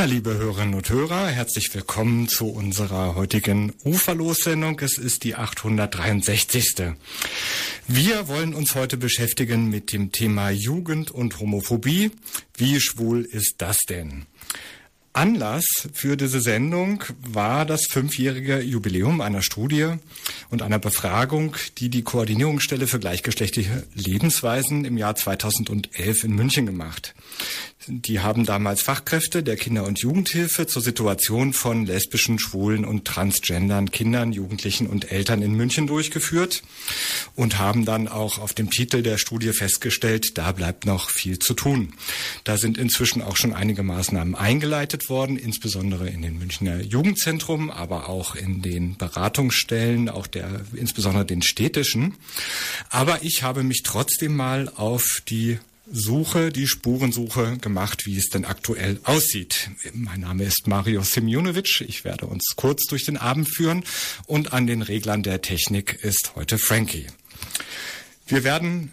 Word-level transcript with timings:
Ja, 0.00 0.06
liebe 0.06 0.32
Hörerinnen 0.32 0.72
und 0.72 0.88
Hörer, 0.88 1.26
herzlich 1.26 1.74
willkommen 1.74 2.26
zu 2.26 2.46
unserer 2.46 3.16
heutigen 3.16 3.74
Uferlos-Sendung. 3.84 4.80
Es 4.80 4.96
ist 4.96 5.24
die 5.24 5.34
863. 5.34 6.94
Wir 7.86 8.26
wollen 8.26 8.54
uns 8.54 8.74
heute 8.74 8.96
beschäftigen 8.96 9.68
mit 9.68 9.92
dem 9.92 10.10
Thema 10.10 10.48
Jugend 10.48 11.10
und 11.10 11.38
Homophobie. 11.38 12.12
Wie 12.56 12.80
schwul 12.80 13.26
ist 13.26 13.56
das 13.58 13.76
denn? 13.90 14.24
Anlass 15.12 15.66
für 15.92 16.16
diese 16.16 16.40
Sendung 16.40 17.04
war 17.18 17.66
das 17.66 17.82
fünfjährige 17.90 18.60
Jubiläum 18.60 19.20
einer 19.20 19.42
Studie 19.42 19.96
und 20.48 20.62
einer 20.62 20.78
Befragung, 20.78 21.56
die 21.76 21.90
die 21.90 22.02
Koordinierungsstelle 22.02 22.86
für 22.86 23.00
gleichgeschlechtliche 23.00 23.86
Lebensweisen 23.94 24.86
im 24.86 24.96
Jahr 24.96 25.16
2011 25.16 26.24
in 26.24 26.32
München 26.32 26.64
gemacht. 26.64 27.14
Die 27.86 28.20
haben 28.20 28.44
damals 28.44 28.82
Fachkräfte 28.82 29.42
der 29.42 29.56
Kinder- 29.56 29.86
und 29.86 30.00
Jugendhilfe 30.00 30.66
zur 30.66 30.82
Situation 30.82 31.54
von 31.54 31.86
lesbischen, 31.86 32.38
schwulen 32.38 32.84
und 32.84 33.06
transgendern 33.06 33.90
Kindern, 33.90 34.34
Jugendlichen 34.34 34.86
und 34.86 35.10
Eltern 35.10 35.40
in 35.40 35.54
München 35.54 35.86
durchgeführt 35.86 36.62
und 37.36 37.58
haben 37.58 37.86
dann 37.86 38.06
auch 38.06 38.38
auf 38.38 38.52
dem 38.52 38.68
Titel 38.68 39.02
der 39.02 39.16
Studie 39.16 39.54
festgestellt, 39.54 40.36
da 40.36 40.52
bleibt 40.52 40.84
noch 40.84 41.08
viel 41.08 41.38
zu 41.38 41.54
tun. 41.54 41.94
Da 42.44 42.58
sind 42.58 42.76
inzwischen 42.76 43.22
auch 43.22 43.36
schon 43.36 43.54
einige 43.54 43.82
Maßnahmen 43.82 44.34
eingeleitet 44.34 45.08
worden, 45.08 45.38
insbesondere 45.38 46.10
in 46.10 46.20
den 46.20 46.38
Münchner 46.38 46.82
Jugendzentrum, 46.82 47.70
aber 47.70 48.10
auch 48.10 48.34
in 48.34 48.60
den 48.60 48.98
Beratungsstellen, 48.98 50.10
auch 50.10 50.26
der, 50.26 50.60
insbesondere 50.74 51.24
den 51.24 51.40
städtischen. 51.40 52.14
Aber 52.90 53.22
ich 53.22 53.42
habe 53.42 53.62
mich 53.62 53.82
trotzdem 53.84 54.36
mal 54.36 54.70
auf 54.76 55.22
die 55.28 55.58
Suche, 55.92 56.50
die 56.50 56.68
Spurensuche 56.68 57.58
gemacht, 57.58 58.06
wie 58.06 58.16
es 58.16 58.28
denn 58.28 58.44
aktuell 58.44 59.00
aussieht. 59.04 59.70
Mein 59.92 60.20
Name 60.20 60.44
ist 60.44 60.66
Mario 60.66 61.02
Simjonovic. 61.02 61.82
Ich 61.86 62.04
werde 62.04 62.26
uns 62.26 62.54
kurz 62.56 62.84
durch 62.86 63.04
den 63.04 63.16
Abend 63.16 63.48
führen 63.52 63.84
und 64.26 64.52
an 64.52 64.66
den 64.66 64.82
Reglern 64.82 65.22
der 65.22 65.42
Technik 65.42 65.98
ist 66.02 66.32
heute 66.36 66.58
Frankie. 66.58 67.06
Wir 68.26 68.44
werden 68.44 68.92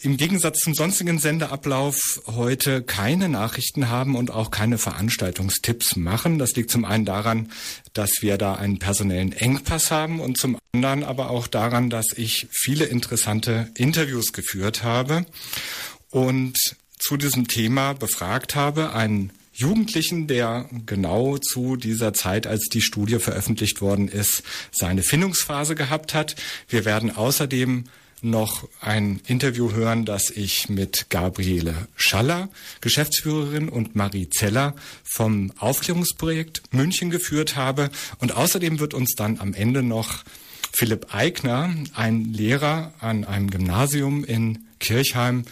im 0.00 0.16
Gegensatz 0.16 0.58
zum 0.58 0.74
sonstigen 0.74 1.18
Sendeablauf 1.20 2.22
heute 2.26 2.82
keine 2.82 3.28
Nachrichten 3.28 3.88
haben 3.88 4.16
und 4.16 4.32
auch 4.32 4.50
keine 4.50 4.76
Veranstaltungstipps 4.76 5.94
machen. 5.94 6.38
Das 6.40 6.56
liegt 6.56 6.70
zum 6.72 6.84
einen 6.84 7.04
daran, 7.04 7.52
dass 7.92 8.10
wir 8.20 8.36
da 8.36 8.54
einen 8.54 8.80
personellen 8.80 9.32
Engpass 9.32 9.92
haben 9.92 10.18
und 10.18 10.38
zum 10.38 10.58
anderen 10.72 11.04
aber 11.04 11.30
auch 11.30 11.46
daran, 11.46 11.88
dass 11.88 12.06
ich 12.16 12.48
viele 12.50 12.86
interessante 12.86 13.70
Interviews 13.76 14.32
geführt 14.32 14.82
habe 14.82 15.24
und 16.12 16.56
zu 16.98 17.16
diesem 17.16 17.48
Thema 17.48 17.94
befragt 17.94 18.54
habe, 18.54 18.92
einen 18.92 19.32
Jugendlichen, 19.54 20.28
der 20.28 20.68
genau 20.86 21.38
zu 21.38 21.76
dieser 21.76 22.14
Zeit, 22.14 22.46
als 22.46 22.68
die 22.72 22.80
Studie 22.80 23.18
veröffentlicht 23.18 23.80
worden 23.80 24.06
ist, 24.08 24.44
seine 24.70 25.02
Findungsphase 25.02 25.74
gehabt 25.74 26.14
hat. 26.14 26.36
Wir 26.68 26.84
werden 26.84 27.14
außerdem 27.14 27.84
noch 28.22 28.68
ein 28.80 29.20
Interview 29.26 29.72
hören, 29.72 30.04
das 30.04 30.30
ich 30.30 30.68
mit 30.68 31.10
Gabriele 31.10 31.88
Schaller, 31.96 32.48
Geschäftsführerin, 32.80 33.68
und 33.68 33.96
Marie 33.96 34.30
Zeller 34.30 34.74
vom 35.02 35.52
Aufklärungsprojekt 35.58 36.62
München 36.72 37.10
geführt 37.10 37.56
habe. 37.56 37.90
Und 38.18 38.36
außerdem 38.36 38.78
wird 38.78 38.94
uns 38.94 39.14
dann 39.16 39.40
am 39.40 39.54
Ende 39.54 39.82
noch 39.82 40.22
Philipp 40.72 41.14
Eigner, 41.14 41.74
ein 41.94 42.32
Lehrer 42.32 42.94
an 43.00 43.24
einem 43.24 43.50
Gymnasium 43.50 44.24
in 44.24 44.66
Kirchheim, 44.78 45.44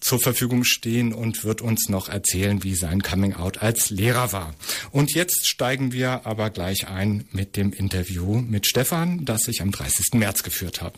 zur 0.00 0.20
Verfügung 0.20 0.64
stehen 0.64 1.12
und 1.12 1.44
wird 1.44 1.60
uns 1.60 1.88
noch 1.88 2.08
erzählen, 2.08 2.62
wie 2.64 2.74
sein 2.74 3.02
Coming 3.02 3.34
Out 3.34 3.62
als 3.62 3.90
Lehrer 3.90 4.32
war. 4.32 4.54
Und 4.90 5.14
jetzt 5.14 5.46
steigen 5.46 5.92
wir 5.92 6.26
aber 6.26 6.50
gleich 6.50 6.88
ein 6.88 7.28
mit 7.32 7.56
dem 7.56 7.72
Interview 7.72 8.40
mit 8.40 8.66
Stefan, 8.66 9.24
das 9.24 9.46
ich 9.48 9.62
am 9.62 9.70
30. 9.70 10.14
März 10.14 10.42
geführt 10.42 10.80
habe. 10.82 10.96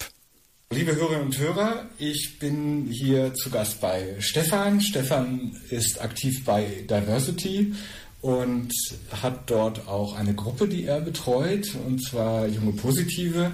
Liebe 0.72 0.96
Hörerinnen 0.96 1.26
und 1.26 1.38
Hörer, 1.38 1.90
ich 1.98 2.38
bin 2.38 2.86
hier 2.90 3.34
zu 3.34 3.50
Gast 3.50 3.82
bei 3.82 4.16
Stefan. 4.20 4.80
Stefan 4.80 5.54
ist 5.68 6.00
aktiv 6.00 6.44
bei 6.46 6.86
Diversity 6.88 7.74
und 8.22 8.72
hat 9.20 9.50
dort 9.50 9.88
auch 9.88 10.14
eine 10.14 10.32
Gruppe, 10.32 10.68
die 10.68 10.84
er 10.84 11.00
betreut, 11.00 11.74
und 11.84 12.02
zwar 12.02 12.46
Junge 12.46 12.72
Positive. 12.72 13.50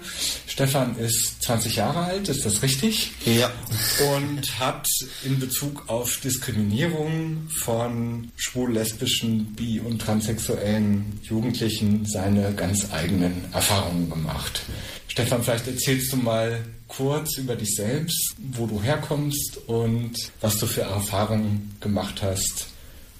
Stefan 0.47 0.97
ist 0.99 1.43
20 1.43 1.77
Jahre 1.77 2.01
alt, 2.01 2.29
ist 2.29 2.45
das 2.45 2.63
richtig? 2.63 3.13
Ja. 3.25 3.51
Und 4.15 4.61
hat 4.61 4.87
in 5.25 5.41
Bezug 5.41 5.89
auf 5.89 6.19
Diskriminierung 6.19 7.49
von 7.49 8.31
schwul, 8.37 8.75
lesbischen, 8.75 9.55
bi- 9.55 9.81
und 9.81 10.03
transsexuellen 10.03 11.19
Jugendlichen 11.23 12.05
seine 12.05 12.53
ganz 12.53 12.93
eigenen 12.93 13.45
Erfahrungen 13.55 14.11
gemacht. 14.11 14.63
Stefan, 15.09 15.43
vielleicht 15.43 15.67
erzählst 15.67 16.13
du 16.13 16.19
mal 16.19 16.61
kurz 16.89 17.39
über 17.39 17.57
dich 17.57 17.75
selbst, 17.75 18.35
wo 18.53 18.67
du 18.67 18.83
herkommst 18.83 19.61
und 19.67 20.13
was 20.43 20.59
du 20.59 20.67
für 20.67 20.83
Erfahrungen 20.83 21.75
gemacht 21.81 22.21
hast, 22.23 22.67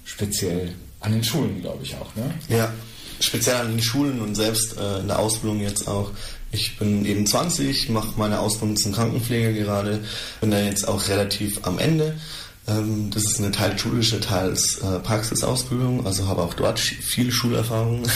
speziell 0.05 0.75
an 0.99 1.11
den 1.11 1.23
Schulen, 1.23 1.61
glaube 1.61 1.83
ich 1.83 1.95
auch, 1.95 2.15
ne? 2.15 2.33
Ja, 2.49 2.71
speziell 3.19 3.57
an 3.57 3.71
den 3.71 3.81
Schulen 3.81 4.21
und 4.21 4.35
selbst 4.35 4.77
äh, 4.77 4.99
in 4.99 5.07
der 5.07 5.19
Ausbildung 5.19 5.61
jetzt 5.61 5.87
auch. 5.87 6.11
Ich 6.51 6.77
bin 6.77 7.05
eben 7.05 7.27
20, 7.27 7.89
mache 7.89 8.13
meine 8.17 8.39
Ausbildung 8.39 8.75
zum 8.75 8.91
Krankenpfleger 8.91 9.53
gerade, 9.53 10.03
bin 10.41 10.51
da 10.51 10.59
jetzt 10.59 10.87
auch 10.87 11.07
relativ 11.07 11.59
am 11.63 11.77
Ende. 11.77 12.19
Ähm, 12.67 13.09
das 13.11 13.23
ist 13.23 13.39
eine 13.39 13.51
teils 13.51 13.81
schulische, 13.81 14.19
teils 14.19 14.79
äh, 14.79 14.99
Praxisausbildung, 14.99 16.05
also 16.05 16.27
habe 16.27 16.41
auch 16.41 16.53
dort 16.53 16.79
viel 16.79 17.31
Schulerfahrung. 17.31 18.03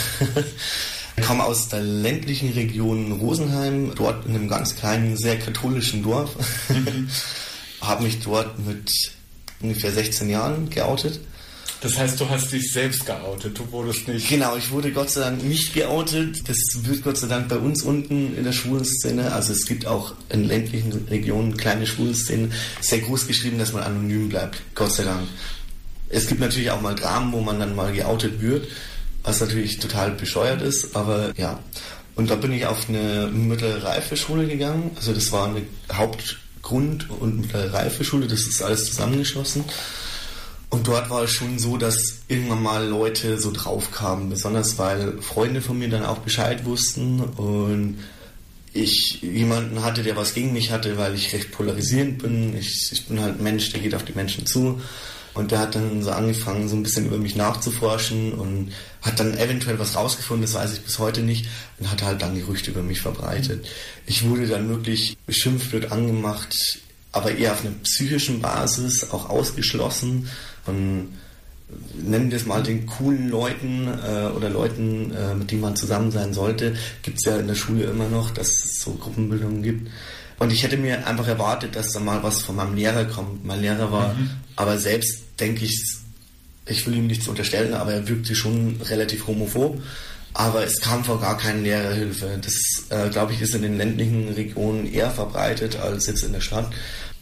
Ich 1.16 1.26
komme 1.26 1.44
aus 1.44 1.68
der 1.68 1.82
ländlichen 1.82 2.54
Region 2.54 3.12
Rosenheim, 3.12 3.94
dort 3.94 4.26
in 4.26 4.34
einem 4.34 4.48
ganz 4.48 4.76
kleinen, 4.76 5.16
sehr 5.16 5.38
katholischen 5.38 6.02
Dorf. 6.02 6.32
Mhm. 6.70 7.08
habe 7.82 8.04
mich 8.04 8.20
dort 8.22 8.58
mit 8.66 8.90
ungefähr 9.62 9.92
16 9.92 10.28
Jahren 10.28 10.72
geoutet 10.72 11.20
das 11.84 11.98
heißt, 11.98 12.18
du 12.22 12.30
hast 12.30 12.54
dich 12.54 12.72
selbst 12.72 13.06
geoutet, 13.06 13.60
du 13.60 13.70
wurdest 13.70 14.08
nicht. 14.08 14.30
Genau, 14.30 14.56
ich 14.56 14.72
wurde 14.72 14.94
Gott 14.94 15.10
sei 15.10 15.20
Dank 15.20 15.44
nicht 15.44 15.74
geoutet. 15.74 16.48
Das 16.48 16.58
wird 16.76 17.04
Gott 17.04 17.18
sei 17.18 17.28
Dank 17.28 17.50
bei 17.50 17.58
uns 17.58 17.84
unten 17.84 18.38
in 18.38 18.46
der 18.46 18.54
Schwulenszene. 18.54 19.34
Also 19.34 19.52
es 19.52 19.66
gibt 19.66 19.86
auch 19.86 20.14
in 20.30 20.46
ländlichen 20.46 20.94
Regionen 21.10 21.58
kleine 21.58 21.86
Schwulenszenen, 21.86 22.54
sehr 22.80 23.00
groß 23.00 23.28
geschrieben, 23.28 23.60
dass 23.60 23.74
man 23.74 23.84
anonym 23.84 24.30
bleibt. 24.30 24.62
Gott 24.76 24.94
sei 24.94 25.04
Dank. 25.04 25.28
Es 26.08 26.28
gibt 26.28 26.40
natürlich 26.40 26.72
auch 26.72 26.80
mal 26.80 26.96
Dramen, 26.96 27.34
wo 27.34 27.42
man 27.42 27.60
dann 27.60 27.76
mal 27.76 27.92
geoutet 27.92 28.40
wird, 28.40 28.70
was 29.24 29.42
natürlich 29.42 29.80
total 29.80 30.12
bescheuert 30.12 30.62
ist, 30.62 30.96
aber 30.96 31.34
ja. 31.36 31.60
Und 32.16 32.30
da 32.30 32.36
bin 32.36 32.54
ich 32.54 32.66
auf 32.66 32.88
eine 32.88 33.28
mittlere 33.28 33.84
Reifeschule 33.84 34.48
gegangen. 34.48 34.92
Also 34.96 35.12
das 35.12 35.34
war 35.34 35.50
eine 35.50 35.64
Hauptgrund- 35.92 37.10
und 37.10 37.42
mittlere 37.42 37.74
Reifeschule, 37.74 38.28
das 38.28 38.44
ist 38.44 38.62
alles 38.62 38.86
zusammengeschlossen. 38.86 39.66
Und 40.74 40.88
dort 40.88 41.12
war 41.12 41.22
es 41.22 41.30
schon 41.30 41.60
so, 41.60 41.78
dass 41.78 42.22
irgendwann 42.28 42.64
mal 42.64 42.88
Leute 42.88 43.40
so 43.40 43.52
drauf 43.52 43.92
kamen, 43.92 44.32
besonders 44.32 44.80
weil 44.80 45.22
Freunde 45.22 45.62
von 45.62 45.78
mir 45.78 45.88
dann 45.88 46.04
auch 46.04 46.18
Bescheid 46.18 46.66
wussten 46.66 47.20
und 47.20 48.00
ich 48.74 49.22
jemanden 49.22 49.84
hatte, 49.84 50.02
der 50.02 50.16
was 50.16 50.34
gegen 50.34 50.52
mich 50.52 50.72
hatte, 50.72 50.98
weil 50.98 51.14
ich 51.14 51.32
recht 51.32 51.52
polarisierend 51.52 52.24
bin. 52.24 52.58
Ich, 52.58 52.92
ich 52.92 53.06
bin 53.06 53.22
halt 53.22 53.38
ein 53.38 53.44
Mensch, 53.44 53.72
der 53.72 53.82
geht 53.82 53.94
auf 53.94 54.04
die 54.04 54.14
Menschen 54.14 54.48
zu. 54.48 54.82
Und 55.36 55.52
der 55.52 55.60
hat 55.60 55.76
dann 55.76 56.02
so 56.02 56.10
angefangen, 56.10 56.68
so 56.68 56.76
ein 56.76 56.82
bisschen 56.82 57.06
über 57.06 57.18
mich 57.18 57.36
nachzuforschen 57.36 58.34
und 58.34 58.72
hat 59.04 59.20
dann 59.20 59.38
eventuell 59.38 59.78
was 59.78 59.96
rausgefunden, 59.96 60.42
das 60.42 60.56
weiß 60.56 60.74
ich 60.74 60.82
bis 60.82 60.98
heute 60.98 61.22
nicht, 61.22 61.46
und 61.78 61.92
hat 61.92 62.02
halt 62.02 62.24
dann 62.24 62.34
Gerüchte 62.34 62.72
über 62.72 62.82
mich 62.82 63.02
verbreitet. 63.02 63.64
Ich 64.08 64.28
wurde 64.28 64.48
dann 64.48 64.68
wirklich 64.70 65.18
beschimpft, 65.28 65.72
wird 65.72 65.92
angemacht, 65.92 66.80
aber 67.12 67.36
eher 67.36 67.52
auf 67.52 67.64
einer 67.64 67.76
psychischen 67.84 68.42
Basis, 68.42 69.12
auch 69.12 69.30
ausgeschlossen 69.30 70.28
von 70.64 71.10
nennen 71.96 72.30
wir 72.30 72.38
es 72.38 72.46
mal 72.46 72.62
den 72.62 72.86
coolen 72.86 73.30
Leuten 73.30 73.88
äh, 73.88 74.28
oder 74.28 74.50
Leuten, 74.50 75.12
äh, 75.12 75.34
mit 75.34 75.52
denen 75.52 75.62
man 75.62 75.76
zusammen 75.76 76.12
sein 76.12 76.34
sollte, 76.34 76.76
gibt 77.02 77.18
es 77.18 77.26
ja 77.26 77.38
in 77.38 77.48
der 77.48 77.56
Schule 77.56 77.86
immer 77.86 78.08
noch, 78.10 78.32
dass 78.32 78.48
es 78.48 78.82
so 78.82 78.94
Gruppenbildungen 78.94 79.64
gibt. 79.64 79.90
Und 80.40 80.52
ich 80.52 80.64
hätte 80.64 80.78
mir 80.78 81.08
einfach 81.08 81.28
erwartet, 81.28 81.76
dass 81.76 81.92
da 81.92 82.00
mal 82.00 82.22
was 82.24 82.42
von 82.42 82.56
meinem 82.56 82.76
Lehrer 82.76 83.06
kommt. 83.06 83.46
Mein 83.46 83.62
Lehrer 83.62 83.92
war, 83.92 84.14
mhm. 84.14 84.30
aber 84.56 84.78
selbst 84.78 85.24
denke 85.40 85.66
ich, 85.66 85.84
ich 86.66 86.86
will 86.86 86.96
ihm 86.96 87.08
nichts 87.08 87.28
unterstellen, 87.28 87.74
aber 87.74 87.94
er 87.94 88.08
wirkte 88.08 88.36
schon 88.36 88.80
relativ 88.82 89.28
homophob. 89.28 89.82
Aber 90.36 90.64
es 90.64 90.82
kam 90.82 91.04
vor 91.04 91.22
gar 91.22 91.38
keine 91.38 91.62
Lehrerhilfe. 91.62 92.40
Das, 92.42 92.56
äh, 92.90 93.10
glaube 93.10 93.34
ich, 93.34 93.42
ist 93.42 93.54
in 93.54 93.62
den 93.62 93.78
ländlichen 93.78 94.30
Regionen 94.30 94.92
eher 94.92 95.12
verbreitet 95.12 95.76
als 95.76 96.08
jetzt 96.08 96.24
in 96.24 96.34
der 96.34 96.42
Stadt. 96.42 96.72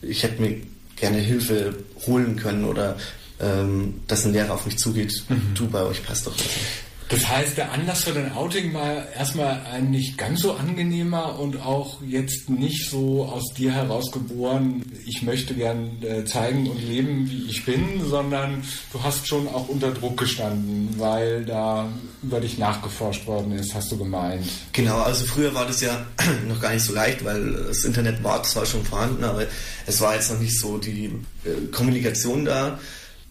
Ich 0.02 0.24
hätte 0.24 0.42
mir 0.42 0.56
gerne 0.96 1.18
Hilfe 1.18 1.76
holen 2.06 2.38
können 2.38 2.64
oder 2.64 2.96
ähm, 3.42 4.02
dass 4.08 4.26
ein 4.26 4.34
Lehrer 4.34 4.54
auf 4.54 4.66
mich 4.66 4.78
zugeht, 4.78 5.24
mhm. 5.30 5.54
du 5.56 5.68
bei 5.68 5.84
euch 5.84 6.06
passt 6.06 6.28
doch 6.28 6.34
was 6.34 6.44
nicht. 6.44 6.92
Das 7.12 7.28
heißt, 7.28 7.58
der 7.58 7.74
Anlass 7.74 8.06
für 8.06 8.14
dein 8.14 8.32
Outing 8.32 8.74
war 8.74 9.12
erstmal 9.12 9.62
ein 9.70 9.92
nicht 9.92 10.18
ganz 10.18 10.44
so 10.44 10.54
angenehmer 10.54 11.38
und 11.38 11.62
auch 11.62 12.02
jetzt 12.02 12.50
nicht 12.50 12.90
so 12.90 13.26
aus 13.26 13.54
dir 13.54 13.74
herausgeboren, 13.74 14.82
ich 15.06 15.22
möchte 15.22 15.54
gern 15.54 16.02
äh, 16.04 16.24
zeigen 16.24 16.70
und 16.70 16.82
leben, 16.82 17.30
wie 17.30 17.50
ich 17.50 17.66
bin, 17.66 18.06
sondern 18.06 18.64
du 18.94 19.04
hast 19.04 19.28
schon 19.28 19.50
auch 19.50 19.68
unter 19.68 19.92
Druck 19.92 20.16
gestanden, 20.20 20.88
weil 21.00 21.44
da 21.44 21.90
über 22.24 22.40
dich 22.40 22.58
nachgeforscht 22.58 23.28
worden 23.28 23.52
ist, 23.52 23.76
hast 23.76 23.92
du 23.92 23.98
gemeint. 23.98 24.48
Genau, 24.72 25.02
also 25.02 25.26
früher 25.26 25.54
war 25.54 25.66
das 25.66 25.82
ja 25.82 26.06
noch 26.48 26.62
gar 26.62 26.74
nicht 26.74 26.86
so 26.86 26.94
leicht, 26.94 27.26
weil 27.26 27.66
das 27.68 27.84
Internet 27.84 28.24
war 28.24 28.42
zwar 28.44 28.66
schon 28.66 28.86
vorhanden, 28.86 29.26
aber 29.26 29.48
es 29.86 30.00
war 30.00 30.16
jetzt 30.16 30.32
noch 30.32 30.40
nicht 30.40 30.58
so 30.58 30.78
die 30.78 31.08
äh, 31.44 31.68
Kommunikation 31.74 32.46
da. 32.46 32.80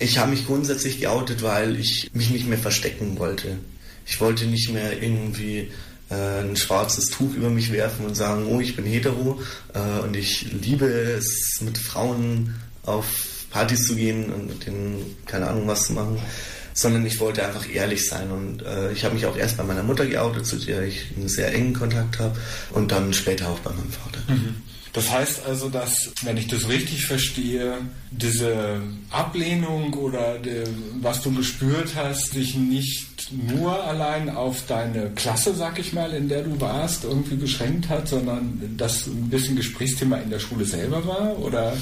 Ich 0.00 0.19
habe 0.19 0.31
mich 0.31 0.47
grundsätzlich 0.47 0.99
geoutet, 0.99 1.43
weil 1.43 1.79
ich 1.79 2.11
mich 2.14 2.31
nicht 2.31 2.49
mehr 2.49 2.58
verstecken 2.58 3.19
wollte. 3.19 3.58
Ich 4.06 4.20
wollte 4.20 4.47
nicht 4.47 4.73
mehr 4.73 5.00
irgendwie 5.02 5.70
äh, 6.11 6.41
ein 6.41 6.56
schwarzes 6.56 7.06
Tuch 7.06 7.35
über 7.35 7.50
mich 7.50 7.70
werfen 7.70 8.06
und 8.06 8.14
sagen, 8.14 8.47
oh, 8.47 8.61
ich 8.61 8.75
bin 8.75 8.87
hetero 8.87 9.41
äh, 9.75 10.00
und 10.02 10.17
ich 10.17 10.50
liebe 10.52 10.87
es, 10.87 11.61
mit 11.61 11.76
Frauen 11.76 12.55
auf 12.82 13.06
Partys 13.50 13.87
zu 13.87 13.94
gehen 13.94 14.32
und 14.32 14.49
mit 14.49 14.67
denen 14.67 15.17
keine 15.26 15.49
Ahnung 15.49 15.67
was 15.67 15.85
zu 15.87 15.93
machen, 15.93 16.19
sondern 16.73 17.05
ich 17.05 17.20
wollte 17.20 17.46
einfach 17.46 17.69
ehrlich 17.69 18.08
sein 18.08 18.31
und 18.31 18.62
äh, 18.62 18.93
ich 18.93 19.05
habe 19.05 19.14
mich 19.14 19.26
auch 19.26 19.37
erst 19.37 19.58
bei 19.58 19.64
meiner 19.64 19.82
Mutter 19.82 20.06
geoutet, 20.06 20.46
zu 20.46 20.56
der 20.56 20.82
ich 20.82 21.08
einen 21.14 21.29
sehr 21.29 21.53
engen 21.53 21.75
Kontakt 21.75 22.19
habe 22.19 22.38
und 22.70 22.91
dann 22.91 23.12
später 23.12 23.49
auch 23.49 23.58
bei 23.58 23.70
meinem 23.70 23.93
Vater. 23.93 24.20
Mhm. 24.29 24.56
Das 24.93 25.11
heißt 25.11 25.47
also, 25.47 25.69
dass, 25.69 26.11
wenn 26.23 26.37
ich 26.37 26.49
das 26.49 26.69
richtig 26.69 27.07
verstehe, 27.07 27.79
diese 28.11 28.81
Ablehnung 29.11 29.95
oder 29.95 30.39
die, 30.39 30.65
was 31.01 31.23
du 31.23 31.33
gespürt 31.33 31.95
hast, 31.95 32.35
dich 32.35 32.57
nicht 32.57 33.33
nur 33.33 33.85
allein 33.85 34.29
auf 34.29 34.67
deine 34.67 35.11
Klasse, 35.11 35.55
sag 35.55 35.79
ich 35.79 35.93
mal, 35.93 36.13
in 36.13 36.29
der 36.29 36.43
du 36.43 36.61
warst, 36.61 37.05
irgendwie 37.05 37.37
beschränkt 37.37 37.89
hat, 37.89 38.09
sondern 38.09 38.75
dass 38.77 39.07
ein 39.07 39.31
bisschen 39.31 39.57
Gesprächsthema 39.57 40.17
in 40.17 40.31
der 40.31 40.41
Schule 40.41 40.65
selber 40.65 41.07
war? 41.07 41.39
Oder? 41.39 41.77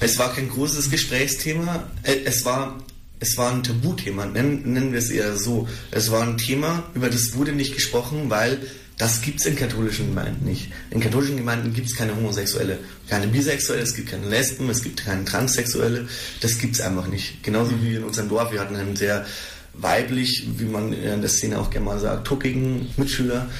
Es 0.00 0.18
war 0.18 0.32
kein 0.32 0.48
großes 0.48 0.90
Gesprächsthema. 0.90 1.84
Äh, 2.02 2.24
es 2.24 2.44
war 2.44 2.78
es 3.18 3.38
war 3.38 3.50
ein 3.50 3.62
Tabuthema, 3.62 4.26
nennen, 4.26 4.72
nennen 4.72 4.92
wir 4.92 4.98
es 4.98 5.10
eher 5.10 5.36
so. 5.36 5.66
Es 5.90 6.10
war 6.10 6.22
ein 6.22 6.36
Thema, 6.36 6.84
über 6.94 7.08
das 7.08 7.34
wurde 7.34 7.52
nicht 7.52 7.74
gesprochen, 7.74 8.28
weil 8.28 8.60
das 8.98 9.20
gibt 9.20 9.40
es 9.40 9.46
in 9.46 9.56
katholischen 9.56 10.06
Gemeinden 10.08 10.46
nicht. 10.46 10.70
In 10.90 11.00
katholischen 11.00 11.36
Gemeinden 11.36 11.74
gibt 11.74 11.88
es 11.88 11.94
keine 11.94 12.16
Homosexuelle, 12.16 12.78
keine 13.08 13.26
Bisexuelle, 13.26 13.82
es 13.82 13.94
gibt 13.94 14.10
keine 14.10 14.26
Lesben, 14.28 14.70
es 14.70 14.82
gibt 14.82 15.04
keine 15.04 15.24
Transsexuelle. 15.24 16.08
Das 16.40 16.58
gibt 16.58 16.76
es 16.76 16.80
einfach 16.80 17.06
nicht. 17.06 17.42
Genauso 17.42 17.72
wie 17.82 17.96
in 17.96 18.04
unserem 18.04 18.30
Dorf. 18.30 18.52
Wir 18.52 18.60
hatten 18.60 18.74
einen 18.74 18.96
sehr 18.96 19.26
weiblich, 19.74 20.48
wie 20.56 20.64
man 20.64 20.94
in 20.94 21.20
der 21.20 21.28
Szene 21.28 21.58
auch 21.58 21.68
gerne 21.68 21.84
mal 21.84 21.98
sagt, 21.98 22.26
tuckigen 22.26 22.88
Mitschüler. 22.96 23.50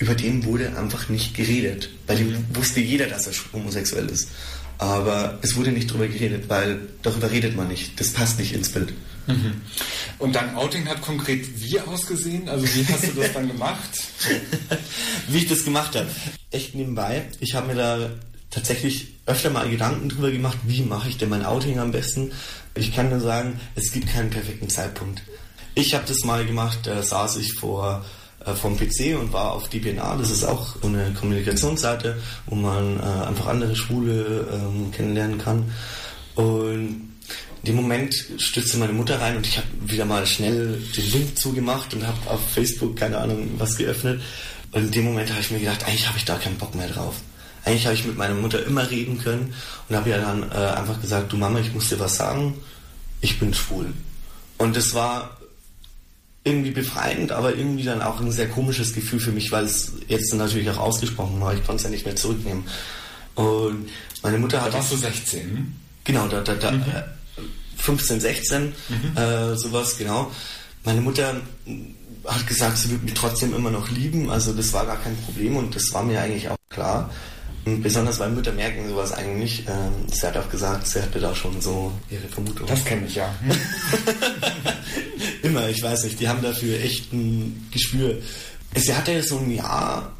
Über 0.00 0.14
den 0.14 0.44
wurde 0.44 0.76
einfach 0.76 1.08
nicht 1.08 1.34
geredet. 1.34 1.88
Bei 2.06 2.14
dem 2.14 2.34
wusste 2.52 2.80
jeder, 2.80 3.06
dass 3.06 3.26
er 3.26 3.32
homosexuell 3.54 4.08
ist. 4.10 4.28
Aber 4.76 5.38
es 5.40 5.56
wurde 5.56 5.72
nicht 5.72 5.88
darüber 5.88 6.08
geredet, 6.08 6.44
weil 6.48 6.80
darüber 7.02 7.30
redet 7.30 7.56
man 7.56 7.68
nicht. 7.68 7.98
Das 7.98 8.10
passt 8.10 8.38
nicht 8.38 8.52
ins 8.52 8.68
Bild. 8.68 8.92
Mhm. 9.26 9.60
Und 10.18 10.34
dein 10.34 10.54
Outing 10.54 10.86
hat 10.88 11.02
konkret 11.02 11.60
wie 11.60 11.80
ausgesehen? 11.80 12.48
Also 12.48 12.66
wie 12.74 12.86
hast 12.86 13.04
du 13.04 13.20
das 13.20 13.32
dann 13.32 13.48
gemacht? 13.48 13.90
wie 15.28 15.38
ich 15.38 15.48
das 15.48 15.64
gemacht 15.64 15.96
habe. 15.96 16.08
Echt 16.50 16.74
nebenbei. 16.74 17.26
Ich 17.40 17.54
habe 17.54 17.68
mir 17.68 17.74
da 17.74 18.10
tatsächlich 18.50 19.08
öfter 19.26 19.50
mal 19.50 19.68
Gedanken 19.68 20.08
drüber 20.08 20.30
gemacht, 20.30 20.58
wie 20.64 20.82
mache 20.82 21.08
ich 21.08 21.16
denn 21.16 21.28
mein 21.28 21.44
Outing 21.44 21.78
am 21.78 21.92
besten. 21.92 22.32
Ich 22.74 22.94
kann 22.94 23.10
nur 23.10 23.20
sagen, 23.20 23.58
es 23.74 23.92
gibt 23.92 24.08
keinen 24.08 24.30
perfekten 24.30 24.68
Zeitpunkt. 24.68 25.22
Ich 25.74 25.94
habe 25.94 26.04
das 26.06 26.24
mal 26.24 26.46
gemacht, 26.46 26.80
da 26.84 27.02
saß 27.02 27.36
ich 27.38 27.54
vor 27.54 28.04
äh, 28.44 28.52
vom 28.52 28.76
PC 28.76 29.18
und 29.18 29.32
war 29.32 29.52
auf 29.52 29.68
DPNA. 29.68 30.16
Das 30.16 30.30
ist 30.30 30.44
auch 30.44 30.76
so 30.80 30.88
eine 30.88 31.12
Kommunikationsseite, 31.18 32.20
wo 32.46 32.54
man 32.54 33.00
äh, 33.00 33.26
einfach 33.26 33.46
andere 33.46 33.74
Schwule 33.74 34.46
ähm, 34.52 34.90
kennenlernen 34.92 35.38
kann. 35.38 35.72
Und 36.36 37.13
in 37.64 37.76
dem 37.76 37.76
Moment 37.76 38.14
stützte 38.36 38.76
meine 38.76 38.92
Mutter 38.92 39.22
rein 39.22 39.38
und 39.38 39.46
ich 39.46 39.56
habe 39.56 39.66
wieder 39.86 40.04
mal 40.04 40.26
schnell 40.26 40.82
den 40.94 41.10
Link 41.10 41.38
zugemacht 41.38 41.94
und 41.94 42.06
habe 42.06 42.30
auf 42.30 42.40
Facebook, 42.52 42.94
keine 42.94 43.16
Ahnung, 43.16 43.52
was 43.56 43.78
geöffnet. 43.78 44.20
Und 44.72 44.82
in 44.82 44.90
dem 44.90 45.04
Moment 45.06 45.30
habe 45.30 45.40
ich 45.40 45.50
mir 45.50 45.60
gedacht, 45.60 45.82
eigentlich 45.86 46.06
habe 46.06 46.18
ich 46.18 46.26
da 46.26 46.36
keinen 46.36 46.58
Bock 46.58 46.74
mehr 46.74 46.88
drauf. 46.88 47.14
Eigentlich 47.64 47.86
habe 47.86 47.94
ich 47.94 48.04
mit 48.04 48.18
meiner 48.18 48.34
Mutter 48.34 48.66
immer 48.66 48.90
reden 48.90 49.18
können 49.18 49.54
und 49.88 49.96
habe 49.96 50.10
ja 50.10 50.18
dann 50.18 50.42
äh, 50.50 50.76
einfach 50.76 51.00
gesagt, 51.00 51.32
du 51.32 51.38
Mama, 51.38 51.58
ich 51.58 51.72
muss 51.72 51.88
dir 51.88 51.98
was 51.98 52.16
sagen, 52.16 52.52
ich 53.22 53.40
bin 53.40 53.54
schwul. 53.54 53.94
Und 54.58 54.76
das 54.76 54.92
war 54.92 55.38
irgendwie 56.44 56.72
befreiend, 56.72 57.32
aber 57.32 57.56
irgendwie 57.56 57.84
dann 57.84 58.02
auch 58.02 58.20
ein 58.20 58.30
sehr 58.30 58.50
komisches 58.50 58.92
Gefühl 58.92 59.20
für 59.20 59.32
mich, 59.32 59.50
weil 59.52 59.64
es 59.64 59.92
jetzt 60.08 60.34
natürlich 60.34 60.68
auch 60.68 60.76
ausgesprochen 60.78 61.40
war. 61.40 61.54
Ich 61.54 61.64
konnte 61.64 61.76
es 61.76 61.84
ja 61.84 61.88
nicht 61.88 62.04
mehr 62.04 62.16
zurücknehmen. 62.16 62.64
Und 63.36 63.88
meine 64.22 64.38
Mutter 64.38 64.60
hat. 64.60 64.68
Da 64.68 64.74
warst 64.74 64.92
du 64.92 64.96
16? 64.96 65.74
Genau, 66.04 66.28
da, 66.28 66.42
da, 66.42 66.54
da 66.56 66.70
mhm. 66.70 66.84
15, 67.84 68.20
16, 68.20 68.72
mhm. 68.88 69.16
äh, 69.16 69.56
sowas, 69.56 69.96
genau. 69.98 70.30
Meine 70.84 71.00
Mutter 71.00 71.40
hat 72.24 72.46
gesagt, 72.46 72.78
sie 72.78 72.90
würde 72.90 73.04
mich 73.04 73.14
trotzdem 73.14 73.54
immer 73.54 73.70
noch 73.70 73.90
lieben, 73.90 74.30
also 74.30 74.52
das 74.52 74.72
war 74.72 74.86
gar 74.86 75.00
kein 75.00 75.16
Problem 75.18 75.56
und 75.56 75.74
das 75.74 75.92
war 75.92 76.02
mir 76.02 76.20
eigentlich 76.20 76.48
auch 76.48 76.56
klar. 76.70 77.10
Und 77.66 77.82
besonders 77.82 78.18
weil 78.18 78.30
Mütter 78.30 78.52
merken 78.52 78.88
sowas 78.88 79.12
eigentlich 79.12 79.60
nicht. 79.60 79.68
Ähm, 79.68 80.06
sie 80.12 80.26
hat 80.26 80.36
auch 80.36 80.50
gesagt, 80.50 80.86
sie 80.86 81.02
hatte 81.02 81.18
da 81.18 81.34
schon 81.34 81.60
so 81.62 81.92
ihre 82.10 82.28
Vermutung. 82.28 82.66
Das 82.66 82.84
kenne 82.84 83.06
ich 83.06 83.14
ja. 83.14 83.34
immer, 85.42 85.68
ich 85.68 85.82
weiß 85.82 86.04
nicht, 86.04 86.20
die 86.20 86.28
haben 86.28 86.42
dafür 86.42 86.78
echt 86.80 87.12
ein 87.12 87.68
Gespür. 87.70 88.18
Sie 88.74 88.94
hatte 88.94 89.22
so 89.22 89.38
ein 89.38 89.50
Jahr, 89.50 90.12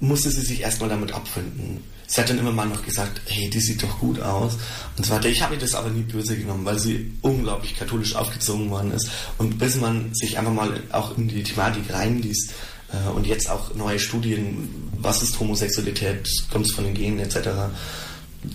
musste 0.00 0.30
sie 0.30 0.42
sich 0.42 0.62
erstmal 0.62 0.88
damit 0.88 1.12
abfinden 1.12 1.82
sie 2.10 2.20
hat 2.20 2.28
dann 2.28 2.38
immer 2.38 2.50
mal 2.50 2.66
noch 2.66 2.84
gesagt, 2.84 3.20
hey, 3.26 3.48
die 3.48 3.60
sieht 3.60 3.82
doch 3.82 4.00
gut 4.00 4.20
aus 4.20 4.58
und 4.96 5.06
so 5.06 5.12
weiter. 5.12 5.28
Ich 5.28 5.42
habe 5.42 5.54
ihr 5.54 5.60
das 5.60 5.76
aber 5.76 5.90
nie 5.90 6.02
böse 6.02 6.36
genommen, 6.36 6.64
weil 6.64 6.78
sie 6.78 7.12
unglaublich 7.22 7.78
katholisch 7.78 8.16
aufgezogen 8.16 8.68
worden 8.68 8.90
ist. 8.90 9.08
Und 9.38 9.58
bis 9.58 9.76
man 9.76 10.12
sich 10.12 10.36
einfach 10.36 10.52
mal 10.52 10.82
auch 10.90 11.16
in 11.16 11.28
die 11.28 11.44
Thematik 11.44 11.92
reinliest 11.92 12.52
äh, 12.92 13.08
und 13.10 13.28
jetzt 13.28 13.48
auch 13.48 13.76
neue 13.76 14.00
Studien, 14.00 14.90
was 14.98 15.22
ist 15.22 15.38
Homosexualität, 15.38 16.28
kommt 16.50 16.66
es 16.66 16.72
von 16.72 16.84
den 16.84 16.94
Genen 16.94 17.20
etc., 17.20 17.48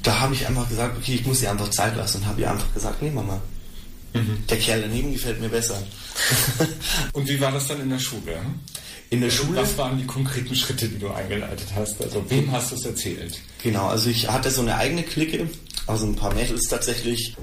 da 0.02 0.20
habe 0.20 0.34
ich 0.34 0.48
einfach 0.48 0.68
gesagt, 0.68 0.98
okay, 0.98 1.14
ich 1.14 1.28
muss 1.28 1.44
ihr 1.44 1.52
einfach 1.52 1.70
Zeit 1.70 1.96
lassen 1.96 2.18
und 2.18 2.26
habe 2.26 2.42
ihr 2.42 2.50
einfach 2.50 2.74
gesagt, 2.74 3.04
nee 3.04 3.12
Mama, 3.12 3.40
mhm. 4.16 4.44
der 4.50 4.58
Kerl 4.58 4.82
daneben 4.82 5.14
gefällt 5.14 5.40
mir 5.40 5.50
besser. 5.50 5.78
und 7.14 7.30
wie 7.30 7.40
war 7.40 7.52
das 7.52 7.68
dann 7.68 7.80
in 7.82 7.92
der 7.92 8.00
Schule? 8.00 8.42
In 9.10 9.22
der 9.22 9.30
Schule. 9.30 9.62
Was 9.62 9.78
waren 9.78 9.98
die 9.98 10.06
konkreten 10.06 10.56
Schritte, 10.56 10.88
die 10.88 11.00
du 11.00 11.10
eingeleitet 11.10 11.68
hast? 11.76 12.02
Also 12.02 12.24
wem 12.30 12.52
hast 12.52 12.72
du 12.72 12.76
es 12.76 12.86
erzählt? 12.86 13.40
Genau, 13.64 13.88
also 13.88 14.10
ich 14.10 14.30
hatte 14.30 14.52
so 14.52 14.62
eine 14.62 14.76
eigene 14.76 15.04
Clique, 15.04 15.48
also 15.88 16.06
ein 16.06 16.16
paar 16.16 16.34
Mädels 16.34 16.68
tatsächlich. 16.70 17.36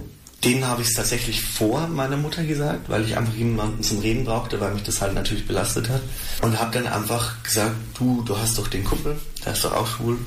Denen 0.44 0.67
habe 0.67 0.82
ich 0.82 0.88
es 0.88 0.94
tatsächlich 0.94 1.41
vor 1.41 1.87
meiner 1.87 2.17
Mutter 2.17 2.43
gesagt, 2.43 2.88
weil 2.88 3.05
ich 3.05 3.17
einfach 3.17 3.35
jemanden 3.35 3.81
zum 3.85 4.00
Reden 4.00 4.25
brauchte, 4.25 4.61
weil 4.61 4.75
mich 4.75 4.82
das 4.82 5.00
halt 5.00 5.14
natürlich 5.14 5.46
belastet 5.46 5.89
hat. 5.89 6.03
Und 6.43 6.58
habe 6.58 6.72
dann 6.72 6.89
einfach 6.93 7.41
gesagt, 7.44 7.77
du, 7.96 8.22
du 8.22 8.37
hast 8.37 8.58
doch 8.58 8.67
den 8.67 8.82
Kumpel, 8.82 9.17
der 9.44 9.53
ist 9.53 9.65
doch 9.65 9.72
auch 9.72 9.87
schwul. 9.87 10.19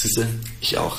Siehste, 0.00 0.28
ich 0.60 0.78
auch. 0.78 0.96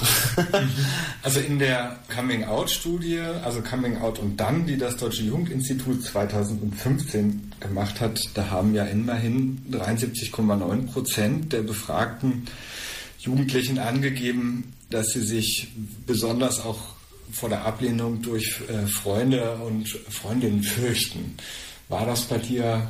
also 1.24 1.40
in 1.40 1.58
der 1.58 2.00
Coming-out-Studie, 2.14 3.20
also 3.20 3.62
Coming-out 3.62 4.20
und 4.20 4.36
dann, 4.36 4.66
die 4.66 4.78
das 4.78 4.98
Deutsche 4.98 5.24
Jugendinstitut 5.24 6.04
2015 6.04 7.54
gemacht 7.62 8.02
hat, 8.02 8.20
da 8.34 8.50
haben 8.50 8.76
ja 8.76 8.84
immerhin 8.84 9.62
73,9 9.72 10.88
Prozent 10.88 11.54
der 11.54 11.62
befragten 11.62 12.44
Jugendlichen 13.20 13.80
angegeben, 13.80 14.74
dass 14.90 15.14
sie 15.14 15.22
sich 15.22 15.70
besonders 16.06 16.60
auch 16.60 16.82
vor 17.32 17.48
der 17.48 17.64
Ablehnung 17.64 18.22
durch 18.22 18.60
äh, 18.68 18.86
Freunde 18.86 19.56
und 19.66 19.88
Freundinnen 20.10 20.62
fürchten. 20.62 21.38
War 21.88 22.06
das 22.06 22.26
bei 22.26 22.38
dir 22.38 22.90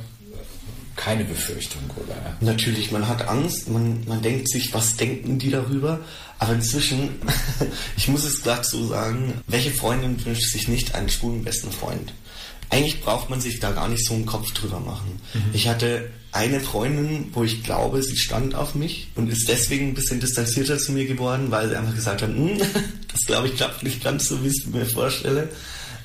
keine 1.00 1.24
Befürchtung, 1.24 1.80
oder? 1.96 2.36
Natürlich, 2.40 2.92
man 2.92 3.08
hat 3.08 3.26
Angst, 3.26 3.70
man, 3.70 4.04
man 4.06 4.20
denkt 4.20 4.50
sich, 4.50 4.74
was 4.74 4.96
denken 4.96 5.38
die 5.38 5.50
darüber? 5.50 6.00
Aber 6.38 6.52
inzwischen, 6.52 7.08
ich 7.96 8.08
muss 8.08 8.24
es 8.24 8.42
glatt 8.42 8.66
so 8.66 8.86
sagen, 8.86 9.32
welche 9.46 9.70
Freundin 9.70 10.22
wünscht 10.22 10.52
sich 10.52 10.68
nicht 10.68 10.94
einen 10.94 11.08
schwulen 11.08 11.42
besten 11.42 11.72
Freund? 11.72 12.12
Eigentlich 12.68 13.00
braucht 13.00 13.30
man 13.30 13.40
sich 13.40 13.60
da 13.60 13.70
gar 13.72 13.88
nicht 13.88 14.04
so 14.04 14.12
einen 14.12 14.26
Kopf 14.26 14.52
drüber 14.52 14.78
machen. 14.78 15.20
Mhm. 15.32 15.40
Ich 15.54 15.68
hatte 15.68 16.10
eine 16.32 16.60
Freundin, 16.60 17.30
wo 17.32 17.44
ich 17.44 17.64
glaube, 17.64 18.02
sie 18.02 18.16
stand 18.16 18.54
auf 18.54 18.74
mich 18.74 19.08
und 19.14 19.32
ist 19.32 19.48
deswegen 19.48 19.88
ein 19.88 19.94
bisschen 19.94 20.20
distanzierter 20.20 20.78
zu 20.78 20.92
mir 20.92 21.06
geworden, 21.06 21.50
weil 21.50 21.70
sie 21.70 21.76
einfach 21.76 21.94
gesagt 21.94 22.20
hat, 22.20 22.28
hm, 22.28 22.58
das 23.08 23.20
glaube 23.26 23.48
ich 23.48 23.56
klappt 23.56 23.82
nicht 23.82 24.04
ganz 24.04 24.28
so, 24.28 24.44
wie 24.44 24.48
ich 24.48 24.64
es 24.64 24.66
mir 24.66 24.84
vorstelle 24.84 25.48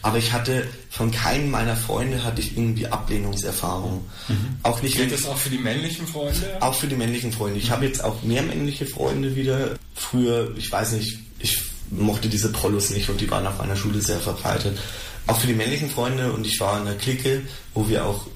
aber 0.05 0.19
ich 0.19 0.33
hatte 0.33 0.67
von 0.91 1.09
keinem 1.09 1.49
meiner 1.49 1.75
Freunde 1.75 2.23
hatte 2.23 2.39
ich 2.39 2.55
irgendwie 2.55 2.85
Ablehnungserfahrung. 2.85 4.05
Mhm. 4.27 4.57
Auch 4.61 4.79
nicht. 4.83 4.97
Gilt 4.97 5.11
das 5.11 5.25
auch 5.25 5.35
für 5.35 5.49
die 5.49 5.57
männlichen 5.57 6.05
Freunde? 6.05 6.57
Auch 6.59 6.75
für 6.75 6.85
die 6.85 6.95
männlichen 6.95 7.31
Freunde. 7.31 7.57
Ich 7.57 7.69
mhm. 7.69 7.71
habe 7.71 7.85
jetzt 7.87 8.03
auch 8.03 8.21
mehr 8.21 8.43
männliche 8.43 8.85
Freunde 8.85 9.35
wieder. 9.35 9.71
Früher, 9.95 10.53
ich 10.57 10.71
weiß 10.71 10.91
nicht, 10.91 11.17
ich 11.39 11.59
mochte 11.89 12.29
diese 12.29 12.51
Prollos 12.51 12.91
nicht 12.91 13.09
und 13.09 13.19
die 13.19 13.31
waren 13.31 13.47
auf 13.47 13.57
meiner 13.57 13.75
Schule 13.75 13.99
sehr 13.99 14.19
verbreitet. 14.19 14.77
Auch 15.25 15.39
für 15.39 15.47
die 15.47 15.55
männlichen 15.55 15.89
Freunde 15.89 16.31
und 16.33 16.45
ich 16.45 16.59
war 16.59 16.79
in 16.79 16.87
einer 16.87 16.97
Clique, 16.97 17.41
wo 17.73 17.89
wir 17.89 18.05
auch 18.05 18.27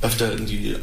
öfter 0.00 0.32
in 0.32 0.46
die 0.46 0.74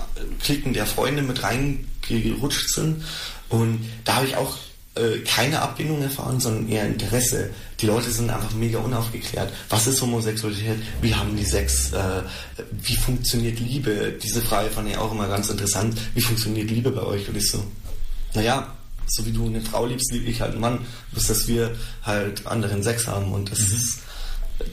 Klicken 0.44 0.72
der 0.72 0.86
Freunde 0.86 1.24
mit 1.24 1.42
reingerutscht 1.42 2.76
sind. 2.76 3.04
Und 3.50 3.90
da 4.06 4.18
habe 4.18 4.28
ich 4.28 4.36
auch 4.36 4.56
äh, 4.98 5.20
keine 5.20 5.62
Ablehnung 5.62 6.02
erfahren, 6.02 6.40
sondern 6.40 6.68
eher 6.70 6.86
Interesse. 6.86 7.50
Die 7.80 7.86
Leute 7.86 8.12
sind 8.12 8.30
einfach 8.30 8.54
mega 8.54 8.80
unaufgeklärt. 8.80 9.52
Was 9.70 9.88
ist 9.88 10.02
Homosexualität? 10.02 10.80
Wie 11.02 11.14
haben 11.14 11.36
die 11.36 11.46
Sex? 11.46 11.94
Äh, 11.94 12.24
wie 12.72 12.96
funktioniert 12.96 13.60
Liebe? 13.60 14.18
Diese 14.22 14.42
Frage 14.42 14.70
fand 14.70 14.90
ich 14.90 14.98
auch 14.98 15.12
immer 15.12 15.28
ganz 15.28 15.50
interessant. 15.50 15.98
Wie 16.14 16.22
funktioniert 16.22 16.70
Liebe 16.70 16.92
bei 16.92 17.04
euch? 17.04 17.28
Und 17.30 17.38
ich 17.38 17.50
so, 17.50 17.64
naja, 18.34 18.68
so 19.08 19.26
wie 19.26 19.32
du 19.32 19.46
eine 19.46 19.62
Frau 19.62 19.86
liebst, 19.86 20.12
liebe 20.12 20.30
ich 20.30 20.42
halt 20.42 20.52
einen 20.52 20.62
Mann. 20.62 20.80
Bloß, 21.12 21.28
dass 21.28 21.48
wir 21.48 21.76
halt 22.04 22.46
anderen 22.48 22.84
Sex 22.84 23.08
haben 23.08 23.32
und 23.32 23.52
das 23.52 23.60
mhm. 23.60 23.76
ist 23.76 24.00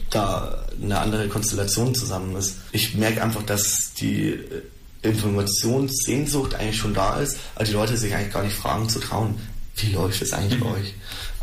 da 0.09 0.65
eine 0.81 0.99
andere 0.99 1.27
Konstellation 1.27 1.93
zusammen 1.93 2.35
ist. 2.35 2.55
Ich 2.71 2.95
merke 2.95 3.21
einfach, 3.21 3.43
dass 3.43 3.93
die 3.99 4.39
Informationssehnsucht 5.03 6.55
eigentlich 6.55 6.77
schon 6.77 6.95
da 6.95 7.19
ist, 7.19 7.37
aber 7.53 7.65
die 7.65 7.73
Leute 7.73 7.95
sich 7.95 8.13
eigentlich 8.13 8.33
gar 8.33 8.43
nicht 8.43 8.55
fragen 8.55 8.89
zu 8.89 8.99
trauen 8.99 9.35
wie 9.77 9.91
läuft 9.91 10.21
es 10.21 10.33
eigentlich 10.33 10.59
bei 10.59 10.67
mhm. 10.67 10.75
euch? 10.75 10.93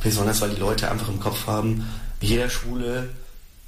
Besonders, 0.03 0.41
weil 0.41 0.51
die 0.51 0.61
Leute 0.61 0.91
einfach 0.91 1.09
im 1.09 1.21
Kopf 1.21 1.47
haben, 1.47 1.89
jeder 2.21 2.49
Schwule 2.49 3.11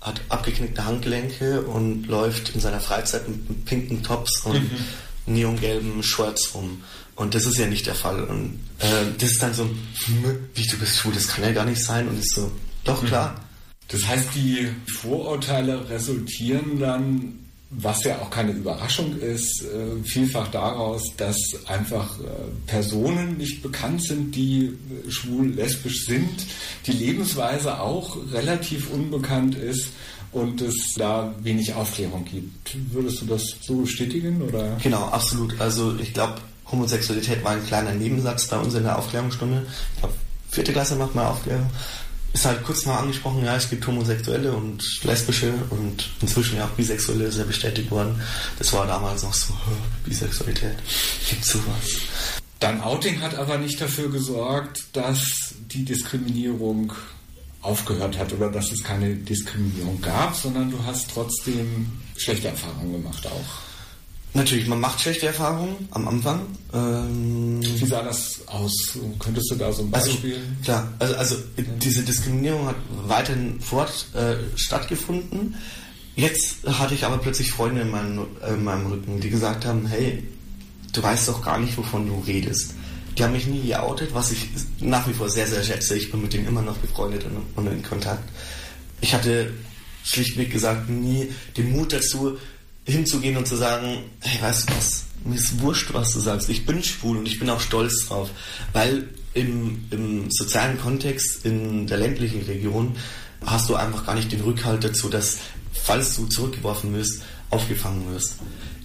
hat 0.00 0.20
abgeknickte 0.28 0.84
Handgelenke 0.84 1.62
und 1.62 2.06
läuft 2.06 2.54
in 2.54 2.60
seiner 2.60 2.80
Freizeit 2.80 3.28
mit 3.28 3.64
pinken 3.64 4.02
Tops 4.02 4.42
und 4.44 4.62
mhm. 4.62 4.84
neongelben 5.26 6.02
Shorts 6.02 6.54
rum. 6.54 6.82
Und 7.16 7.34
das 7.34 7.46
ist 7.46 7.58
ja 7.58 7.66
nicht 7.66 7.86
der 7.86 7.94
Fall. 7.94 8.24
Und 8.24 8.58
äh, 8.80 8.86
das 9.18 9.32
ist 9.32 9.42
dann 9.42 9.54
so, 9.54 9.64
hm, 9.64 10.48
wie 10.54 10.66
du 10.66 10.76
bist 10.76 10.98
schwul, 10.98 11.12
das 11.14 11.28
kann 11.28 11.44
ja 11.44 11.52
gar 11.52 11.64
nicht 11.64 11.82
sein. 11.82 12.08
Und 12.08 12.18
ich 12.18 12.30
so, 12.30 12.50
doch 12.82 13.02
mhm. 13.02 13.06
klar. 13.06 13.40
Das 13.88 14.06
heißt, 14.06 14.28
die 14.34 14.68
Vorurteile 14.86 15.88
resultieren 15.88 16.78
dann 16.80 17.43
was 17.76 18.04
ja 18.04 18.18
auch 18.18 18.30
keine 18.30 18.52
Überraschung 18.52 19.18
ist, 19.18 19.62
äh, 19.62 20.02
vielfach 20.04 20.48
daraus, 20.48 21.02
dass 21.16 21.36
einfach 21.66 22.18
äh, 22.20 22.24
Personen 22.66 23.36
nicht 23.36 23.62
bekannt 23.62 24.02
sind, 24.02 24.34
die 24.34 24.66
äh, 24.66 25.10
schwul, 25.10 25.48
lesbisch 25.50 26.06
sind, 26.06 26.46
die 26.86 26.92
Lebensweise 26.92 27.80
auch 27.80 28.16
relativ 28.32 28.90
unbekannt 28.90 29.56
ist 29.56 29.88
und 30.32 30.60
es 30.60 30.94
da 30.96 31.34
wenig 31.40 31.74
Aufklärung 31.74 32.24
gibt. 32.24 32.76
Würdest 32.92 33.22
du 33.22 33.26
das 33.26 33.56
so 33.60 33.76
bestätigen? 33.82 34.42
Oder? 34.42 34.76
Genau, 34.82 35.04
absolut. 35.06 35.60
Also 35.60 35.96
ich 35.98 36.12
glaube, 36.12 36.36
Homosexualität 36.70 37.44
war 37.44 37.52
ein 37.52 37.66
kleiner 37.66 37.92
Nebensatz 37.92 38.48
bei 38.48 38.58
uns 38.58 38.74
in 38.74 38.84
der 38.84 38.98
Aufklärungsstunde. 38.98 39.66
Ich 39.94 40.00
glaube, 40.00 40.14
vierte 40.48 40.72
Klasse 40.72 40.96
macht 40.96 41.14
mal 41.14 41.28
Aufklärung 41.28 41.70
ist 42.34 42.44
halt 42.44 42.64
kurz 42.64 42.84
mal 42.84 42.98
angesprochen, 42.98 43.44
ja, 43.44 43.56
es 43.56 43.70
gibt 43.70 43.86
Homosexuelle 43.86 44.52
und 44.52 44.82
Lesbische 45.04 45.54
und 45.70 46.10
inzwischen 46.20 46.58
ja 46.58 46.66
auch 46.66 46.70
Bisexuelle 46.70 47.24
ist 47.26 47.38
ja 47.38 47.44
bestätigt 47.44 47.90
worden. 47.90 48.20
Das 48.58 48.72
war 48.72 48.86
damals 48.86 49.22
noch 49.22 49.32
so, 49.32 49.54
Bisexualität, 50.04 50.76
gibt 51.30 51.44
sowas. 51.44 52.34
Dein 52.58 52.80
Outing 52.80 53.20
hat 53.20 53.36
aber 53.36 53.56
nicht 53.58 53.80
dafür 53.80 54.10
gesorgt, 54.10 54.84
dass 54.92 55.54
die 55.72 55.84
Diskriminierung 55.84 56.92
aufgehört 57.62 58.18
hat 58.18 58.32
oder 58.32 58.50
dass 58.50 58.72
es 58.72 58.82
keine 58.82 59.14
Diskriminierung 59.14 60.00
gab, 60.02 60.34
sondern 60.34 60.70
du 60.70 60.78
hast 60.84 61.10
trotzdem 61.14 61.86
schlechte 62.16 62.48
Erfahrungen 62.48 62.92
gemacht 62.92 63.26
auch. 63.26 63.73
Natürlich, 64.34 64.66
man 64.66 64.80
macht 64.80 65.00
schlechte 65.00 65.26
Erfahrungen 65.26 65.88
am 65.92 66.08
Anfang. 66.08 66.40
Ähm, 66.72 67.60
Wie 67.62 67.86
sah 67.86 68.02
das 68.02 68.40
aus? 68.48 68.98
Könntest 69.20 69.48
du 69.52 69.54
da 69.54 69.72
so 69.72 69.84
ein 69.84 69.94
also, 69.94 70.10
Beispiel? 70.10 70.34
Also, 70.34 70.64
klar, 70.64 70.92
also, 70.98 71.14
also 71.14 71.36
diese 71.56 72.02
Diskriminierung 72.02 72.66
hat 72.66 72.76
weiterhin 73.06 73.60
fort 73.60 74.06
äh, 74.14 74.34
stattgefunden. 74.56 75.54
Jetzt 76.16 76.66
hatte 76.66 76.94
ich 76.94 77.04
aber 77.04 77.18
plötzlich 77.18 77.52
Freunde 77.52 77.82
in 77.82 77.90
meinem, 77.90 78.26
äh, 78.42 78.54
in 78.54 78.64
meinem 78.64 78.86
Rücken, 78.88 79.20
die 79.20 79.30
gesagt 79.30 79.66
haben, 79.66 79.86
hey, 79.86 80.24
du 80.92 81.00
weißt 81.00 81.28
doch 81.28 81.40
gar 81.40 81.60
nicht, 81.60 81.78
wovon 81.78 82.08
du 82.08 82.18
redest. 82.26 82.74
Die 83.16 83.22
haben 83.22 83.32
mich 83.32 83.46
nie 83.46 83.68
geoutet, 83.68 84.14
was 84.14 84.32
ich 84.32 84.48
nach 84.80 85.06
wie 85.08 85.12
vor 85.12 85.30
sehr, 85.30 85.46
sehr 85.46 85.62
schätze. 85.62 85.96
Ich 85.96 86.10
bin 86.10 86.20
mit 86.20 86.32
denen 86.32 86.48
immer 86.48 86.62
noch 86.62 86.76
befreundet 86.78 87.24
und, 87.24 87.36
und 87.54 87.72
in 87.72 87.84
Kontakt. 87.84 88.28
Ich 89.00 89.14
hatte 89.14 89.52
schlichtweg 90.02 90.50
gesagt 90.50 90.90
nie 90.90 91.32
den 91.56 91.70
Mut 91.70 91.92
dazu, 91.92 92.36
hinzugehen 92.86 93.36
und 93.36 93.48
zu 93.48 93.56
sagen, 93.56 93.98
hey, 94.20 94.42
weißt 94.42 94.68
du 94.68 94.74
was, 94.76 95.04
mir 95.24 95.36
ist 95.36 95.60
wurscht, 95.60 95.92
was 95.94 96.12
du 96.12 96.20
sagst. 96.20 96.48
Ich 96.48 96.66
bin 96.66 96.82
schwul 96.82 97.16
und 97.16 97.26
ich 97.26 97.38
bin 97.38 97.48
auch 97.50 97.60
stolz 97.60 98.06
drauf. 98.06 98.30
Weil 98.72 99.08
im, 99.32 99.84
im 99.90 100.30
sozialen 100.30 100.78
Kontext 100.78 101.44
in 101.44 101.86
der 101.86 101.98
ländlichen 101.98 102.42
Region 102.42 102.96
hast 103.44 103.68
du 103.68 103.74
einfach 103.74 104.06
gar 104.06 104.14
nicht 104.14 104.32
den 104.32 104.40
Rückhalt 104.40 104.84
dazu, 104.84 105.08
dass, 105.08 105.38
falls 105.72 106.16
du 106.16 106.26
zurückgeworfen 106.26 106.94
wirst, 106.94 107.22
aufgefangen 107.50 108.10
wirst. 108.12 108.36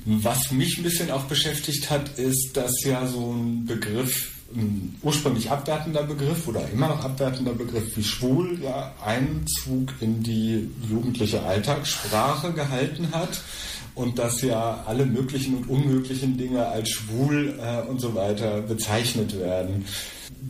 Was 0.05 0.51
mich 0.51 0.77
ein 0.77 0.83
bisschen 0.83 1.11
auch 1.11 1.23
beschäftigt 1.23 1.89
hat, 1.89 2.17
ist, 2.17 2.51
dass 2.53 2.83
ja 2.83 3.05
so 3.05 3.33
ein 3.33 3.65
Begriff, 3.65 4.31
ein 4.55 4.95
ursprünglich 5.03 5.51
abwertender 5.51 6.03
Begriff 6.03 6.47
oder 6.47 6.67
immer 6.71 6.87
noch 6.87 7.03
abwertender 7.03 7.53
Begriff 7.53 7.95
wie 7.95 8.03
schwul 8.03 8.59
ja 8.63 8.93
Einzug 9.05 9.93
in 9.99 10.23
die 10.23 10.69
jugendliche 10.89 11.43
Alltagssprache 11.43 12.53
gehalten 12.53 13.09
hat 13.11 13.39
und 13.99 14.17
dass 14.17 14.41
ja 14.41 14.81
alle 14.87 15.05
möglichen 15.05 15.55
und 15.55 15.69
unmöglichen 15.69 16.37
Dinge 16.37 16.65
als 16.65 16.89
schwul 16.89 17.59
äh, 17.59 17.85
und 17.89 17.99
so 17.99 18.15
weiter 18.15 18.61
bezeichnet 18.61 19.37
werden. 19.37 19.83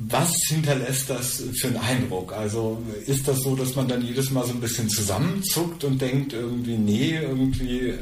Was 0.08 0.32
hinterlässt 0.50 1.10
das 1.10 1.42
für 1.60 1.68
einen 1.68 1.78
Eindruck? 1.78 2.32
Also 2.34 2.80
ist 3.08 3.28
das 3.28 3.40
so, 3.40 3.56
dass 3.56 3.76
man 3.76 3.88
dann 3.88 4.06
jedes 4.06 4.30
Mal 4.30 4.46
so 4.46 4.54
ein 4.54 4.60
bisschen 4.60 4.88
zusammenzuckt 4.88 5.84
und 5.84 6.00
denkt 6.00 6.34
irgendwie, 6.34 6.78
nee, 6.78 7.18
irgendwie, 7.20 7.96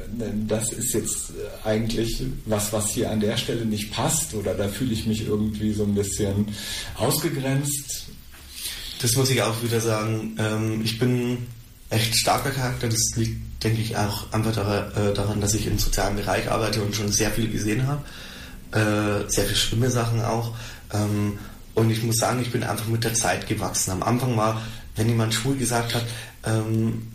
das 0.48 0.74
ist 0.74 0.94
jetzt 0.94 1.32
eigentlich 1.64 2.24
was, 2.46 2.74
was 2.74 2.90
hier 2.90 3.10
an 3.10 3.22
der 3.22 3.38
Stelle 3.38 3.66
nicht 3.66 3.94
passt 3.94 4.34
oder 4.34 4.54
da 4.54 4.68
fühle 4.68 4.92
ich 4.92 5.06
mich 5.06 5.26
irgendwie 5.26 5.72
so 5.72 5.84
ein 5.86 5.96
bisschen 5.96 6.48
ausgegrenzt? 6.98 8.08
Das 9.02 9.16
muss 9.16 9.30
ich 9.30 9.42
auch 9.42 9.64
wieder 9.64 9.80
sagen. 9.80 10.36
Ähm, 10.40 10.82
ich 10.84 11.00
bin 11.00 11.38
echt 11.90 12.16
starker 12.18 12.52
Charakter. 12.52 12.88
Das 12.90 13.16
liegt 13.16 13.48
denke 13.64 13.82
ich 13.82 13.98
auch 13.98 14.32
einfach 14.32 14.58
äh, 14.58 15.14
daran, 15.14 15.42
dass 15.42 15.54
ich 15.54 15.68
im 15.68 15.80
sozialen 15.80 16.16
Bereich 16.16 16.50
arbeite 16.50 16.82
und 16.82 16.96
schon 16.96 17.12
sehr 17.12 17.32
viel 17.32 17.50
gesehen 17.50 17.88
habe. 17.88 18.04
Äh, 18.72 19.30
sehr 19.30 19.46
viele 19.46 19.56
schlimme 19.56 19.90
Sachen 19.90 20.24
auch. 20.24 20.54
Ähm, 20.94 21.40
und 21.74 21.90
ich 21.90 22.04
muss 22.04 22.18
sagen, 22.18 22.42
ich 22.42 22.52
bin 22.52 22.64
einfach 22.64 22.88
mit 22.88 23.04
der 23.04 23.14
Zeit 23.14 23.48
gewachsen. 23.48 23.92
Am 23.92 24.04
Anfang 24.04 24.38
war, 24.38 24.62
wenn 24.96 25.08
jemand 25.08 25.34
schwul 25.34 25.58
gesagt 25.58 25.96
hat, 25.96 26.06
ähm, 26.44 27.08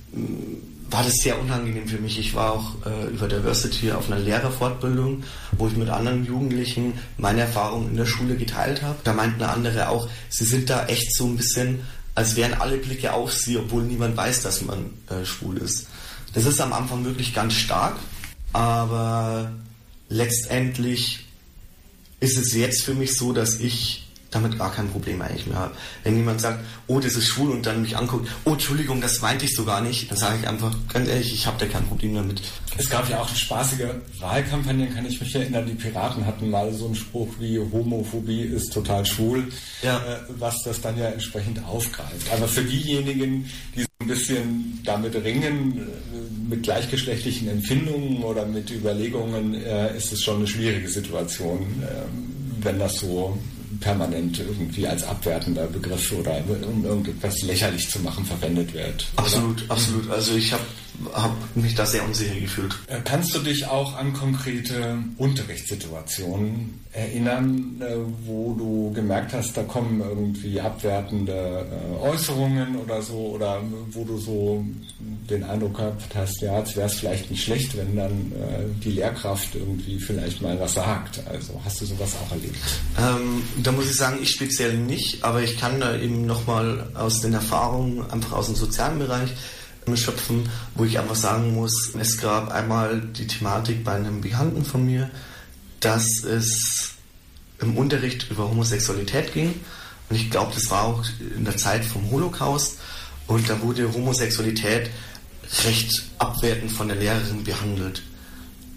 war 0.90 1.02
das 1.02 1.14
sehr 1.22 1.40
unangenehm 1.40 1.86
für 1.88 1.98
mich. 1.98 2.18
Ich 2.18 2.34
war 2.34 2.52
auch 2.52 2.74
äh, 2.86 3.06
über 3.08 3.28
Diversity 3.28 3.92
auf 3.92 4.10
einer 4.10 4.20
Lehrerfortbildung, 4.20 5.24
wo 5.52 5.68
ich 5.68 5.76
mit 5.76 5.88
anderen 5.88 6.24
Jugendlichen 6.26 6.94
meine 7.16 7.42
Erfahrungen 7.42 7.90
in 7.90 7.96
der 7.96 8.06
Schule 8.06 8.36
geteilt 8.36 8.82
habe. 8.82 8.98
Da 9.02 9.12
meinten 9.12 9.42
andere 9.42 9.88
auch, 9.88 10.08
sie 10.28 10.44
sind 10.44 10.68
da 10.68 10.86
echt 10.86 11.16
so 11.16 11.26
ein 11.26 11.36
bisschen, 11.36 11.80
als 12.14 12.36
wären 12.36 12.54
alle 12.54 12.76
Blicke 12.76 13.12
auf 13.12 13.32
sie, 13.32 13.56
obwohl 13.56 13.84
niemand 13.84 14.16
weiß, 14.16 14.42
dass 14.42 14.62
man 14.62 14.90
äh, 15.08 15.24
schwul 15.24 15.58
ist. 15.58 15.86
Das 16.34 16.44
ist 16.44 16.60
am 16.60 16.72
Anfang 16.72 17.04
wirklich 17.04 17.34
ganz 17.34 17.54
stark, 17.54 17.96
aber 18.52 19.52
letztendlich 20.08 21.26
ist 22.20 22.38
es 22.38 22.54
jetzt 22.54 22.84
für 22.84 22.94
mich 22.94 23.16
so, 23.16 23.32
dass 23.32 23.58
ich 23.58 24.08
damit 24.32 24.58
gar 24.58 24.72
kein 24.72 24.88
Problem 24.88 25.22
eigentlich 25.22 25.46
mehr 25.46 25.58
habe. 25.58 25.74
Wenn 26.02 26.16
jemand 26.16 26.40
sagt, 26.40 26.64
oh, 26.88 26.98
das 26.98 27.14
ist 27.14 27.28
schwul 27.28 27.50
und 27.50 27.66
dann 27.66 27.82
mich 27.82 27.96
anguckt, 27.96 28.28
oh, 28.44 28.52
Entschuldigung, 28.52 29.00
das 29.00 29.20
meinte 29.20 29.44
ich 29.44 29.54
so 29.54 29.64
gar 29.64 29.80
nicht, 29.80 30.10
dann 30.10 30.18
sage 30.18 30.38
ich 30.40 30.48
einfach, 30.48 30.74
ganz 30.92 31.08
ehrlich, 31.08 31.32
ich 31.32 31.46
habe 31.46 31.58
da 31.58 31.66
kein 31.66 31.86
Problem 31.86 32.14
damit. 32.14 32.42
Es 32.76 32.88
gab 32.88 33.08
ja 33.08 33.20
auch 33.20 33.28
spaßige 33.28 33.88
Wahlkampagnen, 34.18 34.94
kann 34.94 35.06
ich 35.06 35.20
mich 35.20 35.34
erinnern, 35.34 35.66
die 35.66 35.74
Piraten 35.74 36.26
hatten 36.26 36.50
mal 36.50 36.72
so 36.72 36.86
einen 36.86 36.94
Spruch 36.94 37.28
wie 37.38 37.58
Homophobie 37.58 38.42
ist 38.42 38.72
total 38.72 39.04
schwul, 39.04 39.48
ja. 39.82 39.98
äh, 39.98 40.20
was 40.38 40.62
das 40.64 40.80
dann 40.80 40.98
ja 40.98 41.06
entsprechend 41.06 41.62
aufgreift. 41.64 42.32
Aber 42.32 42.48
für 42.48 42.62
diejenigen, 42.62 43.50
die 43.76 43.84
ein 44.00 44.08
bisschen 44.08 44.80
damit 44.84 45.14
ringen, 45.14 45.78
äh, 45.78 46.48
mit 46.48 46.62
gleichgeschlechtlichen 46.62 47.48
Empfindungen 47.48 48.22
oder 48.22 48.46
mit 48.46 48.70
Überlegungen, 48.70 49.54
äh, 49.54 49.96
ist 49.96 50.12
es 50.12 50.22
schon 50.22 50.36
eine 50.36 50.46
schwierige 50.46 50.88
Situation, 50.88 51.60
äh, 51.82 52.64
wenn 52.64 52.78
das 52.78 52.96
so 52.96 53.38
permanent 53.80 54.38
irgendwie 54.38 54.86
als 54.86 55.04
abwertender 55.04 55.66
Begriff 55.66 56.12
oder 56.12 56.42
um 56.70 56.84
irgendetwas 56.84 57.42
lächerlich 57.42 57.88
zu 57.88 58.00
machen 58.00 58.24
verwendet 58.24 58.72
wird. 58.74 59.06
Absolut, 59.16 59.62
oder? 59.64 59.72
absolut. 59.72 60.10
Also 60.10 60.34
ich 60.34 60.52
habe 60.52 60.62
hab 61.12 61.34
mich 61.54 61.74
da 61.74 61.86
sehr 61.86 62.04
unsicher 62.04 62.38
gefühlt. 62.38 62.74
Äh, 62.86 63.00
kannst 63.04 63.34
du 63.34 63.40
dich 63.40 63.66
auch 63.66 63.96
an 63.96 64.12
konkrete 64.12 64.98
Unterrichtssituationen 65.18 66.80
erinnern, 66.92 67.80
äh, 67.80 67.96
wo 68.26 68.54
du 68.54 68.92
gemerkt 68.94 69.32
hast, 69.32 69.56
da 69.56 69.62
kommen 69.62 70.00
irgendwie 70.00 70.60
abwertende 70.60 71.32
äh, 71.32 72.06
Äußerungen 72.06 72.76
oder 72.76 73.00
so, 73.02 73.32
oder 73.34 73.60
wo 73.90 74.04
du 74.04 74.18
so 74.18 74.64
den 74.98 75.44
Eindruck 75.44 75.76
gehabt 75.76 76.14
hast, 76.14 76.42
ja, 76.42 76.58
jetzt 76.58 76.76
wäre 76.76 76.86
es 76.86 76.94
vielleicht 76.94 77.30
nicht 77.30 77.44
schlecht, 77.44 77.76
wenn 77.76 77.96
dann 77.96 78.32
die 78.82 78.92
Lehrkraft 78.92 79.54
irgendwie 79.54 79.98
vielleicht 79.98 80.42
mal 80.42 80.58
was 80.60 80.74
sagt. 80.74 81.22
Also 81.26 81.60
hast 81.64 81.80
du 81.80 81.86
sowas 81.86 82.14
auch 82.16 82.32
erlebt? 82.32 82.56
Ähm, 82.98 83.42
da 83.62 83.72
muss 83.72 83.86
ich 83.86 83.96
sagen, 83.96 84.18
ich 84.20 84.30
speziell 84.30 84.76
nicht, 84.76 85.24
aber 85.24 85.42
ich 85.42 85.58
kann 85.58 85.80
da 85.80 85.96
eben 85.96 86.26
nochmal 86.26 86.90
aus 86.94 87.20
den 87.20 87.32
Erfahrungen, 87.32 88.10
einfach 88.10 88.32
aus 88.32 88.46
dem 88.46 88.56
sozialen 88.56 88.98
Bereich, 88.98 89.30
schöpfen, 89.94 90.48
wo 90.74 90.84
ich 90.84 90.98
einfach 90.98 91.16
sagen 91.16 91.54
muss, 91.54 91.94
es 91.98 92.18
gab 92.18 92.50
einmal 92.50 93.00
die 93.00 93.26
Thematik 93.26 93.84
bei 93.84 93.92
einem 93.92 94.20
Bekannten 94.20 94.64
von 94.64 94.86
mir, 94.86 95.10
dass 95.80 96.24
es 96.24 96.92
im 97.60 97.76
Unterricht 97.76 98.30
über 98.30 98.48
Homosexualität 98.48 99.32
ging. 99.32 99.54
Und 100.08 100.16
ich 100.16 100.30
glaube, 100.30 100.52
das 100.54 100.70
war 100.70 100.84
auch 100.84 101.04
in 101.36 101.44
der 101.44 101.56
Zeit 101.56 101.84
vom 101.84 102.10
Holocaust. 102.10 102.78
Und 103.26 103.48
da 103.48 103.60
wurde 103.62 103.92
Homosexualität 103.92 104.90
recht 105.64 106.04
abwertend 106.18 106.72
von 106.72 106.88
der 106.88 106.96
Lehrerin 106.96 107.44
behandelt. 107.44 108.02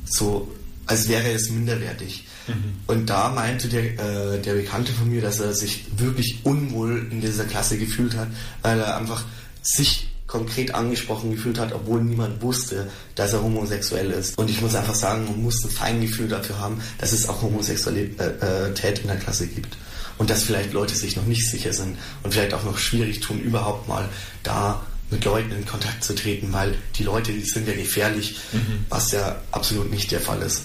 So, 0.05 0.51
als 0.85 1.07
wäre 1.07 1.31
es 1.31 1.49
minderwertig. 1.49 2.27
Mhm. 2.47 2.75
Und 2.87 3.09
da 3.09 3.29
meinte 3.29 3.67
der, 3.67 3.83
äh, 3.83 4.41
der 4.41 4.53
Bekannte 4.53 4.91
von 4.91 5.09
mir, 5.09 5.21
dass 5.21 5.39
er 5.39 5.53
sich 5.53 5.85
wirklich 5.97 6.39
unwohl 6.43 7.07
in 7.11 7.21
dieser 7.21 7.45
Klasse 7.45 7.77
gefühlt 7.77 8.15
hat, 8.15 8.27
weil 8.61 8.79
er 8.79 8.97
einfach 8.97 9.23
sich 9.61 10.09
konkret 10.35 10.75
angesprochen 10.75 11.31
gefühlt 11.31 11.57
hat, 11.57 11.73
obwohl 11.73 12.03
niemand 12.03 12.41
wusste, 12.41 12.89
dass 13.15 13.31
er 13.31 13.41
homosexuell 13.41 14.11
ist. 14.11 14.37
Und 14.37 14.49
ich 14.49 14.59
muss 14.61 14.75
einfach 14.75 14.93
sagen, 14.93 15.23
man 15.23 15.41
muss 15.41 15.63
ein 15.63 15.69
Feingefühl 15.69 16.27
dafür 16.27 16.59
haben, 16.59 16.81
dass 16.97 17.13
es 17.13 17.29
auch 17.29 17.41
Homosexualität 17.41 18.99
in 18.99 19.07
der 19.07 19.15
Klasse 19.17 19.47
gibt. 19.47 19.77
Und 20.17 20.29
dass 20.29 20.43
vielleicht 20.43 20.73
Leute 20.73 20.93
sich 20.95 21.15
noch 21.15 21.25
nicht 21.25 21.49
sicher 21.49 21.71
sind 21.71 21.97
und 22.23 22.33
vielleicht 22.33 22.53
auch 22.53 22.63
noch 22.63 22.77
schwierig 22.77 23.21
tun, 23.21 23.39
überhaupt 23.39 23.87
mal 23.87 24.09
da 24.43 24.85
mit 25.09 25.23
Leuten 25.23 25.51
in 25.51 25.65
Kontakt 25.65 26.03
zu 26.03 26.15
treten, 26.15 26.51
weil 26.51 26.75
die 26.95 27.03
Leute, 27.03 27.31
die 27.31 27.41
sind 27.41 27.67
ja 27.67 27.73
gefährlich, 27.73 28.37
mhm. 28.51 28.85
was 28.89 29.11
ja 29.11 29.41
absolut 29.51 29.91
nicht 29.91 30.11
der 30.11 30.19
Fall 30.19 30.41
ist. 30.41 30.63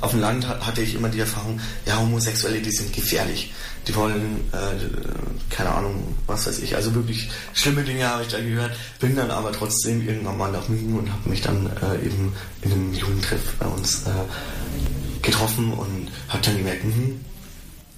Auf 0.00 0.10
dem 0.10 0.20
Land 0.20 0.46
hatte 0.46 0.82
ich 0.82 0.94
immer 0.94 1.08
die 1.08 1.20
Erfahrung, 1.20 1.60
ja, 1.86 1.98
Homosexuelle, 1.98 2.60
die 2.60 2.70
sind 2.70 2.92
gefährlich. 2.92 3.52
Die 3.88 3.94
wollen, 3.94 4.40
äh, 4.52 5.48
keine 5.48 5.70
Ahnung, 5.70 6.16
was 6.26 6.46
weiß 6.46 6.58
ich, 6.58 6.74
also 6.74 6.94
wirklich 6.94 7.30
schlimme 7.54 7.82
Dinge 7.82 8.06
habe 8.06 8.22
ich 8.22 8.28
da 8.28 8.40
gehört. 8.40 8.72
Bin 9.00 9.16
dann 9.16 9.30
aber 9.30 9.52
trotzdem 9.52 10.06
irgendwann 10.06 10.36
mal 10.36 10.52
nach 10.52 10.68
München 10.68 10.98
und 10.98 11.10
habe 11.10 11.28
mich 11.28 11.40
dann 11.40 11.66
äh, 11.66 12.04
eben 12.04 12.32
in 12.62 12.72
einem 12.72 12.94
Jugendtreff 12.94 13.54
bei 13.58 13.66
uns 13.66 14.02
äh, 14.02 15.22
getroffen 15.22 15.72
und 15.72 16.08
habe 16.28 16.42
dann 16.42 16.58
gemerkt, 16.58 16.84
mh, 16.84 17.14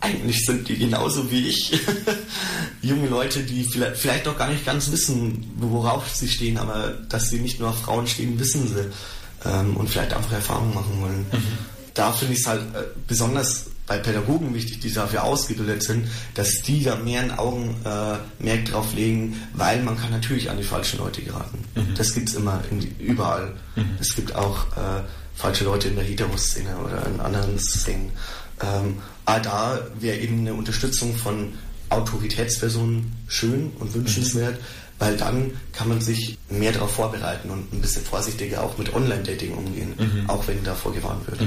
eigentlich 0.00 0.44
sind 0.44 0.68
die 0.68 0.78
genauso 0.78 1.30
wie 1.30 1.48
ich. 1.48 1.72
Junge 2.82 3.08
Leute, 3.08 3.40
die 3.42 3.64
vielleicht, 3.64 3.96
vielleicht 3.96 4.26
noch 4.26 4.38
gar 4.38 4.50
nicht 4.50 4.64
ganz 4.64 4.90
wissen, 4.92 5.50
worauf 5.58 6.08
sie 6.14 6.28
stehen, 6.28 6.58
aber 6.58 6.90
dass 7.08 7.30
sie 7.30 7.40
nicht 7.40 7.58
nur 7.58 7.70
auf 7.70 7.80
Frauen 7.82 8.06
stehen, 8.06 8.38
wissen 8.38 8.68
sie. 8.68 8.90
Ähm, 9.48 9.76
und 9.76 9.88
vielleicht 9.88 10.12
einfach 10.12 10.32
Erfahrungen 10.32 10.74
machen 10.74 11.00
wollen. 11.00 11.26
Mhm. 11.32 11.77
Da 11.98 12.12
finde 12.12 12.34
ich 12.34 12.40
es 12.40 12.46
halt 12.46 12.60
äh, 12.76 12.84
besonders 13.08 13.66
bei 13.88 13.98
Pädagogen 13.98 14.54
wichtig, 14.54 14.78
die 14.78 14.92
dafür 14.92 15.24
ausgebildet 15.24 15.82
sind, 15.82 16.06
dass 16.34 16.62
die 16.62 16.84
da 16.84 16.94
mehr 16.94 17.24
in 17.24 17.32
Augenmerk 17.32 18.20
äh, 18.44 18.62
drauf 18.62 18.94
legen, 18.94 19.42
weil 19.54 19.82
man 19.82 19.98
kann 19.98 20.12
natürlich 20.12 20.48
an 20.48 20.58
die 20.58 20.62
falschen 20.62 20.98
Leute 20.98 21.22
geraten. 21.22 21.58
Mhm. 21.74 21.94
Das 21.96 22.14
gibt 22.14 22.28
es 22.28 22.36
immer 22.36 22.62
in, 22.70 22.82
überall. 23.00 23.54
Mhm. 23.74 23.96
Es 23.98 24.14
gibt 24.14 24.32
auch 24.36 24.66
äh, 24.76 25.02
falsche 25.34 25.64
Leute 25.64 25.88
in 25.88 25.96
der 25.96 26.04
Heteroszene 26.04 26.76
oder 26.76 27.04
in 27.06 27.18
anderen 27.18 27.58
Szenen. 27.58 28.12
Ähm, 28.60 28.98
aber 29.24 29.40
da 29.40 29.80
wäre 29.98 30.18
eben 30.18 30.38
eine 30.38 30.54
Unterstützung 30.54 31.16
von 31.16 31.54
Autoritätspersonen 31.88 33.12
schön 33.26 33.72
und 33.80 33.92
wünschenswert, 33.92 34.54
mhm. 34.54 34.64
weil 35.00 35.16
dann 35.16 35.50
kann 35.72 35.88
man 35.88 36.00
sich 36.00 36.38
mehr 36.48 36.70
darauf 36.70 36.92
vorbereiten 36.92 37.50
und 37.50 37.72
ein 37.72 37.80
bisschen 37.80 38.04
vorsichtiger 38.04 38.62
auch 38.62 38.78
mit 38.78 38.94
Online-Dating 38.94 39.54
umgehen, 39.54 39.94
mhm. 39.98 40.30
auch 40.30 40.46
wenn 40.46 40.62
davor 40.62 40.92
gewarnt 40.94 41.26
wird. 41.26 41.40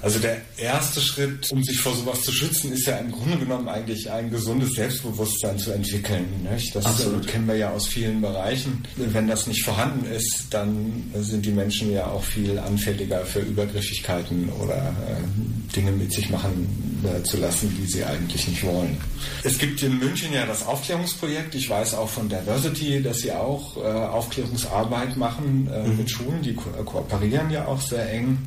Also 0.00 0.18
der 0.20 0.36
erste 0.56 1.00
Schritt, 1.00 1.50
um 1.50 1.62
sich 1.62 1.80
vor 1.80 1.94
sowas 1.94 2.22
zu 2.22 2.32
schützen, 2.32 2.72
ist 2.72 2.86
ja 2.86 2.96
im 2.98 3.10
Grunde 3.10 3.38
genommen 3.38 3.68
eigentlich 3.68 4.10
ein 4.10 4.30
gesundes 4.30 4.74
Selbstbewusstsein 4.74 5.58
zu 5.58 5.72
entwickeln. 5.72 6.24
Nicht? 6.50 6.74
Das 6.74 6.86
Absolut. 6.86 7.26
kennen 7.26 7.48
wir 7.48 7.56
ja 7.56 7.70
aus 7.70 7.88
vielen 7.88 8.20
Bereichen. 8.20 8.84
Wenn 8.96 9.26
das 9.26 9.46
nicht 9.46 9.64
vorhanden 9.64 10.06
ist, 10.06 10.46
dann 10.50 11.12
sind 11.14 11.44
die 11.44 11.50
Menschen 11.50 11.92
ja 11.92 12.06
auch 12.06 12.22
viel 12.22 12.58
anfälliger 12.58 13.24
für 13.24 13.40
Übergriffigkeiten 13.40 14.48
oder 14.60 14.76
äh, 14.76 15.74
Dinge 15.74 15.90
mit 15.92 16.12
sich 16.12 16.30
machen 16.30 17.02
äh, 17.04 17.22
zu 17.24 17.38
lassen, 17.38 17.76
die 17.80 17.86
sie 17.86 18.04
eigentlich 18.04 18.46
nicht 18.46 18.62
wollen. 18.64 18.96
Es 19.42 19.58
gibt 19.58 19.82
in 19.82 19.98
München 19.98 20.32
ja 20.32 20.46
das 20.46 20.64
Aufklärungsprojekt. 20.64 21.54
Ich 21.56 21.68
weiß 21.68 21.94
auch 21.94 22.08
von 22.08 22.28
Diversity, 22.28 23.02
dass 23.02 23.18
sie 23.18 23.32
auch 23.32 23.76
äh, 23.76 23.80
Aufklärungsarbeit 23.80 25.16
machen 25.16 25.68
äh, 25.72 25.88
mhm. 25.88 25.96
mit 25.96 26.10
Schulen. 26.10 26.42
Die 26.42 26.54
ko 26.54 26.70
kooperieren 26.84 27.50
ja 27.50 27.66
auch 27.66 27.80
sehr 27.80 28.10
eng. 28.12 28.38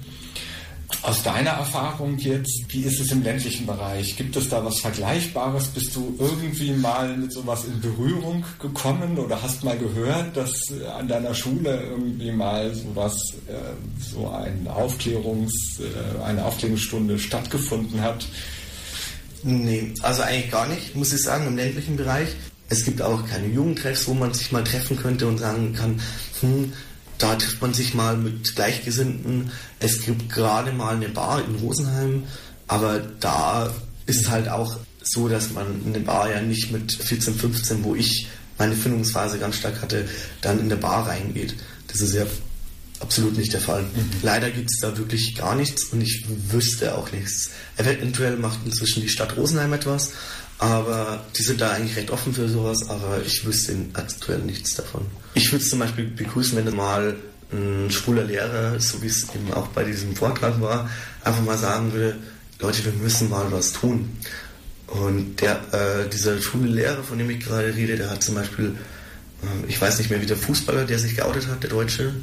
Aus 1.04 1.24
deiner 1.24 1.52
Erfahrung 1.52 2.18
jetzt, 2.18 2.66
wie 2.70 2.84
ist 2.84 3.00
es 3.00 3.12
im 3.12 3.24
ländlichen 3.24 3.66
Bereich? 3.66 4.16
Gibt 4.18 4.36
es 4.36 4.50
da 4.50 4.64
was 4.64 4.80
Vergleichbares? 4.80 5.68
Bist 5.68 5.96
du 5.96 6.16
irgendwie 6.20 6.72
mal 6.72 7.18
mit 7.18 7.34
sowas 7.34 7.66
in 7.66 7.80
Berührung 7.82 8.46
gekommen 8.60 9.18
oder 9.18 9.42
hast 9.42 9.64
mal 9.64 9.78
gehört, 9.78 10.38
dass 10.38 10.52
an 10.98 11.08
deiner 11.08 11.34
Schule 11.34 11.82
irgendwie 11.90 12.32
mal 12.32 12.74
sowas, 12.76 13.16
äh, 13.48 13.54
so 14.00 14.30
ein 14.30 14.68
Aufklärungs, 14.68 15.80
äh, 15.80 16.24
eine 16.24 16.46
Aufklärungsstunde 16.46 17.18
stattgefunden 17.18 18.02
hat? 18.02 18.28
Nee, 19.44 19.94
also 20.02 20.22
eigentlich 20.22 20.52
gar 20.52 20.68
nicht, 20.68 20.96
muss 20.96 21.14
ich 21.14 21.22
sagen, 21.22 21.48
im 21.48 21.56
ländlichen 21.56 21.98
Bereich. 21.98 22.30
Es 22.70 22.86
gibt 22.86 23.02
auch 23.02 23.28
keine 23.28 23.48
Jugendtreffs, 23.48 24.08
wo 24.08 24.14
man 24.14 24.34
sich 24.34 24.52
mal 24.52 24.64
treffen 24.64 24.98
könnte 24.98 25.28
und 25.28 25.40
sagen 25.40 25.74
kann, 25.74 26.00
hm, 26.42 26.72
da 27.22 27.36
trifft 27.36 27.62
man 27.62 27.74
sich 27.74 27.94
mal 27.94 28.18
mit 28.18 28.56
Gleichgesinnten. 28.56 29.52
Es 29.80 30.02
gibt 30.02 30.32
gerade 30.32 30.72
mal 30.72 30.96
eine 30.96 31.10
Bar 31.10 31.44
in 31.46 31.56
Rosenheim, 31.56 32.24
aber 32.68 33.00
da 33.20 33.72
ist 34.06 34.30
halt 34.30 34.50
auch 34.50 34.78
so, 35.04 35.28
dass 35.28 35.52
man 35.52 35.82
in 35.86 35.96
eine 35.96 36.04
Bar 36.04 36.30
ja 36.30 36.42
nicht 36.42 36.72
mit 36.72 36.94
14, 36.94 37.36
15, 37.36 37.84
wo 37.84 37.96
ich 37.96 38.28
meine 38.58 38.76
Findungsphase 38.76 39.40
ganz 39.40 39.58
stark 39.58 39.82
hatte, 39.82 40.08
dann 40.42 40.60
in 40.60 40.66
eine 40.66 40.78
Bar 40.78 41.08
reingeht. 41.08 41.56
Das 41.88 42.02
ist 42.02 42.14
ja 42.14 42.26
absolut 43.00 43.38
nicht 43.38 43.54
der 43.54 43.62
Fall. 43.62 43.84
Mhm. 43.84 44.10
Leider 44.22 44.50
gibt 44.52 44.70
es 44.72 44.80
da 44.80 44.98
wirklich 44.98 45.36
gar 45.36 45.56
nichts 45.56 45.86
und 45.86 46.02
ich 46.02 46.26
wüsste 46.50 46.96
auch 46.96 47.12
nichts. 47.12 47.50
Eventuell 47.78 48.38
macht 48.38 48.60
inzwischen 48.66 49.02
die 49.02 49.10
Stadt 49.10 49.36
Rosenheim 49.36 49.74
etwas, 49.74 50.12
aber 50.60 51.26
die 51.38 51.44
sind 51.44 51.62
da 51.62 51.72
eigentlich 51.72 51.98
recht 51.98 52.12
offen 52.12 52.34
für 52.34 52.48
sowas, 52.48 52.88
aber 52.90 53.22
ich 53.26 53.46
wüsste 53.46 53.76
aktuell 53.94 54.40
nichts 54.40 54.76
davon. 54.76 55.06
Ich 55.34 55.52
würde 55.52 55.64
es 55.64 55.70
zum 55.70 55.80
Beispiel 55.80 56.06
begrüßen, 56.06 56.58
wenn 56.58 56.76
mal 56.76 57.16
ein 57.52 57.92
schwuler 57.92 58.24
Lehrer, 58.24 58.80
so 58.80 59.02
wie 59.02 59.08
es 59.08 59.24
eben 59.36 59.54
auch 59.54 59.68
bei 59.68 59.84
diesem 59.84 60.16
Vortrag 60.16 60.62
war, 60.62 60.90
einfach 61.24 61.44
mal 61.44 61.58
sagen 61.58 61.94
würde, 61.94 62.18
Leute, 62.60 62.86
wir 62.86 62.94
müssen 62.94 63.30
mal 63.30 63.52
was 63.52 63.74
tun. 63.74 64.18
Und 64.88 65.42
der, 65.42 65.62
äh, 65.74 66.10
dieser 66.10 66.42
schwule 66.42 66.70
Lehrer, 66.70 67.04
von 67.04 67.18
dem 67.18 67.30
ich 67.30 67.40
gerade 67.40 67.74
rede, 67.74 67.98
der 67.98 68.10
hat 68.10 68.24
zum 68.24 68.36
Beispiel, 68.36 68.76
äh, 69.42 69.70
ich 69.70 69.80
weiß 69.80 69.98
nicht 69.98 70.10
mehr, 70.10 70.22
wie 70.22 70.26
der 70.26 70.38
Fußballer, 70.38 70.86
der 70.86 71.00
sich 71.00 71.16
geoutet 71.16 71.48
hat, 71.48 71.64
der 71.64 71.70
Deutsche, 71.70 72.14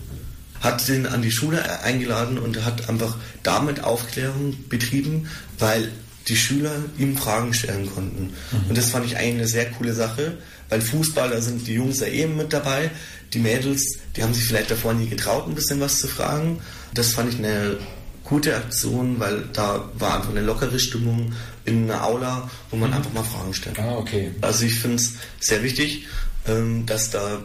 hat 0.60 0.86
den 0.88 1.06
an 1.06 1.22
die 1.22 1.30
Schule 1.30 1.82
eingeladen 1.82 2.38
und 2.38 2.64
hat 2.64 2.88
einfach 2.88 3.16
damit 3.42 3.84
Aufklärung 3.84 4.56
betrieben, 4.68 5.28
weil 5.58 5.88
die 6.26 6.36
Schüler 6.36 6.76
ihm 6.98 7.16
Fragen 7.16 7.54
stellen 7.54 7.90
konnten. 7.92 8.34
Mhm. 8.52 8.68
Und 8.68 8.78
das 8.78 8.90
fand 8.90 9.06
ich 9.06 9.16
eigentlich 9.16 9.34
eine 9.34 9.48
sehr 9.48 9.70
coole 9.70 9.94
Sache, 9.94 10.36
weil 10.68 10.80
Fußballer 10.80 11.40
sind 11.42 11.66
die 11.66 11.74
Jungs 11.74 12.00
ja 12.00 12.06
eben 12.06 12.36
mit 12.36 12.52
dabei. 12.52 12.90
Die 13.32 13.38
Mädels, 13.38 13.98
die 14.16 14.22
haben 14.22 14.34
sich 14.34 14.44
vielleicht 14.44 14.70
davor 14.70 14.94
nie 14.94 15.08
getraut, 15.08 15.46
ein 15.46 15.54
bisschen 15.54 15.80
was 15.80 15.98
zu 15.98 16.08
fragen. 16.08 16.60
Das 16.94 17.12
fand 17.12 17.32
ich 17.32 17.38
eine 17.38 17.78
gute 18.24 18.56
Aktion, 18.56 19.18
weil 19.18 19.44
da 19.52 19.88
war 19.94 20.16
einfach 20.16 20.30
eine 20.30 20.42
lockere 20.42 20.78
Stimmung 20.78 21.32
in 21.64 21.90
einer 21.90 22.04
Aula, 22.04 22.50
wo 22.70 22.76
man 22.76 22.90
mhm. 22.90 22.96
einfach 22.96 23.12
mal 23.12 23.24
Fragen 23.24 23.54
stellt. 23.54 23.78
Ah, 23.78 23.96
okay. 23.96 24.30
Also 24.40 24.64
ich 24.64 24.78
finde 24.78 24.96
es 24.96 25.14
sehr 25.40 25.62
wichtig, 25.62 26.06
ähm, 26.46 26.84
dass 26.86 27.10
da 27.10 27.40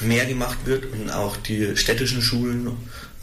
mehr 0.00 0.24
gemacht 0.24 0.58
wird 0.64 0.90
und 0.92 1.10
auch 1.10 1.36
die 1.36 1.76
städtischen 1.76 2.22
Schulen 2.22 2.70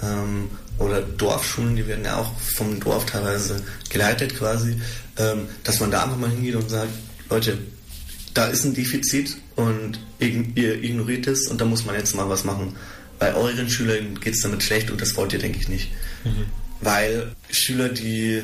ähm, 0.04 0.50
oder 0.78 1.02
Dorfschulen, 1.02 1.76
die 1.76 1.88
werden 1.88 2.06
ja 2.06 2.18
auch 2.18 2.32
vom 2.40 2.80
Dorf 2.80 3.06
teilweise 3.06 3.64
geleitet 3.90 4.38
quasi, 4.38 4.80
ähm, 5.18 5.48
dass 5.64 5.80
man 5.80 5.92
da 5.92 6.04
einfach 6.04 6.18
mal 6.18 6.30
hingeht 6.30 6.56
und 6.56 6.70
sagt, 6.70 6.92
Leute, 7.30 7.58
da 8.34 8.46
ist 8.48 8.64
ein 8.66 8.74
Defizit 8.74 9.38
und 9.56 10.00
ihr 10.20 10.84
ignoriert 10.84 11.28
es 11.28 11.48
und 11.48 11.60
da 11.60 11.66
muss 11.66 11.86
man 11.86 11.96
jetzt 11.96 12.16
mal 12.16 12.30
was 12.30 12.44
machen. 12.44 12.76
Bei 13.18 13.34
euren 13.34 13.70
Schülern 13.70 14.20
geht 14.20 14.36
es 14.36 14.42
damit 14.42 14.64
schlecht 14.64 14.92
und 14.92 15.02
das 15.02 15.16
wollt 15.18 15.34
ihr, 15.34 15.40
denke 15.40 15.60
ich, 15.60 15.68
nicht. 15.68 15.92
Mhm. 16.24 16.46
Weil 16.82 17.32
Schüler, 17.50 17.90
die 17.90 18.44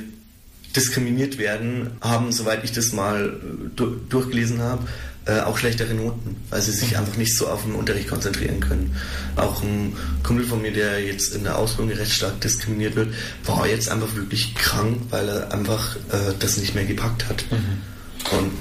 diskriminiert 0.75 1.37
werden, 1.37 1.91
haben, 2.01 2.31
soweit 2.31 2.63
ich 2.63 2.73
das 2.73 2.91
mal 2.91 3.29
äh, 3.29 3.83
durchgelesen 4.09 4.61
habe, 4.61 4.85
äh, 5.25 5.39
auch 5.39 5.57
schlechtere 5.57 5.93
Noten, 5.93 6.35
weil 6.49 6.61
sie 6.61 6.71
sich 6.71 6.97
einfach 6.97 7.17
nicht 7.17 7.35
so 7.35 7.47
auf 7.47 7.63
den 7.63 7.73
Unterricht 7.73 8.09
konzentrieren 8.09 8.59
können. 8.59 8.95
Auch 9.35 9.63
ein 9.63 9.95
Kumpel 10.23 10.45
von 10.45 10.61
mir, 10.61 10.71
der 10.71 11.03
jetzt 11.03 11.33
in 11.33 11.43
der 11.43 11.57
Ausbildung 11.57 11.97
recht 11.97 12.11
stark 12.11 12.39
diskriminiert 12.41 12.95
wird, 12.95 13.13
war 13.45 13.67
jetzt 13.67 13.89
einfach 13.89 14.13
wirklich 14.15 14.53
krank, 14.55 14.97
weil 15.09 15.27
er 15.27 15.53
einfach 15.53 15.95
äh, 16.11 16.33
das 16.37 16.57
nicht 16.57 16.75
mehr 16.75 16.85
gepackt 16.85 17.27
hat. 17.27 17.45
Mhm. 17.49 18.37
Und 18.37 18.51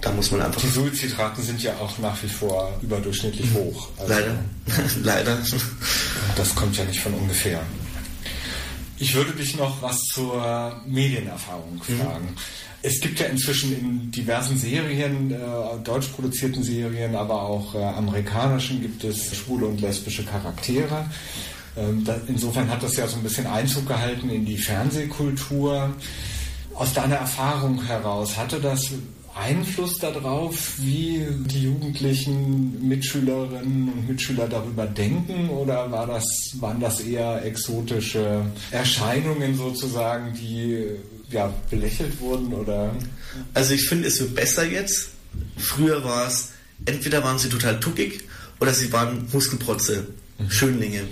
da 0.00 0.10
muss 0.12 0.30
man 0.30 0.42
einfach. 0.42 0.60
Die 0.60 0.68
Suizidraten 0.68 1.42
sind 1.42 1.62
ja 1.62 1.74
auch 1.76 1.98
nach 1.98 2.22
wie 2.22 2.28
vor 2.28 2.78
überdurchschnittlich 2.82 3.52
hoch. 3.52 3.88
Also 3.98 4.12
Leider. 4.12 4.38
Leider. 5.02 5.38
Das 6.36 6.54
kommt 6.54 6.76
ja 6.76 6.84
nicht 6.84 7.00
von 7.00 7.14
ungefähr. 7.14 7.62
Ich 8.98 9.14
würde 9.14 9.32
dich 9.32 9.56
noch 9.56 9.80
was 9.82 9.98
zur 10.12 10.82
Medienerfahrung 10.86 11.80
mhm. 11.86 12.00
fragen. 12.00 12.24
Mhm. 12.26 12.36
Es 12.82 12.98
gibt 13.00 13.20
ja 13.20 13.26
inzwischen 13.26 13.78
in 13.78 14.10
diversen 14.10 14.56
Serien, 14.56 15.30
äh, 15.30 15.36
deutsch 15.84 16.08
produzierten 16.08 16.62
Serien, 16.62 17.14
aber 17.14 17.42
auch 17.42 17.74
äh, 17.74 17.78
amerikanischen, 17.78 18.80
gibt 18.80 19.04
es 19.04 19.36
schwule 19.36 19.66
und 19.66 19.82
lesbische 19.82 20.24
Charaktere. 20.24 21.04
Ähm, 21.76 22.04
da, 22.04 22.16
insofern 22.26 22.70
hat 22.70 22.82
das 22.82 22.96
ja 22.96 23.06
so 23.06 23.16
ein 23.16 23.22
bisschen 23.22 23.46
Einzug 23.46 23.86
gehalten 23.86 24.30
in 24.30 24.46
die 24.46 24.56
Fernsehkultur. 24.56 25.90
Aus 26.74 26.94
deiner 26.94 27.16
Erfahrung 27.16 27.82
heraus, 27.84 28.38
hatte 28.38 28.60
das 28.60 28.90
Einfluss 29.40 29.98
darauf, 29.98 30.74
wie 30.78 31.26
die 31.46 31.62
jugendlichen 31.62 32.86
Mitschülerinnen 32.86 33.88
und 33.88 34.08
Mitschüler 34.08 34.46
darüber 34.46 34.86
denken 34.86 35.48
oder 35.48 35.90
war 35.90 36.06
das, 36.06 36.24
waren 36.60 36.78
das 36.78 37.00
eher 37.00 37.42
exotische 37.44 38.44
Erscheinungen 38.70 39.56
sozusagen, 39.56 40.34
die 40.34 40.84
ja, 41.30 41.52
belächelt 41.70 42.20
wurden 42.20 42.52
oder? 42.52 42.94
Also 43.54 43.72
ich 43.72 43.88
finde, 43.88 44.08
es 44.08 44.20
wird 44.20 44.34
besser 44.34 44.66
jetzt. 44.66 45.10
Früher 45.56 46.04
war 46.04 46.28
es, 46.28 46.50
entweder 46.84 47.24
waren 47.24 47.38
sie 47.38 47.48
total 47.48 47.80
tuckig 47.80 48.24
oder 48.60 48.74
sie 48.74 48.92
waren 48.92 49.26
Muskelprotze, 49.32 50.06
mhm. 50.38 50.50
Schönlinge. 50.50 51.02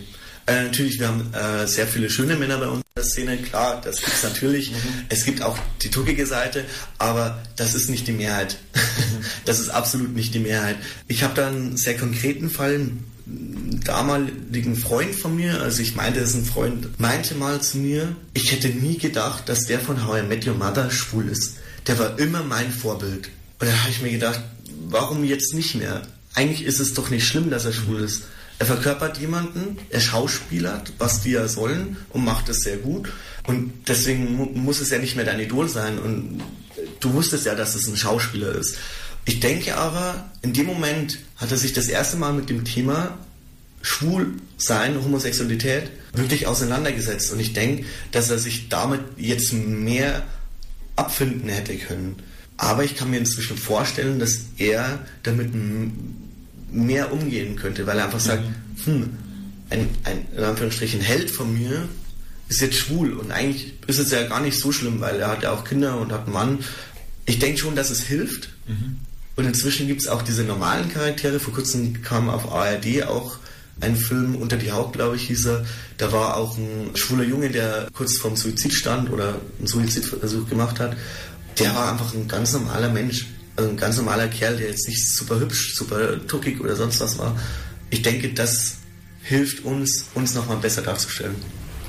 Äh, 0.48 0.64
natürlich, 0.64 0.98
wir 0.98 1.08
haben 1.08 1.30
äh, 1.34 1.66
sehr 1.66 1.86
viele 1.86 2.08
schöne 2.08 2.34
Männer 2.34 2.56
bei 2.56 2.68
uns 2.68 2.78
in 2.78 2.94
der 2.96 3.04
Szene, 3.04 3.36
klar, 3.36 3.82
das 3.84 4.00
gibt 4.00 4.14
es 4.14 4.22
natürlich. 4.22 4.70
Mhm. 4.70 4.76
Es 5.10 5.26
gibt 5.26 5.42
auch 5.42 5.58
die 5.82 5.90
tuckige 5.90 6.24
Seite, 6.24 6.64
aber 6.96 7.42
das 7.56 7.74
ist 7.74 7.90
nicht 7.90 8.06
die 8.06 8.12
Mehrheit. 8.12 8.56
Mhm. 8.74 8.80
das 9.44 9.60
ist 9.60 9.68
absolut 9.68 10.16
nicht 10.16 10.32
die 10.32 10.38
Mehrheit. 10.38 10.76
Ich 11.06 11.22
habe 11.22 11.34
da 11.34 11.48
einen 11.48 11.76
sehr 11.76 11.98
konkreten 11.98 12.48
Fall, 12.48 12.76
einen 12.76 13.80
damaligen 13.84 14.74
Freund 14.74 15.14
von 15.14 15.36
mir, 15.36 15.60
also 15.60 15.82
ich 15.82 15.94
meinte, 15.94 16.20
es 16.20 16.30
ist 16.30 16.36
ein 16.36 16.44
Freund, 16.46 16.98
meinte 16.98 17.34
mal 17.34 17.60
zu 17.60 17.76
mir, 17.76 18.16
ich 18.32 18.50
hätte 18.50 18.68
nie 18.68 18.96
gedacht, 18.96 19.50
dass 19.50 19.66
der 19.66 19.80
von 19.80 20.06
How 20.06 20.20
I 20.20 20.22
Met 20.22 20.46
Your 20.46 20.54
Mother 20.54 20.90
schwul 20.90 21.28
ist. 21.28 21.56
Der 21.86 21.98
war 21.98 22.18
immer 22.18 22.42
mein 22.42 22.72
Vorbild. 22.72 23.28
Und 23.60 23.68
da 23.68 23.80
habe 23.80 23.90
ich 23.90 24.00
mir 24.00 24.12
gedacht, 24.12 24.40
warum 24.88 25.24
jetzt 25.24 25.52
nicht 25.52 25.74
mehr? 25.74 26.02
Eigentlich 26.32 26.66
ist 26.66 26.80
es 26.80 26.94
doch 26.94 27.10
nicht 27.10 27.26
schlimm, 27.26 27.50
dass 27.50 27.66
er 27.66 27.74
schwul 27.74 28.00
ist. 28.00 28.22
Er 28.58 28.66
verkörpert 28.66 29.18
jemanden, 29.18 29.78
er 29.88 30.00
schauspielert, 30.00 30.92
was 30.98 31.22
die 31.22 31.30
ja 31.30 31.46
sollen 31.46 31.96
und 32.10 32.24
macht 32.24 32.48
es 32.48 32.60
sehr 32.60 32.76
gut. 32.76 33.12
Und 33.46 33.72
deswegen 33.86 34.36
mu 34.36 34.46
muss 34.46 34.80
es 34.80 34.90
ja 34.90 34.98
nicht 34.98 35.14
mehr 35.14 35.24
dein 35.24 35.38
Idol 35.38 35.68
sein. 35.68 35.98
Und 35.98 36.42
du 36.98 37.12
wusstest 37.12 37.46
ja, 37.46 37.54
dass 37.54 37.76
es 37.76 37.86
ein 37.86 37.96
Schauspieler 37.96 38.54
ist. 38.54 38.76
Ich 39.24 39.40
denke 39.40 39.76
aber, 39.76 40.30
in 40.42 40.54
dem 40.54 40.66
Moment 40.66 41.18
hat 41.36 41.52
er 41.52 41.56
sich 41.56 41.72
das 41.72 41.86
erste 41.86 42.16
Mal 42.16 42.32
mit 42.32 42.50
dem 42.50 42.64
Thema 42.64 43.16
Schwulsein, 43.82 45.02
Homosexualität 45.04 45.90
wirklich 46.12 46.46
auseinandergesetzt. 46.46 47.32
Und 47.32 47.38
ich 47.38 47.52
denke, 47.52 47.84
dass 48.10 48.30
er 48.30 48.38
sich 48.38 48.68
damit 48.68 49.02
jetzt 49.16 49.52
mehr 49.52 50.24
abfinden 50.96 51.48
hätte 51.48 51.76
können. 51.76 52.16
Aber 52.56 52.82
ich 52.82 52.96
kann 52.96 53.10
mir 53.10 53.18
inzwischen 53.18 53.56
vorstellen, 53.56 54.18
dass 54.18 54.40
er 54.56 54.98
damit 55.22 55.52
mehr 56.70 57.12
umgehen 57.12 57.56
könnte, 57.56 57.86
weil 57.86 57.98
er 57.98 58.06
einfach 58.06 58.20
sagt, 58.20 58.44
hm, 58.84 59.10
ein, 59.70 59.88
ein 60.04 60.26
in 60.36 60.44
Anführungsstrichen 60.44 61.00
Held 61.00 61.30
von 61.30 61.52
mir 61.52 61.88
ist 62.48 62.60
jetzt 62.60 62.76
schwul 62.76 63.12
und 63.12 63.30
eigentlich 63.30 63.74
ist 63.86 63.98
es 63.98 64.10
ja 64.10 64.26
gar 64.26 64.40
nicht 64.40 64.58
so 64.58 64.72
schlimm, 64.72 65.00
weil 65.00 65.20
er 65.20 65.28
hat 65.28 65.42
ja 65.42 65.52
auch 65.52 65.64
Kinder 65.64 65.98
und 65.98 66.12
hat 66.12 66.24
einen 66.24 66.32
Mann. 66.32 66.58
Ich 67.26 67.38
denke 67.38 67.58
schon, 67.58 67.76
dass 67.76 67.90
es 67.90 68.02
hilft. 68.02 68.50
Mhm. 68.66 68.98
Und 69.36 69.44
inzwischen 69.44 69.86
gibt 69.86 70.00
es 70.00 70.08
auch 70.08 70.22
diese 70.22 70.42
normalen 70.42 70.88
Charaktere. 70.88 71.38
Vor 71.38 71.54
kurzem 71.54 72.02
kam 72.02 72.28
auf 72.28 72.50
ARD 72.50 73.04
auch 73.06 73.38
ein 73.80 73.94
Film 73.94 74.34
unter 74.34 74.56
die 74.56 74.72
Haut, 74.72 74.94
glaube 74.94 75.16
ich, 75.16 75.28
hieß 75.28 75.46
er. 75.46 75.66
Da 75.96 76.10
war 76.10 76.36
auch 76.36 76.56
ein 76.56 76.90
schwuler 76.94 77.22
Junge, 77.22 77.50
der 77.50 77.88
kurz 77.92 78.16
vorm 78.16 78.34
Suizid 78.34 78.72
stand 78.72 79.10
oder 79.10 79.40
einen 79.58 79.66
Suizidversuch 79.66 80.48
gemacht 80.48 80.80
hat. 80.80 80.96
Der 81.58 81.74
war 81.74 81.92
einfach 81.92 82.14
ein 82.14 82.26
ganz 82.26 82.52
normaler 82.52 82.88
Mensch 82.88 83.26
ein 83.58 83.76
ganz 83.76 83.96
normaler 83.96 84.28
Kerl, 84.28 84.56
der 84.56 84.68
jetzt 84.68 84.88
nicht 84.88 85.10
super 85.10 85.40
hübsch, 85.40 85.74
super 85.74 86.26
tuckig 86.26 86.60
oder 86.60 86.76
sonst 86.76 87.00
was 87.00 87.18
war. 87.18 87.36
Ich 87.90 88.02
denke, 88.02 88.32
das 88.32 88.76
hilft 89.22 89.64
uns, 89.64 90.06
uns 90.14 90.34
nochmal 90.34 90.58
besser 90.58 90.82
darzustellen. 90.82 91.36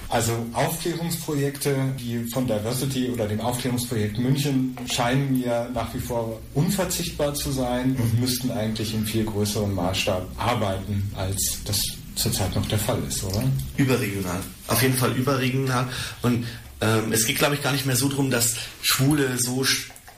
Also 0.09 0.33
Aufklärungsprojekte, 0.53 1.75
die 1.99 2.25
von 2.33 2.47
Diversity 2.47 3.09
oder 3.09 3.27
dem 3.27 3.39
Aufklärungsprojekt 3.41 4.17
München 4.17 4.75
scheinen 4.91 5.37
mir 5.37 5.69
nach 5.71 5.93
wie 5.93 5.99
vor 5.99 6.39
unverzichtbar 6.55 7.35
zu 7.35 7.51
sein 7.51 7.95
und 7.95 8.15
mhm. 8.15 8.19
müssten 8.19 8.49
eigentlich 8.49 8.95
in 8.95 9.05
viel 9.05 9.23
größerem 9.23 9.73
Maßstab 9.73 10.27
arbeiten, 10.35 11.11
als 11.15 11.59
das 11.63 11.79
zurzeit 12.15 12.55
noch 12.55 12.67
der 12.67 12.79
Fall 12.79 12.99
ist, 13.07 13.23
oder? 13.23 13.43
Überregional. 13.77 14.39
Auf 14.67 14.81
jeden 14.81 14.95
Fall 14.95 15.11
überregional. 15.11 15.87
Und 16.23 16.47
ähm, 16.81 17.11
es 17.11 17.25
geht, 17.25 17.37
glaube 17.37 17.53
ich, 17.55 17.61
gar 17.61 17.71
nicht 17.71 17.85
mehr 17.85 17.95
so 17.95 18.09
darum, 18.09 18.31
dass 18.31 18.55
Schwule 18.81 19.37
so 19.37 19.63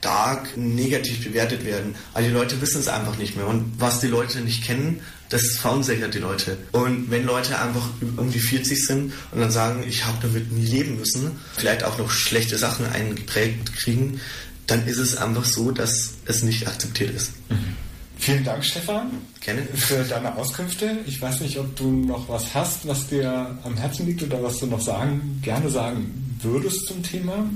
stark 0.01 0.57
negativ 0.57 1.23
bewertet 1.23 1.63
werden. 1.63 1.93
Also 2.15 2.27
die 2.27 2.33
Leute 2.33 2.59
wissen 2.59 2.81
es 2.81 2.87
einfach 2.87 3.17
nicht 3.17 3.35
mehr. 3.37 3.45
Und 3.45 3.73
was 3.77 3.99
die 3.99 4.07
Leute 4.07 4.39
nicht 4.39 4.63
kennen, 4.63 4.99
das 5.29 5.57
verunsichert 5.57 6.15
die 6.15 6.19
Leute. 6.19 6.57
Und 6.71 7.11
wenn 7.11 7.23
Leute 7.23 7.59
einfach 7.59 7.87
die 8.01 8.39
40 8.39 8.85
sind 8.85 9.13
und 9.31 9.39
dann 9.39 9.51
sagen, 9.51 9.83
ich 9.87 10.03
habe 10.05 10.17
damit 10.23 10.51
nie 10.51 10.65
leben 10.65 10.97
müssen, 10.97 11.39
vielleicht 11.55 11.83
auch 11.83 11.99
noch 11.99 12.09
schlechte 12.09 12.57
Sachen 12.57 12.87
eingeprägt 12.87 13.73
kriegen, 13.77 14.19
dann 14.65 14.87
ist 14.87 14.97
es 14.97 15.17
einfach 15.17 15.45
so, 15.45 15.71
dass 15.71 16.13
es 16.25 16.41
nicht 16.41 16.67
akzeptiert 16.67 17.13
ist. 17.15 17.33
Mhm. 17.49 17.75
Vielen 18.21 18.43
Dank, 18.43 18.63
Stefan. 18.63 19.09
Gerne. 19.39 19.63
Für 19.73 20.03
deine 20.03 20.35
Auskünfte. 20.35 20.99
Ich 21.07 21.19
weiß 21.19 21.41
nicht, 21.41 21.57
ob 21.57 21.75
du 21.75 21.89
noch 21.89 22.29
was 22.29 22.53
hast, 22.53 22.87
was 22.87 23.07
dir 23.07 23.57
am 23.63 23.75
Herzen 23.75 24.05
liegt 24.05 24.21
oder 24.21 24.43
was 24.43 24.59
du 24.59 24.67
noch 24.67 24.79
sagen, 24.79 25.39
gerne 25.41 25.71
sagen 25.71 26.37
würdest 26.39 26.85
zum 26.85 27.01
Thema. 27.01 27.49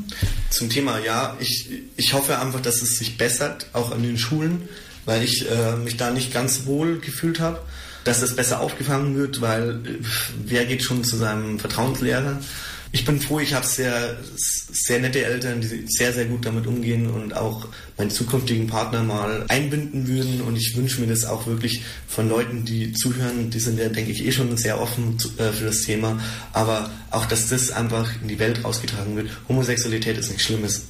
Zum 0.50 0.68
Thema, 0.68 0.98
ja. 0.98 1.38
Ich, 1.40 1.70
ich 1.98 2.14
hoffe 2.14 2.40
einfach, 2.40 2.62
dass 2.62 2.82
es 2.82 2.98
sich 2.98 3.16
bessert, 3.16 3.68
auch 3.74 3.92
an 3.92 4.02
den 4.02 4.18
Schulen, 4.18 4.68
weil 5.06 5.24
ich 5.24 5.46
äh, 5.48 5.76
mich 5.76 5.98
da 5.98 6.10
nicht 6.10 6.34
ganz 6.34 6.66
wohl 6.66 7.00
gefühlt 7.00 7.40
habe. 7.40 7.62
Dass 8.04 8.22
das 8.22 8.36
besser 8.36 8.60
aufgefangen 8.60 9.16
wird, 9.16 9.42
weil 9.42 9.70
äh, 9.86 10.00
wer 10.46 10.66
geht 10.66 10.82
schon 10.82 11.04
zu 11.04 11.16
seinem 11.16 11.60
Vertrauenslehrer? 11.60 12.40
Ich 12.96 13.04
bin 13.04 13.20
froh, 13.20 13.42
ich 13.42 13.54
habe 13.54 13.68
sehr, 13.68 14.16
sehr 14.38 15.02
nette 15.02 15.26
Eltern, 15.26 15.60
die 15.60 15.86
sehr, 15.86 16.14
sehr 16.14 16.24
gut 16.24 16.46
damit 16.46 16.66
umgehen 16.66 17.10
und 17.10 17.36
auch 17.36 17.68
meinen 17.98 18.10
zukünftigen 18.10 18.68
Partner 18.68 19.04
mal 19.04 19.44
einbinden 19.50 20.08
würden. 20.08 20.40
Und 20.40 20.56
ich 20.56 20.78
wünsche 20.78 21.02
mir 21.02 21.08
das 21.08 21.26
auch 21.26 21.46
wirklich 21.46 21.84
von 22.08 22.30
Leuten, 22.30 22.64
die 22.64 22.94
zuhören, 22.94 23.50
die 23.50 23.60
sind 23.60 23.80
ja, 23.80 23.90
denke 23.90 24.12
ich, 24.12 24.26
eh 24.26 24.32
schon 24.32 24.56
sehr 24.56 24.80
offen 24.80 25.18
äh, 25.38 25.52
für 25.52 25.66
das 25.66 25.82
Thema. 25.82 26.22
Aber 26.54 26.90
auch, 27.12 27.26
dass 27.26 27.50
das 27.50 27.70
einfach 27.70 28.10
in 28.22 28.30
die 28.30 28.40
Welt 28.40 28.64
rausgetragen 28.64 29.18
wird. 29.18 29.30
Homosexualität 29.50 30.18
ist 30.18 30.30
nichts 30.30 30.46
Schlimmes. 30.46 30.84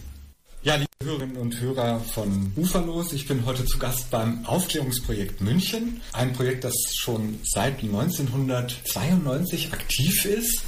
Ja, 0.65 0.75
liebe 0.77 0.89
Hörerinnen 1.03 1.37
und 1.37 1.61
Hörer 1.61 1.99
von 1.99 2.51
Uferlos, 2.55 3.13
ich 3.13 3.27
bin 3.27 3.45
heute 3.45 3.65
zu 3.65 3.77
Gast 3.77 4.09
beim 4.09 4.43
Aufklärungsprojekt 4.47 5.39
München. 5.39 6.01
Ein 6.11 6.33
Projekt, 6.33 6.63
das 6.63 6.73
schon 6.95 7.37
seit 7.43 7.83
1992 7.83 9.73
aktiv 9.73 10.25
ist, 10.25 10.63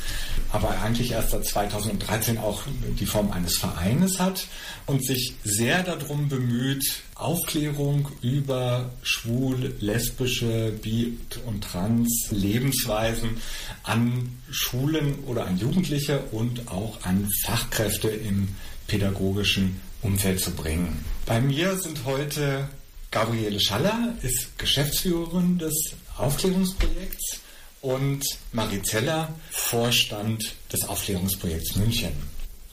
aber 0.52 0.70
eigentlich 0.82 1.14
erst 1.14 1.32
seit 1.32 1.46
2013 1.46 2.38
auch 2.38 2.62
die 3.00 3.08
Form 3.08 3.32
eines 3.32 3.58
Vereines 3.58 4.20
hat 4.20 4.46
und 4.86 5.04
sich 5.04 5.34
sehr 5.44 5.82
darum 5.82 6.30
bemüht, 6.30 7.02
Aufklärung 7.16 8.10
über 8.22 8.92
schwul, 9.02 9.74
lesbische, 9.80 10.74
bi 10.80 11.18
und 11.48 11.64
trans 11.64 12.28
Lebensweisen 12.30 13.38
an 13.82 14.38
Schulen 14.52 15.16
oder 15.26 15.48
an 15.48 15.58
Jugendliche 15.58 16.20
und 16.32 16.68
auch 16.68 17.02
an 17.02 17.28
Fachkräfte 17.44 18.10
im 18.10 18.50
pädagogischen 18.86 19.87
Umfeld 20.08 20.40
zu 20.40 20.52
bringen. 20.52 21.04
Bei 21.26 21.42
mir 21.42 21.78
sind 21.78 22.06
heute 22.06 22.70
Gabriele 23.12 23.60
Schaller, 23.60 24.14
ist 24.22 24.58
Geschäftsführerin 24.58 25.58
des 25.58 25.74
Aufklärungsprojekts 26.18 27.42
und 27.82 28.24
Marizella, 28.54 29.34
Vorstand 29.52 30.56
des 30.72 30.88
Aufklärungsprojekts 30.88 31.76
München. 31.76 32.14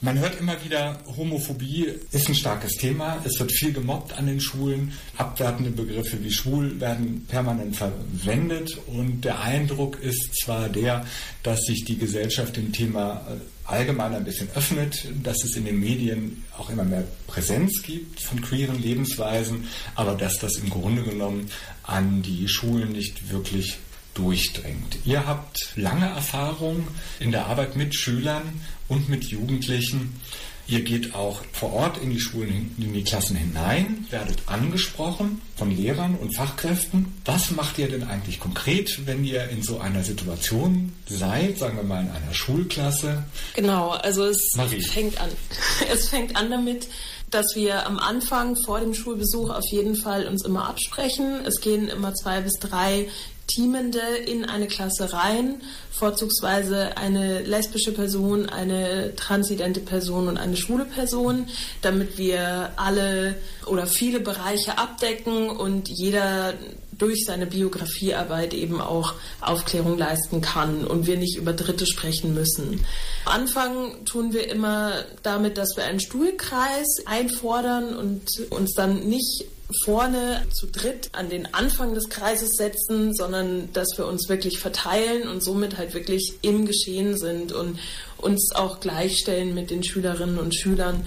Man 0.05 0.19
hört 0.19 0.39
immer 0.39 0.63
wieder, 0.63 0.99
Homophobie 1.17 1.91
ist 2.11 2.29
ein 2.29 2.35
starkes 2.35 2.73
Thema. 2.73 3.17
Es 3.25 3.39
wird 3.39 3.51
viel 3.51 3.73
gemobbt 3.73 4.15
an 4.15 4.27
den 4.27 4.39
Schulen. 4.39 4.93
Abwertende 5.17 5.71
Begriffe 5.71 6.23
wie 6.23 6.31
schwul 6.31 6.79
werden 6.79 7.25
permanent 7.27 7.75
verwendet. 7.75 8.77
Und 8.85 9.21
der 9.21 9.41
Eindruck 9.41 9.99
ist 9.99 10.35
zwar 10.43 10.69
der, 10.69 11.07
dass 11.41 11.59
sich 11.61 11.85
die 11.85 11.97
Gesellschaft 11.97 12.55
dem 12.55 12.71
Thema 12.71 13.25
äh, 13.27 13.39
allgemein 13.67 14.13
ein 14.13 14.25
bisschen 14.25 14.47
öffnet, 14.53 15.07
dass 15.23 15.43
es 15.43 15.55
in 15.55 15.65
den 15.65 15.79
Medien 15.79 16.43
auch 16.55 16.69
immer 16.69 16.83
mehr 16.83 17.05
Präsenz 17.25 17.81
gibt 17.81 18.21
von 18.21 18.39
queeren 18.43 18.79
Lebensweisen, 18.79 19.67
aber 19.95 20.13
dass 20.13 20.37
das 20.37 20.57
im 20.57 20.69
Grunde 20.69 21.01
genommen 21.01 21.49
an 21.81 22.21
die 22.21 22.47
Schulen 22.47 22.91
nicht 22.91 23.31
wirklich 23.31 23.79
durchdringt. 24.15 24.97
Ihr 25.05 25.27
habt 25.27 25.73
lange 25.75 26.07
Erfahrung 26.07 26.87
in 27.19 27.31
der 27.31 27.47
Arbeit 27.47 27.75
mit 27.75 27.93
Schülern 27.93 28.61
und 28.87 29.09
mit 29.09 29.25
Jugendlichen. 29.25 30.19
Ihr 30.67 30.81
geht 30.81 31.13
auch 31.13 31.41
vor 31.53 31.73
Ort 31.73 31.99
in 31.99 32.09
die 32.09 32.19
Schulen, 32.19 32.75
in 32.79 32.91
die 32.91 33.03
Klassen 33.03 33.35
hinein, 33.35 34.07
werdet 34.09 34.39
angesprochen 34.47 35.39
von 35.55 35.69
Lehrern 35.69 36.15
und 36.15 36.35
Fachkräften. 36.35 37.13
Was 37.23 37.51
macht 37.51 37.77
ihr 37.77 37.87
denn 37.87 38.03
eigentlich 38.03 38.39
konkret, 38.39 39.05
wenn 39.05 39.23
ihr 39.23 39.47
in 39.49 39.61
so 39.61 39.79
einer 39.79 40.03
Situation 40.03 40.91
seid, 41.07 41.59
sagen 41.59 41.77
wir 41.77 41.83
mal 41.83 42.01
in 42.01 42.09
einer 42.09 42.33
Schulklasse? 42.33 43.25
Genau, 43.55 43.91
also 43.91 44.25
es 44.25 44.53
Marie. 44.57 44.81
fängt 44.81 45.21
an. 45.21 45.29
Es 45.91 46.09
fängt 46.09 46.35
an 46.35 46.49
damit, 46.49 46.87
dass 47.29 47.45
wir 47.53 47.85
am 47.85 47.99
Anfang 47.99 48.55
vor 48.65 48.79
dem 48.79 48.95
Schulbesuch 48.95 49.51
auf 49.51 49.65
jeden 49.71 49.95
Fall 49.95 50.25
uns 50.27 50.43
immer 50.43 50.67
absprechen. 50.67 51.45
Es 51.45 51.61
gehen 51.61 51.89
immer 51.89 52.13
zwei 52.15 52.41
bis 52.41 52.53
drei 52.59 53.07
Teamende 53.55 54.01
in 54.25 54.43
eine 54.43 54.67
Klasse 54.67 55.13
rein, 55.13 55.61
vorzugsweise 55.89 56.97
eine 56.97 57.41
lesbische 57.41 57.93
Person, 57.93 58.49
eine 58.49 59.15
transidente 59.15 59.79
Person 59.79 60.27
und 60.27 60.37
eine 60.37 60.57
schwule 60.57 60.83
Person, 60.83 61.47
damit 61.81 62.17
wir 62.17 62.71
alle 62.75 63.35
oder 63.65 63.87
viele 63.87 64.19
Bereiche 64.19 64.77
abdecken 64.77 65.49
und 65.49 65.87
jeder 65.87 66.53
durch 66.97 67.23
seine 67.25 67.45
Biografiearbeit 67.45 68.53
eben 68.53 68.81
auch 68.81 69.13
Aufklärung 69.39 69.97
leisten 69.97 70.41
kann 70.41 70.85
und 70.85 71.07
wir 71.07 71.17
nicht 71.17 71.37
über 71.37 71.53
Dritte 71.53 71.85
sprechen 71.85 72.33
müssen. 72.33 72.83
Anfangen 73.25 74.05
tun 74.05 74.33
wir 74.33 74.49
immer 74.49 75.05
damit, 75.23 75.57
dass 75.57 75.75
wir 75.77 75.85
einen 75.85 75.99
Stuhlkreis 75.99 76.87
einfordern 77.05 77.95
und 77.95 78.29
uns 78.49 78.73
dann 78.73 79.07
nicht 79.07 79.45
vorne 79.83 80.45
zu 80.53 80.67
dritt 80.67 81.09
an 81.13 81.29
den 81.29 81.53
Anfang 81.53 81.93
des 81.93 82.09
Kreises 82.09 82.51
setzen, 82.55 83.13
sondern 83.13 83.71
dass 83.73 83.97
wir 83.97 84.05
uns 84.05 84.29
wirklich 84.29 84.59
verteilen 84.59 85.27
und 85.27 85.43
somit 85.43 85.77
halt 85.77 85.93
wirklich 85.93 86.35
im 86.41 86.65
Geschehen 86.65 87.17
sind 87.17 87.51
und 87.51 87.79
uns 88.17 88.51
auch 88.53 88.79
gleichstellen 88.79 89.53
mit 89.53 89.71
den 89.71 89.83
Schülerinnen 89.83 90.37
und 90.37 90.55
Schülern. 90.55 91.05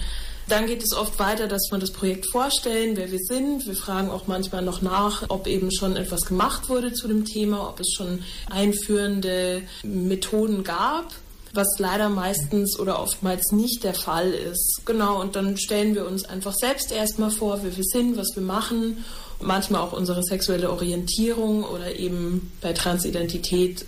Dann 0.49 0.65
geht 0.65 0.83
es 0.83 0.93
oft 0.93 1.19
weiter, 1.19 1.47
dass 1.47 1.69
wir 1.69 1.77
das 1.77 1.91
Projekt 1.91 2.25
vorstellen, 2.31 2.97
wer 2.97 3.11
wir 3.11 3.19
sind. 3.19 3.67
Wir 3.67 3.75
fragen 3.75 4.09
auch 4.09 4.25
manchmal 4.25 4.63
noch 4.63 4.81
nach, 4.81 5.25
ob 5.29 5.45
eben 5.45 5.71
schon 5.71 5.95
etwas 5.95 6.21
gemacht 6.21 6.69
wurde 6.69 6.91
zu 6.91 7.07
dem 7.07 7.23
Thema, 7.23 7.69
ob 7.69 7.79
es 7.79 7.93
schon 7.95 8.23
einführende 8.49 9.61
Methoden 9.83 10.63
gab 10.63 11.13
was 11.53 11.67
leider 11.79 12.09
meistens 12.09 12.79
oder 12.79 12.99
oftmals 12.99 13.51
nicht 13.51 13.83
der 13.83 13.93
Fall 13.93 14.31
ist. 14.31 14.81
Genau, 14.85 15.19
und 15.19 15.35
dann 15.35 15.57
stellen 15.57 15.95
wir 15.95 16.05
uns 16.05 16.25
einfach 16.25 16.53
selbst 16.53 16.91
erstmal 16.91 17.31
vor, 17.31 17.59
wer 17.63 17.75
wir 17.75 17.83
sind, 17.83 18.17
was 18.17 18.35
wir 18.35 18.43
machen, 18.43 19.03
manchmal 19.41 19.81
auch 19.81 19.93
unsere 19.93 20.23
sexuelle 20.23 20.69
Orientierung 20.69 21.63
oder 21.63 21.95
eben 21.95 22.51
bei 22.61 22.73
Transidentität, 22.73 23.85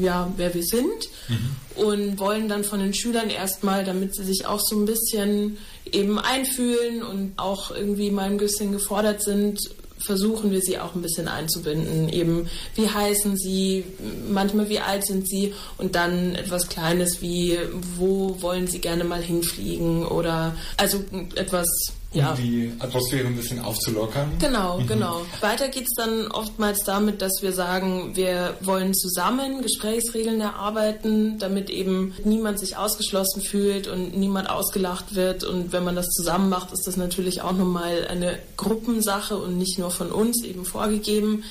ja, 0.00 0.32
wer 0.36 0.54
wir 0.54 0.62
sind 0.62 1.08
mhm. 1.28 1.82
und 1.84 2.18
wollen 2.18 2.48
dann 2.48 2.64
von 2.64 2.80
den 2.80 2.94
Schülern 2.94 3.28
erstmal, 3.28 3.84
damit 3.84 4.14
sie 4.14 4.24
sich 4.24 4.46
auch 4.46 4.60
so 4.60 4.76
ein 4.76 4.86
bisschen 4.86 5.58
eben 5.92 6.18
einfühlen 6.18 7.02
und 7.02 7.32
auch 7.36 7.70
irgendwie 7.70 8.10
mal 8.10 8.30
ein 8.30 8.38
bisschen 8.38 8.72
gefordert 8.72 9.22
sind, 9.22 9.58
versuchen 10.04 10.50
wir 10.50 10.60
sie 10.60 10.78
auch 10.78 10.94
ein 10.94 11.02
bisschen 11.02 11.28
einzubinden. 11.28 12.08
Eben, 12.08 12.48
wie 12.74 12.88
heißen 12.88 13.36
sie, 13.36 13.84
manchmal 14.28 14.68
wie 14.68 14.80
alt 14.80 15.04
sind 15.06 15.28
sie? 15.28 15.54
Und 15.76 15.94
dann 15.94 16.34
etwas 16.34 16.68
Kleines 16.68 17.20
wie, 17.22 17.58
wo 17.96 18.40
wollen 18.40 18.66
sie 18.66 18.80
gerne 18.80 19.04
mal 19.04 19.22
hinfliegen? 19.22 20.06
Oder 20.06 20.56
also 20.76 21.04
etwas 21.34 21.66
ja. 22.12 22.30
um 22.30 22.36
die 22.36 22.72
Atmosphäre 22.78 23.26
ein 23.26 23.36
bisschen 23.36 23.60
aufzulockern. 23.60 24.32
Genau, 24.38 24.78
mhm. 24.78 24.86
genau. 24.86 25.22
Weiter 25.40 25.68
geht 25.68 25.84
es 25.84 25.94
dann 25.96 26.28
oftmals 26.28 26.84
damit, 26.84 27.20
dass 27.22 27.42
wir 27.42 27.52
sagen, 27.52 28.16
wir 28.16 28.56
wollen 28.60 28.94
zusammen 28.94 29.62
Gesprächsregeln 29.62 30.40
erarbeiten, 30.40 31.38
damit 31.38 31.70
eben 31.70 32.14
niemand 32.24 32.58
sich 32.58 32.76
ausgeschlossen 32.76 33.42
fühlt 33.42 33.88
und 33.88 34.16
niemand 34.16 34.48
ausgelacht 34.50 35.14
wird. 35.14 35.44
Und 35.44 35.72
wenn 35.72 35.84
man 35.84 35.96
das 35.96 36.08
zusammen 36.08 36.48
macht, 36.48 36.72
ist 36.72 36.86
das 36.86 36.96
natürlich 36.96 37.42
auch 37.42 37.52
nochmal 37.52 38.06
eine 38.08 38.38
Gruppensache 38.56 39.36
und 39.36 39.58
nicht 39.58 39.78
nur 39.78 39.90
von 39.90 40.10
uns 40.10 40.44
eben 40.44 40.64
vorgegeben 40.64 41.44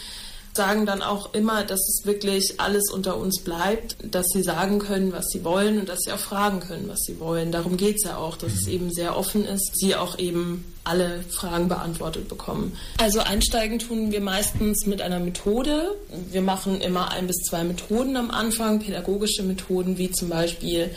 sagen 0.58 0.86
dann 0.86 1.02
auch 1.02 1.34
immer, 1.34 1.64
dass 1.64 1.80
es 1.88 2.06
wirklich 2.06 2.60
alles 2.60 2.92
unter 2.92 3.16
uns 3.16 3.40
bleibt, 3.40 3.96
dass 4.04 4.26
sie 4.34 4.44
sagen 4.44 4.80
können, 4.80 5.14
was 5.14 5.28
sie 5.32 5.46
wollen 5.46 5.80
und 5.80 5.88
dass 5.88 6.00
sie 6.02 6.12
auch 6.12 6.20
fragen 6.20 6.60
können, 6.60 6.90
was 6.90 7.00
sie 7.06 7.22
wollen. 7.22 7.54
Darum 7.54 7.78
geht 7.78 7.96
es 7.96 8.04
ja 8.04 8.18
auch, 8.18 8.36
dass 8.36 8.52
mhm. 8.52 8.58
es 8.58 8.68
eben 8.68 8.92
sehr 8.92 9.18
offen 9.18 9.46
ist, 9.46 9.72
sie 9.76 9.96
auch 9.96 10.20
eben 10.20 10.66
alle 10.88 11.24
Fragen 11.30 11.68
beantwortet 11.68 12.30
bekommen. 12.30 12.78
Also 12.98 13.20
einsteigen 13.20 13.80
tun 13.80 14.12
wir 14.12 14.22
meistens 14.22 14.86
mit 14.86 15.02
einer 15.02 15.20
Methode. 15.20 15.96
Wir 16.32 16.42
machen 16.42 16.82
immer 16.82 17.12
ein 17.12 17.28
bis 17.28 17.38
zwei 17.48 17.64
Methoden 17.64 18.16
am 18.16 18.32
Anfang, 18.32 18.80
pädagogische 18.80 19.44
Methoden 19.44 19.98
wie 19.98 20.12
zum 20.12 20.30
Beispiel 20.30 20.90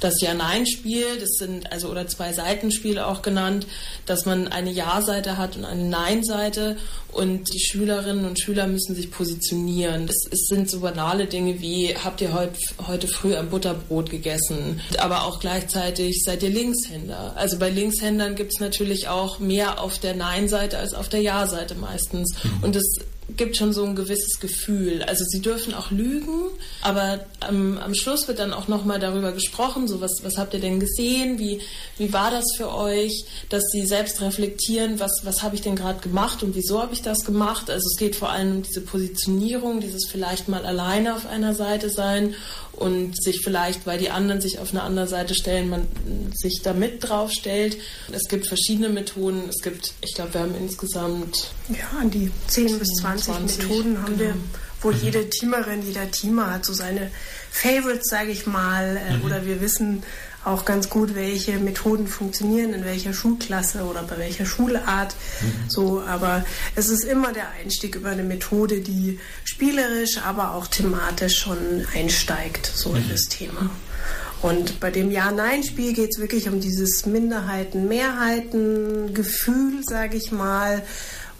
das 0.00 0.20
Ja-Nein-Spiel, 0.20 1.18
das 1.20 1.30
sind 1.38 1.72
also 1.72 1.88
oder 1.88 2.06
zwei 2.08 2.32
Seitenspiele 2.32 3.06
auch 3.06 3.22
genannt, 3.22 3.66
dass 4.06 4.26
man 4.26 4.48
eine 4.48 4.70
Ja-Seite 4.70 5.38
hat 5.38 5.56
und 5.56 5.64
eine 5.64 5.84
Nein-Seite 5.84 6.76
und 7.12 7.52
die 7.52 7.60
Schülerinnen 7.60 8.26
und 8.26 8.38
Schüler 8.38 8.66
müssen 8.66 8.94
sich 8.94 9.10
positionieren. 9.10 10.04
Es, 10.04 10.28
es 10.30 10.46
sind 10.48 10.70
so 10.70 10.80
banale 10.80 11.26
Dinge 11.26 11.60
wie 11.60 11.94
habt 11.96 12.20
ihr 12.20 12.34
heut, 12.34 12.50
heute 12.86 13.08
früh 13.08 13.34
ein 13.34 13.48
Butterbrot 13.48 14.10
gegessen, 14.10 14.80
aber 14.98 15.24
auch 15.24 15.40
gleichzeitig 15.40 16.22
seid 16.22 16.42
ihr 16.42 16.50
Linkshänder. 16.50 17.32
Also 17.36 17.58
bei 17.58 17.70
Linkshändern 17.70 18.34
gibt 18.34 18.52
es 18.54 18.60
natürlich 18.60 19.08
auch 19.08 19.35
mehr 19.38 19.80
auf 19.80 19.98
der 19.98 20.14
Nein-Seite 20.14 20.78
als 20.78 20.94
auf 20.94 21.08
der 21.08 21.20
Ja-Seite 21.20 21.74
meistens. 21.74 22.34
Mhm. 22.42 22.64
Und 22.64 22.76
es 22.76 22.98
gibt 23.36 23.56
schon 23.56 23.72
so 23.72 23.84
ein 23.84 23.96
gewisses 23.96 24.38
Gefühl. 24.40 25.02
Also 25.02 25.24
sie 25.26 25.40
dürfen 25.40 25.74
auch 25.74 25.90
lügen, 25.90 26.50
aber 26.82 27.20
am, 27.40 27.78
am 27.78 27.94
Schluss 27.94 28.28
wird 28.28 28.38
dann 28.38 28.52
auch 28.52 28.68
nochmal 28.68 29.00
darüber 29.00 29.32
gesprochen, 29.32 29.88
so 29.88 30.00
was, 30.00 30.20
was 30.22 30.38
habt 30.38 30.54
ihr 30.54 30.60
denn 30.60 30.78
gesehen, 30.78 31.38
wie, 31.38 31.60
wie 31.98 32.12
war 32.12 32.30
das 32.30 32.44
für 32.56 32.72
euch, 32.72 33.24
dass 33.48 33.64
sie 33.72 33.84
selbst 33.84 34.20
reflektieren, 34.20 35.00
was, 35.00 35.10
was 35.24 35.42
habe 35.42 35.56
ich 35.56 35.60
denn 35.60 35.74
gerade 35.74 36.00
gemacht 36.00 36.42
und 36.42 36.54
wieso 36.54 36.80
habe 36.80 36.92
ich 36.92 37.02
das 37.02 37.24
gemacht. 37.24 37.68
Also 37.68 37.86
es 37.92 37.98
geht 37.98 38.14
vor 38.14 38.30
allem 38.30 38.56
um 38.56 38.62
diese 38.62 38.80
Positionierung, 38.80 39.80
dieses 39.80 40.06
vielleicht 40.08 40.48
mal 40.48 40.64
alleine 40.64 41.14
auf 41.14 41.26
einer 41.26 41.54
Seite 41.54 41.90
sein 41.90 42.34
und 42.76 43.20
sich 43.22 43.40
vielleicht, 43.42 43.86
weil 43.86 43.98
die 43.98 44.10
anderen 44.10 44.40
sich 44.40 44.58
auf 44.58 44.70
eine 44.70 44.82
andere 44.82 45.08
Seite 45.08 45.34
stellen, 45.34 45.70
man 45.70 45.86
sich 46.34 46.60
da 46.62 46.72
mit 46.72 47.02
drauf 47.02 47.32
stellt. 47.32 47.78
Es 48.12 48.28
gibt 48.28 48.46
verschiedene 48.46 48.88
Methoden. 48.88 49.42
Es 49.48 49.62
gibt, 49.62 49.94
ich 50.02 50.14
glaube, 50.14 50.34
wir 50.34 50.40
haben 50.42 50.54
insgesamt 50.60 51.48
ja, 51.68 51.98
an 51.98 52.10
die 52.10 52.30
10 52.48 52.78
bis 52.78 52.88
20, 53.00 53.34
20 53.34 53.58
Methoden 53.58 54.02
haben 54.02 54.18
genau. 54.18 54.34
wir, 54.34 54.36
wo 54.82 54.90
mhm. 54.90 54.98
jede 55.02 55.30
Teamerin, 55.30 55.86
jeder 55.86 56.10
Teamer 56.10 56.52
hat 56.52 56.66
so 56.66 56.74
seine 56.74 57.10
Favorites, 57.50 58.10
sage 58.10 58.30
ich 58.30 58.46
mal, 58.46 59.00
äh, 59.08 59.16
mhm. 59.16 59.24
oder 59.24 59.46
wir 59.46 59.60
wissen, 59.60 60.02
auch 60.46 60.64
ganz 60.64 60.88
gut, 60.88 61.14
welche 61.14 61.58
Methoden 61.58 62.06
funktionieren, 62.06 62.72
in 62.72 62.84
welcher 62.84 63.12
Schulklasse 63.12 63.82
oder 63.82 64.04
bei 64.04 64.16
welcher 64.18 64.46
Schulart. 64.46 65.16
Mhm. 65.40 65.68
So, 65.68 66.00
aber 66.02 66.44
es 66.76 66.88
ist 66.88 67.04
immer 67.04 67.32
der 67.32 67.50
Einstieg 67.50 67.96
über 67.96 68.10
eine 68.10 68.22
Methode, 68.22 68.80
die 68.80 69.18
spielerisch, 69.44 70.18
aber 70.24 70.54
auch 70.54 70.68
thematisch 70.68 71.38
schon 71.38 71.84
einsteigt, 71.94 72.66
so 72.66 72.90
mhm. 72.90 72.96
in 72.96 73.08
das 73.10 73.22
Thema. 73.22 73.70
Und 74.42 74.80
bei 74.80 74.90
dem 74.90 75.10
Ja-Nein-Spiel 75.10 75.94
geht 75.94 76.10
es 76.10 76.18
wirklich 76.20 76.48
um 76.48 76.60
dieses 76.60 77.06
Minderheiten-Mehrheiten-Gefühl, 77.06 79.80
sage 79.82 80.16
ich 80.16 80.30
mal, 80.30 80.84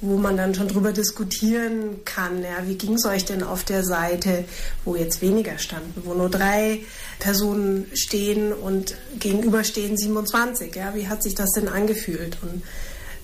wo 0.00 0.16
man 0.16 0.36
dann 0.36 0.54
schon 0.54 0.68
drüber 0.68 0.92
diskutieren 0.92 2.04
kann, 2.04 2.42
ja, 2.42 2.66
wie 2.66 2.76
ging 2.76 2.94
es 2.94 3.06
euch 3.06 3.24
denn 3.24 3.42
auf 3.42 3.64
der 3.64 3.84
Seite, 3.84 4.44
wo 4.84 4.96
jetzt 4.96 5.22
weniger 5.22 5.58
standen, 5.58 6.02
wo 6.04 6.14
nur 6.14 6.28
drei 6.28 6.80
Personen 7.18 7.86
stehen 7.94 8.52
und 8.52 8.96
gegenüber 9.18 9.64
stehen 9.64 9.96
27, 9.96 10.74
ja, 10.76 10.94
wie 10.94 11.08
hat 11.08 11.22
sich 11.22 11.34
das 11.34 11.50
denn 11.52 11.68
angefühlt? 11.68 12.36
Und 12.42 12.62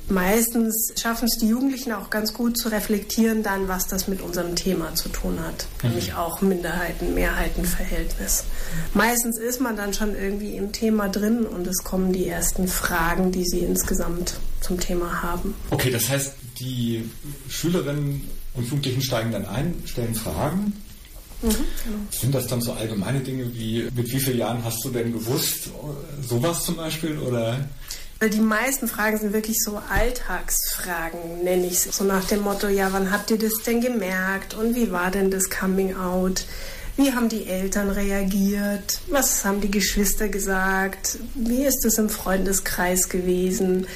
meistens 0.09 0.93
schaffen 0.99 1.27
es 1.27 1.39
die 1.39 1.49
Jugendlichen 1.49 1.93
auch 1.93 2.09
ganz 2.09 2.33
gut 2.33 2.57
zu 2.57 2.69
reflektieren 2.69 3.43
dann, 3.43 3.69
was 3.69 3.87
das 3.87 4.09
mit 4.09 4.23
unserem 4.23 4.57
Thema 4.57 4.95
zu 4.95 5.11
tun 5.11 5.39
hat, 5.41 5.67
mhm. 5.83 5.91
nämlich 5.91 6.15
auch 6.15 6.41
Minderheiten, 6.41 7.15
Mehrheitenverhältnis. 7.15 8.45
Meistens 8.95 9.39
ist 9.39 9.61
man 9.61 9.77
dann 9.77 9.93
schon 9.93 10.17
irgendwie 10.17 10.57
im 10.57 10.73
Thema 10.73 11.09
drin 11.09 11.45
und 11.45 11.67
es 11.67 11.85
kommen 11.85 12.13
die 12.13 12.29
ersten 12.29 12.67
Fragen, 12.67 13.31
die 13.31 13.45
sie 13.45 13.61
insgesamt 13.61 14.35
zum 14.61 14.81
Thema 14.81 15.23
haben. 15.23 15.55
Okay, 15.71 15.91
das 15.91 16.09
heißt, 16.09 16.33
die 16.63 17.05
Schülerinnen 17.49 18.23
und 18.55 18.65
Jugendlichen 18.65 19.03
steigen 19.03 19.33
dann 19.33 19.47
ein, 19.47 19.75
stellen 19.85 20.15
Fragen. 20.15 20.73
Mhm, 21.43 21.49
genau. 21.49 21.99
Sind 22.11 22.35
das 22.35 22.47
dann 22.47 22.61
so 22.61 22.73
allgemeine 22.73 23.21
Dinge 23.21 23.53
wie, 23.55 23.89
mit 23.95 24.11
wie 24.13 24.21
vielen 24.21 24.39
Jahren 24.39 24.65
hast 24.65 24.85
du 24.85 24.91
denn 24.91 25.13
gewusst, 25.13 25.71
sowas 26.27 26.65
zum 26.65 26.77
Beispiel? 26.77 27.19
Oder? 27.19 27.69
Die 28.23 28.41
meisten 28.41 28.87
Fragen 28.87 29.19
sind 29.19 29.33
wirklich 29.33 29.57
so 29.59 29.83
Alltagsfragen, 29.91 31.43
nenne 31.43 31.67
ich 31.67 31.73
es. 31.87 31.97
So 31.97 32.05
nach 32.05 32.25
dem 32.27 32.43
Motto, 32.43 32.69
ja, 32.69 32.93
wann 32.93 33.11
habt 33.11 33.33
ihr 33.33 33.39
das 33.39 33.55
denn 33.67 33.81
gemerkt? 33.81 34.55
Und 34.55 34.77
wie 34.77 34.93
war 34.93 35.11
denn 35.11 35.33
das 35.33 35.51
Coming 35.51 35.97
Out? 35.97 36.45
Wie 36.97 37.13
haben 37.13 37.29
die 37.29 37.47
Eltern 37.47 37.91
reagiert? 37.91 39.01
Was 39.09 39.45
haben 39.45 39.61
die 39.61 39.71
Geschwister 39.71 40.29
gesagt? 40.29 41.19
Wie 41.35 41.65
ist 41.65 41.85
es 41.85 41.99
im 41.99 42.09
Freundeskreis 42.09 43.09
gewesen? 43.09 43.87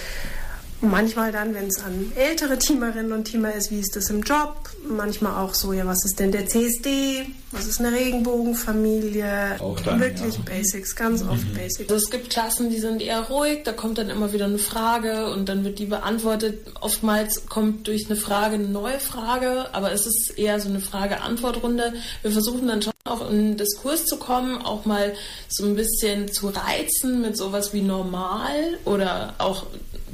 Manchmal 0.83 1.33
dann, 1.33 1.55
wenn 1.55 1.69
es 1.69 1.83
an 1.83 2.13
ältere 2.17 2.59
Teamerinnen 2.59 3.13
und 3.13 3.25
Teamer 3.25 3.55
ist, 3.55 3.71
wie 3.71 3.81
ist 3.81 3.97
das 3.97 4.11
im 4.11 4.21
Job? 4.23 4.57
Manchmal 4.87 5.43
auch 5.43 5.55
so, 5.55 5.73
ja, 5.73 5.87
was 5.87 6.05
ist 6.05 6.19
denn 6.21 6.33
der 6.33 6.47
CSD? 6.47 7.27
Was 7.53 7.67
ist 7.67 7.81
eine 7.81 7.93
Regenbogenfamilie? 7.93 9.57
Auch 9.61 9.81
dann, 9.81 10.01
Wirklich 10.01 10.35
ja. 10.35 10.41
Basics, 10.45 10.95
ganz 10.95 11.23
oft 11.23 11.45
Mhm. 11.49 11.55
Basics. 11.55 11.91
Also 11.91 12.05
es 12.05 12.11
gibt 12.11 12.29
Klassen, 12.31 12.69
die 12.71 12.79
sind 12.79 13.01
eher 13.01 13.21
ruhig, 13.23 13.63
da 13.65 13.73
kommt 13.73 13.97
dann 13.99 14.11
immer 14.11 14.33
wieder 14.35 14.45
eine 14.45 14.59
Frage 14.59 15.31
und 15.33 15.49
dann 15.49 15.65
wird 15.65 15.79
die 15.79 15.87
beantwortet. 15.87 16.59
Oftmals 16.81 17.47
kommt 17.49 17.87
durch 17.87 18.07
eine 18.07 18.17
Frage 18.17 18.57
eine 18.57 18.69
neue 18.69 18.99
Frage, 19.01 19.67
aber 19.73 19.93
es 19.93 20.07
ist 20.07 20.35
eher 20.37 20.61
so 20.61 20.69
eine 20.69 20.81
Frage-Antwort-Runde. 20.81 21.95
Wir 22.23 22.31
versuchen 22.31 22.67
dann 22.69 22.83
schon 22.83 22.93
auch 23.05 23.31
in 23.31 23.37
den 23.37 23.57
Diskurs 23.57 24.05
zu 24.05 24.17
kommen, 24.19 24.59
auch 24.61 24.85
mal 24.85 25.15
so 25.49 25.65
ein 25.65 25.77
bisschen 25.77 26.31
zu 26.33 26.49
reizen 26.49 27.23
mit 27.23 27.37
sowas 27.37 27.73
wie 27.73 27.83
normal 27.83 28.79
oder 28.85 29.35
auch 29.39 29.67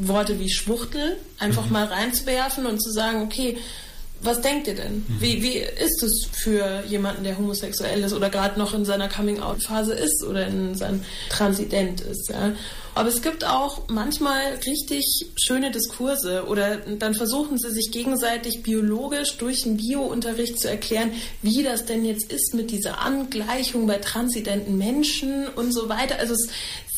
Worte 0.09 0.39
wie 0.39 0.51
Schwuchtel 0.51 1.17
einfach 1.39 1.71
mal 1.71 1.85
reinzuwerfen 1.85 2.67
und 2.67 2.83
zu 2.83 2.91
sagen, 2.91 3.23
okay, 3.23 3.59
was 4.23 4.41
denkt 4.41 4.69
ihr 4.69 4.77
denn? 4.77 5.05
Wie, 5.19 5.43
wie 5.43 5.57
ist 5.57 6.03
es 6.03 6.29
für 6.33 6.85
jemanden, 6.89 7.25
der 7.25 7.37
homosexuell 7.37 8.03
ist 8.05 8.13
oder 8.13 8.31
gerade 8.31 8.59
noch 8.59 8.73
in 8.73 8.85
seiner 8.85 9.09
Coming-out-Phase 9.09 9.95
ist 9.95 10.25
oder 10.25 10.47
in 10.47 10.77
seinem 10.77 11.03
Transident 11.29 12.01
ist? 12.03 12.31
Ja? 12.31 12.53
Aber 12.95 13.09
es 13.09 13.23
gibt 13.23 13.45
auch 13.45 13.89
manchmal 13.89 14.61
richtig 14.65 15.27
schöne 15.37 15.73
Diskurse 15.73 16.45
oder 16.47 16.77
dann 16.77 17.15
versuchen 17.15 17.59
sie 17.59 17.71
sich 17.73 17.91
gegenseitig 17.91 18.63
biologisch 18.63 19.39
durch 19.39 19.63
den 19.63 19.77
Bio-Unterricht 19.77 20.61
zu 20.61 20.69
erklären, 20.69 21.13
wie 21.43 21.65
das 21.65 21.85
denn 21.87 22.05
jetzt 22.05 22.31
ist 22.31 22.55
mit 22.55 22.71
dieser 22.71 23.01
Angleichung 23.01 23.87
bei 23.87 23.97
transidenten 23.97 24.77
Menschen 24.79 25.49
und 25.49 25.73
so 25.73 25.89
weiter. 25.89 26.19
Also 26.21 26.35
es 26.35 26.49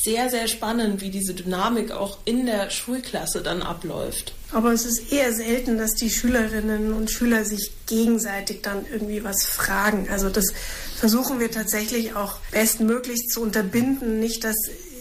sehr, 0.04 0.28
sehr 0.28 0.48
spannend, 0.48 1.00
wie 1.00 1.08
diese 1.08 1.32
Dynamik 1.32 1.90
auch 1.90 2.18
in 2.26 2.44
der 2.44 2.68
Schulklasse 2.68 3.42
dann 3.42 3.62
abläuft. 3.62 4.34
Aber 4.52 4.72
es 4.72 4.84
ist 4.84 5.10
eher 5.10 5.32
selten, 5.32 5.78
dass 5.78 5.92
die 5.92 6.10
Schülerinnen 6.10 6.92
und 6.92 7.10
Schüler 7.10 7.44
sich 7.44 7.72
gegenseitig 7.86 8.60
dann 8.60 8.84
irgendwie 8.92 9.24
was 9.24 9.46
fragen. 9.46 10.08
Also 10.10 10.28
das 10.28 10.52
versuchen 10.96 11.40
wir 11.40 11.50
tatsächlich 11.50 12.14
auch 12.14 12.36
bestmöglich 12.52 13.28
zu 13.32 13.40
unterbinden. 13.40 14.20
Nicht, 14.20 14.44
dass 14.44 14.56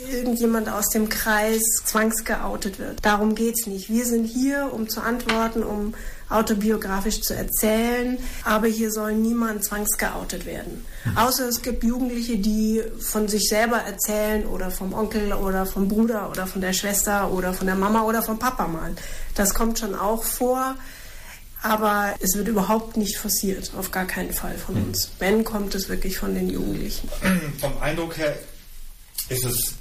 irgendjemand 0.10 0.70
aus 0.70 0.90
dem 0.90 1.10
Kreis 1.10 1.62
zwangsgeoutet 1.86 2.80
wird. 2.80 3.00
Darum 3.04 3.36
geht 3.36 3.56
es 3.60 3.68
nicht. 3.68 3.90
Wir 3.90 4.06
sind 4.06 4.26
hier, 4.26 4.72
um 4.72 4.90
zu 4.90 5.02
antworten, 5.02 5.64
um 5.64 5.94
autobiografisch 6.30 7.22
zu 7.22 7.36
erzählen, 7.36 8.18
aber 8.44 8.68
hier 8.68 8.92
soll 8.92 9.14
niemand 9.14 9.64
zwangsgeoutet 9.64 10.46
werden. 10.46 10.86
Außer 11.16 11.48
es 11.48 11.62
gibt 11.62 11.84
Jugendliche, 11.84 12.38
die 12.38 12.82
von 13.00 13.28
sich 13.28 13.48
selber 13.48 13.78
erzählen 13.78 14.46
oder 14.46 14.72
vom 14.72 14.94
Onkel 14.94 15.34
oder 15.34 15.66
vom 15.66 15.88
Bruder 15.88 16.30
oder 16.30 16.48
von 16.48 16.62
der 16.62 16.74
Schwester 16.74 17.32
oder 17.32 17.54
von 17.54 17.68
der 17.68 17.76
Mama 17.76 18.04
oder 18.04 18.22
vom 18.24 18.40
Papa 18.40 18.68
mal. 18.68 18.94
Das 19.36 19.54
kommt 19.54 19.80
schon 19.80 19.96
auch 19.96 20.24
vor. 20.24 20.76
Aber 21.66 22.14
es 22.20 22.36
wird 22.36 22.50
überhaupt 22.50 22.98
nicht 22.98 23.18
forciert, 23.18 23.72
auf 23.78 23.90
gar 23.90 24.06
keinen 24.06 24.34
Fall 24.34 24.58
von 24.58 24.76
uns. 24.76 25.12
Wenn, 25.18 25.46
kommt 25.46 25.74
es 25.74 25.88
wirklich 25.88 26.18
von 26.18 26.36
den 26.36 26.50
Jugendlichen. 26.50 27.08
Vom 27.62 27.78
Eindruck 27.82 28.18
her 28.18 28.38
ist 29.30 29.46
es 29.46 29.76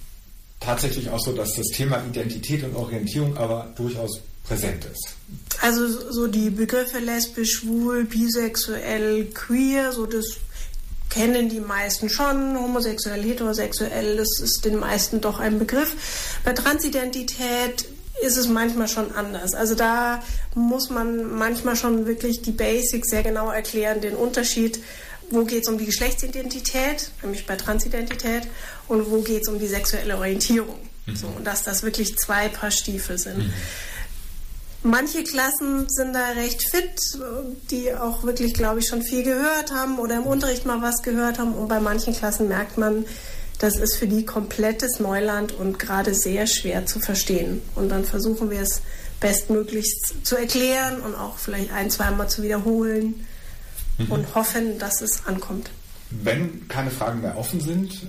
tatsächlich 0.60 1.10
auch 1.10 1.18
so, 1.18 1.32
dass 1.32 1.54
das 1.54 1.66
Thema 1.74 2.00
Identität 2.08 2.62
und 2.62 2.76
Orientierung 2.76 3.36
aber 3.36 3.72
durchaus 3.74 4.20
präsent 4.44 4.84
ist. 4.84 5.14
Also 5.60 5.86
so 6.10 6.26
die 6.26 6.50
Begriffe 6.50 6.98
lesbisch, 6.98 7.60
schwul, 7.60 8.04
bisexuell, 8.04 9.26
queer, 9.26 9.92
so 9.92 10.06
das 10.06 10.38
kennen 11.08 11.48
die 11.48 11.60
meisten 11.60 12.08
schon. 12.08 12.56
Homosexuell, 12.58 13.22
heterosexuell, 13.22 14.16
das 14.16 14.40
ist 14.40 14.64
den 14.64 14.76
meisten 14.76 15.20
doch 15.20 15.38
ein 15.38 15.58
Begriff. 15.58 15.94
Bei 16.44 16.52
Transidentität 16.52 17.86
ist 18.22 18.36
es 18.36 18.48
manchmal 18.48 18.88
schon 18.88 19.12
anders. 19.12 19.54
Also 19.54 19.74
da 19.74 20.22
muss 20.54 20.90
man 20.90 21.32
manchmal 21.36 21.76
schon 21.76 22.06
wirklich 22.06 22.42
die 22.42 22.52
Basics 22.52 23.10
sehr 23.10 23.22
genau 23.22 23.50
erklären, 23.50 24.00
den 24.00 24.14
Unterschied, 24.14 24.80
wo 25.30 25.44
geht 25.44 25.62
es 25.62 25.68
um 25.68 25.78
die 25.78 25.86
Geschlechtsidentität, 25.86 27.10
nämlich 27.22 27.46
bei 27.46 27.56
Transidentität, 27.56 28.44
und 28.88 29.10
wo 29.10 29.22
geht 29.22 29.42
es 29.42 29.48
um 29.48 29.58
die 29.58 29.66
sexuelle 29.66 30.16
Orientierung. 30.16 30.78
So, 31.14 31.26
und 31.26 31.44
dass 31.44 31.64
das 31.64 31.82
wirklich 31.82 32.16
zwei 32.16 32.48
Paar 32.48 32.70
Stiefel 32.70 33.18
sind. 33.18 33.52
Manche 34.84 35.22
Klassen 35.22 35.88
sind 35.88 36.12
da 36.12 36.30
recht 36.30 36.68
fit, 36.68 37.00
die 37.70 37.94
auch 37.94 38.24
wirklich, 38.24 38.52
glaube 38.52 38.80
ich, 38.80 38.88
schon 38.88 39.02
viel 39.02 39.22
gehört 39.22 39.72
haben 39.72 39.98
oder 39.98 40.16
im 40.16 40.24
Unterricht 40.24 40.66
mal 40.66 40.82
was 40.82 41.02
gehört 41.02 41.38
haben. 41.38 41.54
Und 41.54 41.68
bei 41.68 41.78
manchen 41.78 42.14
Klassen 42.14 42.48
merkt 42.48 42.78
man, 42.78 43.04
das 43.60 43.76
ist 43.76 43.96
für 43.96 44.08
die 44.08 44.24
komplettes 44.24 44.98
Neuland 44.98 45.52
und 45.52 45.78
gerade 45.78 46.14
sehr 46.14 46.48
schwer 46.48 46.84
zu 46.84 46.98
verstehen. 46.98 47.62
Und 47.76 47.90
dann 47.90 48.04
versuchen 48.04 48.50
wir 48.50 48.60
es 48.60 48.82
bestmöglichst 49.20 50.26
zu 50.26 50.36
erklären 50.36 51.00
und 51.00 51.14
auch 51.14 51.38
vielleicht 51.38 51.72
ein, 51.72 51.88
zweimal 51.88 52.28
zu 52.28 52.42
wiederholen 52.42 53.24
und 54.08 54.34
hoffen, 54.34 54.80
dass 54.80 55.00
es 55.00 55.26
ankommt. 55.26 55.70
Wenn 56.10 56.66
keine 56.66 56.90
Fragen 56.90 57.20
mehr 57.20 57.38
offen 57.38 57.60
sind, 57.60 58.02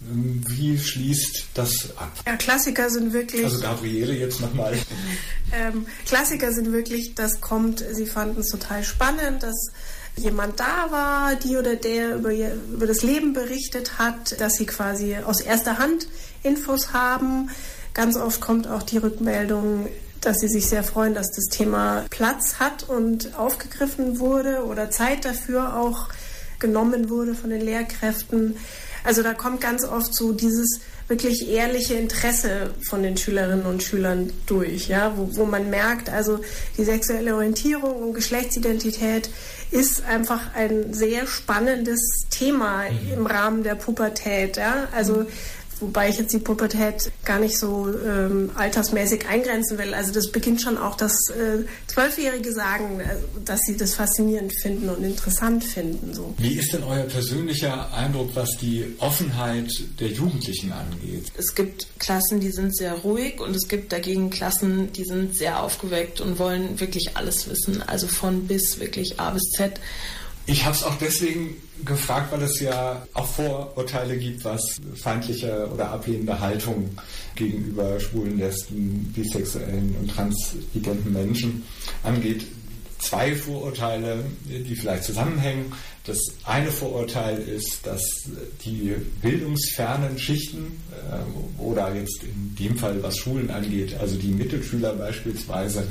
wie 0.00 0.78
schließt 0.78 1.46
das 1.54 1.96
ab? 1.96 2.12
Ja, 2.26 2.36
Klassiker 2.36 2.90
sind 2.90 3.12
wirklich. 3.12 3.44
Also 3.44 3.60
Gabriele 3.60 4.14
jetzt 4.14 4.40
nochmal. 4.40 4.74
Ähm, 5.52 5.86
Klassiker 6.06 6.52
sind 6.52 6.72
wirklich, 6.72 7.14
das 7.14 7.40
kommt, 7.40 7.84
sie 7.92 8.06
fanden 8.06 8.40
es 8.40 8.48
total 8.48 8.82
spannend, 8.82 9.44
dass 9.44 9.70
jemand 10.16 10.58
da 10.58 10.90
war, 10.90 11.36
die 11.36 11.56
oder 11.56 11.76
der 11.76 12.16
über, 12.16 12.32
ihr, 12.32 12.52
über 12.72 12.86
das 12.86 13.04
Leben 13.04 13.32
berichtet 13.32 13.96
hat, 13.96 14.40
dass 14.40 14.54
sie 14.54 14.66
quasi 14.66 15.16
aus 15.16 15.40
erster 15.40 15.78
Hand 15.78 16.08
Infos 16.42 16.92
haben. 16.92 17.50
Ganz 17.94 18.16
oft 18.16 18.40
kommt 18.40 18.66
auch 18.66 18.82
die 18.82 18.98
Rückmeldung, 18.98 19.88
dass 20.20 20.38
sie 20.38 20.48
sich 20.48 20.66
sehr 20.66 20.82
freuen, 20.82 21.14
dass 21.14 21.30
das 21.30 21.44
Thema 21.44 22.04
Platz 22.10 22.56
hat 22.58 22.88
und 22.88 23.38
aufgegriffen 23.38 24.18
wurde 24.18 24.64
oder 24.64 24.90
Zeit 24.90 25.24
dafür 25.24 25.76
auch 25.76 26.08
genommen 26.58 27.08
wurde 27.08 27.34
von 27.34 27.50
den 27.50 27.60
Lehrkräften. 27.60 28.56
Also 29.06 29.22
da 29.22 29.34
kommt 29.34 29.60
ganz 29.60 29.84
oft 29.84 30.12
so 30.12 30.32
dieses 30.32 30.80
wirklich 31.06 31.48
ehrliche 31.48 31.94
Interesse 31.94 32.70
von 32.88 33.04
den 33.04 33.16
Schülerinnen 33.16 33.64
und 33.64 33.84
Schülern 33.84 34.32
durch, 34.46 34.88
ja, 34.88 35.16
wo, 35.16 35.28
wo 35.36 35.44
man 35.44 35.70
merkt, 35.70 36.10
also 36.10 36.40
die 36.76 36.82
sexuelle 36.82 37.36
Orientierung 37.36 38.02
und 38.02 38.14
Geschlechtsidentität 38.14 39.30
ist 39.70 40.04
einfach 40.04 40.54
ein 40.54 40.92
sehr 40.92 41.28
spannendes 41.28 42.00
Thema 42.30 42.86
im 43.16 43.26
Rahmen 43.26 43.62
der 43.62 43.76
Pubertät, 43.76 44.56
ja, 44.56 44.88
also 44.92 45.26
wobei 45.80 46.08
ich 46.08 46.18
jetzt 46.18 46.32
die 46.32 46.38
Pubertät 46.38 47.10
gar 47.24 47.38
nicht 47.38 47.58
so 47.58 47.88
ähm, 47.88 48.50
altersmäßig 48.54 49.28
eingrenzen 49.28 49.78
will. 49.78 49.94
Also 49.94 50.12
das 50.12 50.30
beginnt 50.30 50.62
schon 50.62 50.78
auch, 50.78 50.96
dass 50.96 51.12
äh, 51.30 51.64
Zwölfjährige 51.86 52.52
sagen, 52.52 53.00
äh, 53.00 53.16
dass 53.44 53.60
sie 53.66 53.76
das 53.76 53.94
faszinierend 53.94 54.52
finden 54.60 54.88
und 54.88 55.02
interessant 55.04 55.64
finden. 55.64 56.14
So. 56.14 56.34
Wie 56.38 56.54
ist 56.54 56.72
denn 56.72 56.82
euer 56.84 57.04
persönlicher 57.04 57.92
Eindruck, 57.92 58.30
was 58.34 58.50
die 58.60 58.96
Offenheit 58.98 59.70
der 60.00 60.08
Jugendlichen 60.08 60.72
angeht? 60.72 61.32
Es 61.36 61.54
gibt 61.54 61.86
Klassen, 61.98 62.40
die 62.40 62.50
sind 62.50 62.76
sehr 62.76 62.94
ruhig 62.94 63.40
und 63.40 63.54
es 63.54 63.68
gibt 63.68 63.92
dagegen 63.92 64.30
Klassen, 64.30 64.92
die 64.92 65.04
sind 65.04 65.36
sehr 65.36 65.62
aufgeweckt 65.62 66.20
und 66.20 66.38
wollen 66.38 66.80
wirklich 66.80 67.16
alles 67.16 67.48
wissen, 67.48 67.82
also 67.82 68.06
von 68.06 68.46
bis 68.46 68.80
wirklich 68.80 69.20
A 69.20 69.30
bis 69.30 69.42
Z. 69.56 69.80
Ich 70.48 70.64
habe 70.64 70.76
es 70.76 70.84
auch 70.84 70.96
deswegen 70.98 71.56
gefragt, 71.84 72.30
weil 72.30 72.42
es 72.42 72.60
ja 72.60 73.04
auch 73.14 73.26
Vorurteile 73.26 74.16
gibt, 74.16 74.44
was 74.44 74.62
feindliche 74.94 75.68
oder 75.72 75.90
ablehnende 75.90 76.38
Haltung 76.38 76.96
gegenüber 77.34 77.98
schwulen, 77.98 78.38
lesben, 78.38 79.12
bisexuellen 79.14 79.96
und 80.00 80.08
transidenten 80.08 81.12
Menschen 81.12 81.64
angeht. 82.04 82.46
Zwei 82.98 83.34
Vorurteile, 83.34 84.24
die 84.44 84.74
vielleicht 84.74 85.04
zusammenhängen. 85.04 85.72
Das 86.04 86.18
eine 86.44 86.70
Vorurteil 86.70 87.38
ist, 87.38 87.84
dass 87.84 88.02
die 88.64 88.94
bildungsfernen 89.20 90.18
Schichten 90.18 90.80
äh, 90.92 91.60
oder 91.60 91.94
jetzt 91.94 92.22
in 92.22 92.54
dem 92.58 92.78
Fall, 92.78 93.02
was 93.02 93.18
Schulen 93.18 93.50
angeht, 93.50 93.94
also 93.98 94.16
die 94.16 94.28
Mittelschüler 94.28 94.94
beispielsweise, 94.94 95.86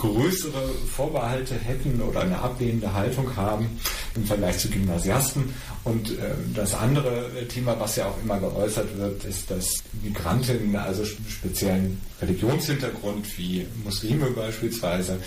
größere 0.00 0.70
Vorbehalte 0.96 1.54
hätten 1.54 2.00
oder 2.00 2.20
eine 2.22 2.40
ablehnende 2.40 2.92
Haltung 2.92 3.36
haben 3.36 3.78
im 4.14 4.24
Vergleich 4.24 4.58
zu 4.58 4.70
Gymnasiasten. 4.70 5.54
Und 5.84 6.10
äh, 6.10 6.34
das 6.54 6.74
andere 6.74 7.30
Thema, 7.48 7.78
was 7.78 7.96
ja 7.96 8.06
auch 8.06 8.22
immer 8.22 8.38
geäußert 8.38 8.96
wird, 8.96 9.24
ist, 9.24 9.50
dass 9.50 9.82
Migrantinnen, 10.02 10.74
also 10.76 11.04
speziellen 11.04 12.00
Religionshintergrund 12.20 13.38
wie 13.38 13.66
Muslime 13.84 14.30
beispielsweise, 14.30 15.18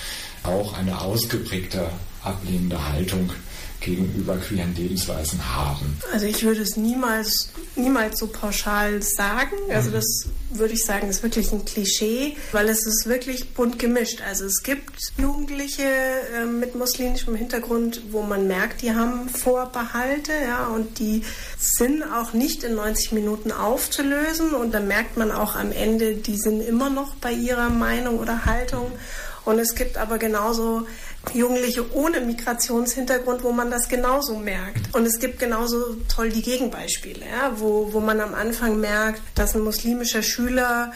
auch 0.44 0.78
eine 0.78 1.00
ausgeprägte 1.00 1.88
ablehnende 2.24 2.92
Haltung 2.92 3.30
gegenüber 3.84 4.38
queeren 4.38 4.74
Lebensweisen 4.76 5.40
haben. 5.56 5.98
Also 6.12 6.26
ich 6.26 6.44
würde 6.44 6.62
es 6.62 6.78
niemals, 6.78 7.50
niemals 7.76 8.20
so 8.20 8.28
pauschal 8.28 9.02
sagen. 9.02 9.56
Also 9.70 9.92
das 9.92 10.28
würde 10.50 10.74
ich 10.74 10.84
sagen, 10.84 11.10
ist 11.10 11.24
wirklich 11.24 11.52
ein 11.52 11.66
Klischee, 11.66 12.36
weil 12.52 12.70
es 12.70 12.86
ist 12.86 13.06
wirklich 13.08 13.54
bunt 13.54 13.80
gemischt. 13.80 14.22
Also 14.28 14.46
es 14.46 14.64
gibt 14.64 14.92
Jugendliche 15.18 15.84
äh, 15.84 16.46
mit 16.46 16.76
muslimischem 16.76 17.36
Hintergrund, 17.36 18.02
wo 18.12 18.22
man 18.22 18.48
merkt, 18.48 18.82
die 18.82 18.94
haben 18.94 19.30
Vorbehalte, 19.30 20.32
ja, 20.46 20.68
und 20.68 21.00
die 21.00 21.24
sind 21.58 22.04
auch 22.04 22.34
nicht 22.34 22.64
in 22.64 22.76
90 22.76 23.12
Minuten 23.12 23.52
aufzulösen. 23.52 24.54
Und 24.54 24.74
dann 24.74 24.88
merkt 24.88 25.18
man 25.18 25.32
auch 25.32 25.56
am 25.56 25.72
Ende, 25.72 26.16
die 26.16 26.38
sind 26.38 26.62
immer 26.62 26.90
noch 26.90 27.16
bei 27.16 27.32
ihrer 27.32 27.70
Meinung 27.70 28.20
oder 28.20 28.46
Haltung. 28.46 28.92
Und 29.46 29.60
es 29.60 29.76
gibt 29.76 29.98
aber 29.98 30.20
genauso 30.20 30.88
Jugendliche 31.34 31.86
ohne 31.96 32.22
Migrationshintergrund, 32.22 33.44
wo 33.44 33.52
man 33.52 33.72
das 33.72 33.88
genauso 33.88 34.36
merkt. 34.36 34.94
Und 34.94 35.06
es 35.06 35.20
gibt 35.20 35.40
genauso 35.40 35.96
toll 36.14 36.30
die 36.30 36.42
Gegenbeispiele, 36.42 37.22
ja, 37.22 37.54
wo, 37.56 37.94
wo 37.94 38.00
man 38.00 38.20
am 38.20 38.34
Anfang 38.34 38.80
merkt, 38.80 39.22
dass 39.36 39.56
ein 39.56 39.62
muslimischer 39.62 40.22
Schüler 40.22 40.92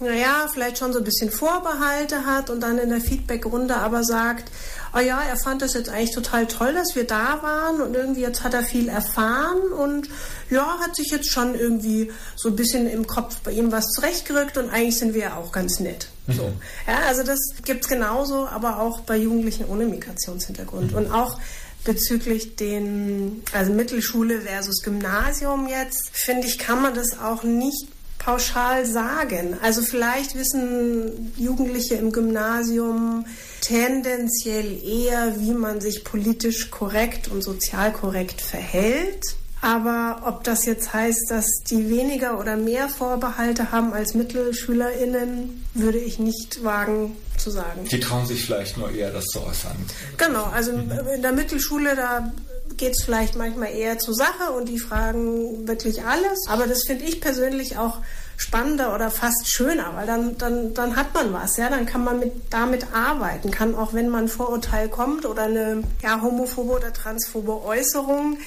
naja, 0.00 0.46
vielleicht 0.50 0.78
schon 0.78 0.92
so 0.92 0.98
ein 0.98 1.04
bisschen 1.04 1.30
Vorbehalte 1.30 2.24
hat 2.24 2.48
und 2.48 2.62
dann 2.62 2.78
in 2.78 2.88
der 2.88 3.02
Feedbackrunde 3.02 3.76
aber 3.76 4.02
sagt, 4.02 4.50
oh 4.94 4.98
ja, 4.98 5.20
er 5.22 5.36
fand 5.36 5.62
das 5.62 5.74
jetzt 5.74 5.88
eigentlich 5.88 6.14
total 6.14 6.46
toll, 6.46 6.74
dass 6.74 6.94
wir 6.94 7.04
da 7.04 7.42
waren 7.42 7.80
und 7.80 7.94
irgendwie 7.94 8.22
jetzt 8.22 8.42
hat 8.42 8.54
er 8.54 8.62
viel 8.62 8.88
erfahren 8.88 9.72
und 9.72 10.08
ja, 10.50 10.78
hat 10.80 10.96
sich 10.96 11.10
jetzt 11.10 11.30
schon 11.30 11.54
irgendwie 11.54 12.10
so 12.36 12.48
ein 12.48 12.56
bisschen 12.56 12.88
im 12.88 13.06
Kopf 13.06 13.38
bei 13.44 13.52
ihm 13.52 13.72
was 13.72 13.86
zurechtgerückt 13.90 14.58
und 14.58 14.70
eigentlich 14.70 14.98
sind 14.98 15.14
wir 15.14 15.22
ja 15.22 15.36
auch 15.36 15.52
ganz 15.52 15.80
nett. 15.80 16.08
Mhm. 16.26 16.32
So. 16.32 16.52
Ja, 16.86 16.98
also 17.08 17.22
das 17.22 17.38
gibt 17.64 17.84
es 17.84 17.88
genauso, 17.88 18.46
aber 18.46 18.80
auch 18.80 19.00
bei 19.00 19.16
Jugendlichen 19.16 19.66
ohne 19.66 19.86
Migrationshintergrund. 19.86 20.92
Mhm. 20.92 20.98
Und 20.98 21.12
auch 21.12 21.38
bezüglich 21.84 22.56
den, 22.56 23.42
also 23.52 23.72
Mittelschule 23.72 24.42
versus 24.42 24.82
Gymnasium 24.82 25.66
jetzt, 25.66 26.10
finde 26.12 26.46
ich, 26.46 26.58
kann 26.58 26.82
man 26.82 26.94
das 26.94 27.18
auch 27.18 27.42
nicht 27.42 27.88
pauschal 28.20 28.86
sagen. 28.86 29.56
Also 29.62 29.82
vielleicht 29.82 30.36
wissen 30.36 31.32
Jugendliche 31.36 31.96
im 31.96 32.12
Gymnasium 32.12 33.24
tendenziell 33.60 34.78
eher, 34.84 35.40
wie 35.40 35.52
man 35.52 35.80
sich 35.80 36.04
politisch 36.04 36.70
korrekt 36.70 37.28
und 37.28 37.42
sozial 37.42 37.92
korrekt 37.92 38.40
verhält. 38.40 39.24
Aber 39.62 40.22
ob 40.24 40.44
das 40.44 40.64
jetzt 40.64 40.94
heißt, 40.94 41.30
dass 41.30 41.46
die 41.68 41.90
weniger 41.90 42.38
oder 42.38 42.56
mehr 42.56 42.88
Vorbehalte 42.88 43.72
haben 43.72 43.92
als 43.92 44.14
MittelschülerInnen, 44.14 45.66
würde 45.74 45.98
ich 45.98 46.18
nicht 46.18 46.64
wagen 46.64 47.16
zu 47.36 47.50
sagen. 47.50 47.84
Die 47.90 48.00
trauen 48.00 48.26
sich 48.26 48.44
vielleicht 48.44 48.78
nur 48.78 48.90
eher, 48.90 49.10
das 49.10 49.24
zu 49.26 49.40
äußern. 49.40 49.76
Genau, 50.16 50.44
also 50.44 50.72
in 50.72 51.22
der 51.22 51.32
Mittelschule, 51.32 51.94
da 51.94 52.32
geht 52.76 52.92
es 52.92 53.04
vielleicht 53.04 53.36
manchmal 53.36 53.72
eher 53.72 53.98
zur 53.98 54.14
Sache 54.14 54.52
und 54.56 54.68
die 54.68 54.78
fragen 54.78 55.66
wirklich 55.66 56.04
alles. 56.04 56.46
Aber 56.48 56.66
das 56.66 56.84
finde 56.84 57.04
ich 57.04 57.20
persönlich 57.20 57.78
auch 57.78 57.98
spannender 58.40 58.94
oder 58.94 59.10
fast 59.10 59.50
schöner, 59.50 59.92
weil 59.94 60.06
dann, 60.06 60.38
dann, 60.38 60.72
dann 60.72 60.96
hat 60.96 61.12
man 61.12 61.32
was, 61.32 61.58
ja, 61.58 61.68
dann 61.68 61.84
kann 61.84 62.02
man 62.02 62.20
mit, 62.20 62.32
damit 62.48 62.86
arbeiten, 62.94 63.50
kann 63.50 63.74
auch 63.74 63.92
wenn 63.92 64.08
man 64.08 64.28
Vorurteil 64.28 64.88
kommt 64.88 65.26
oder 65.26 65.42
eine 65.42 65.82
ja, 66.02 66.22
homophobe 66.22 66.72
oder 66.72 66.92
transphobe 66.92 67.62
Äußerung, 67.62 68.38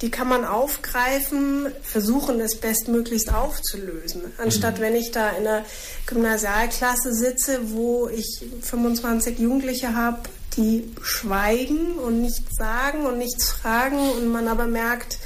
die 0.00 0.10
kann 0.10 0.28
man 0.28 0.44
aufgreifen, 0.44 1.66
versuchen 1.82 2.40
es 2.40 2.58
bestmöglichst 2.58 3.32
aufzulösen. 3.32 4.22
Anstatt 4.38 4.78
mhm. 4.78 4.82
wenn 4.82 4.96
ich 4.96 5.10
da 5.10 5.30
in 5.30 5.46
einer 5.46 5.64
Gymnasialklasse 6.06 7.14
sitze, 7.14 7.72
wo 7.72 8.08
ich 8.08 8.46
25 8.62 9.38
Jugendliche 9.38 9.94
habe, 9.94 10.20
die 10.56 10.90
schweigen 11.02 11.94
und 11.94 12.20
nichts 12.20 12.56
sagen 12.56 13.06
und 13.06 13.18
nichts 13.18 13.52
fragen 13.52 13.98
und 13.98 14.28
man 14.28 14.48
aber 14.48 14.66
merkt, 14.66 15.18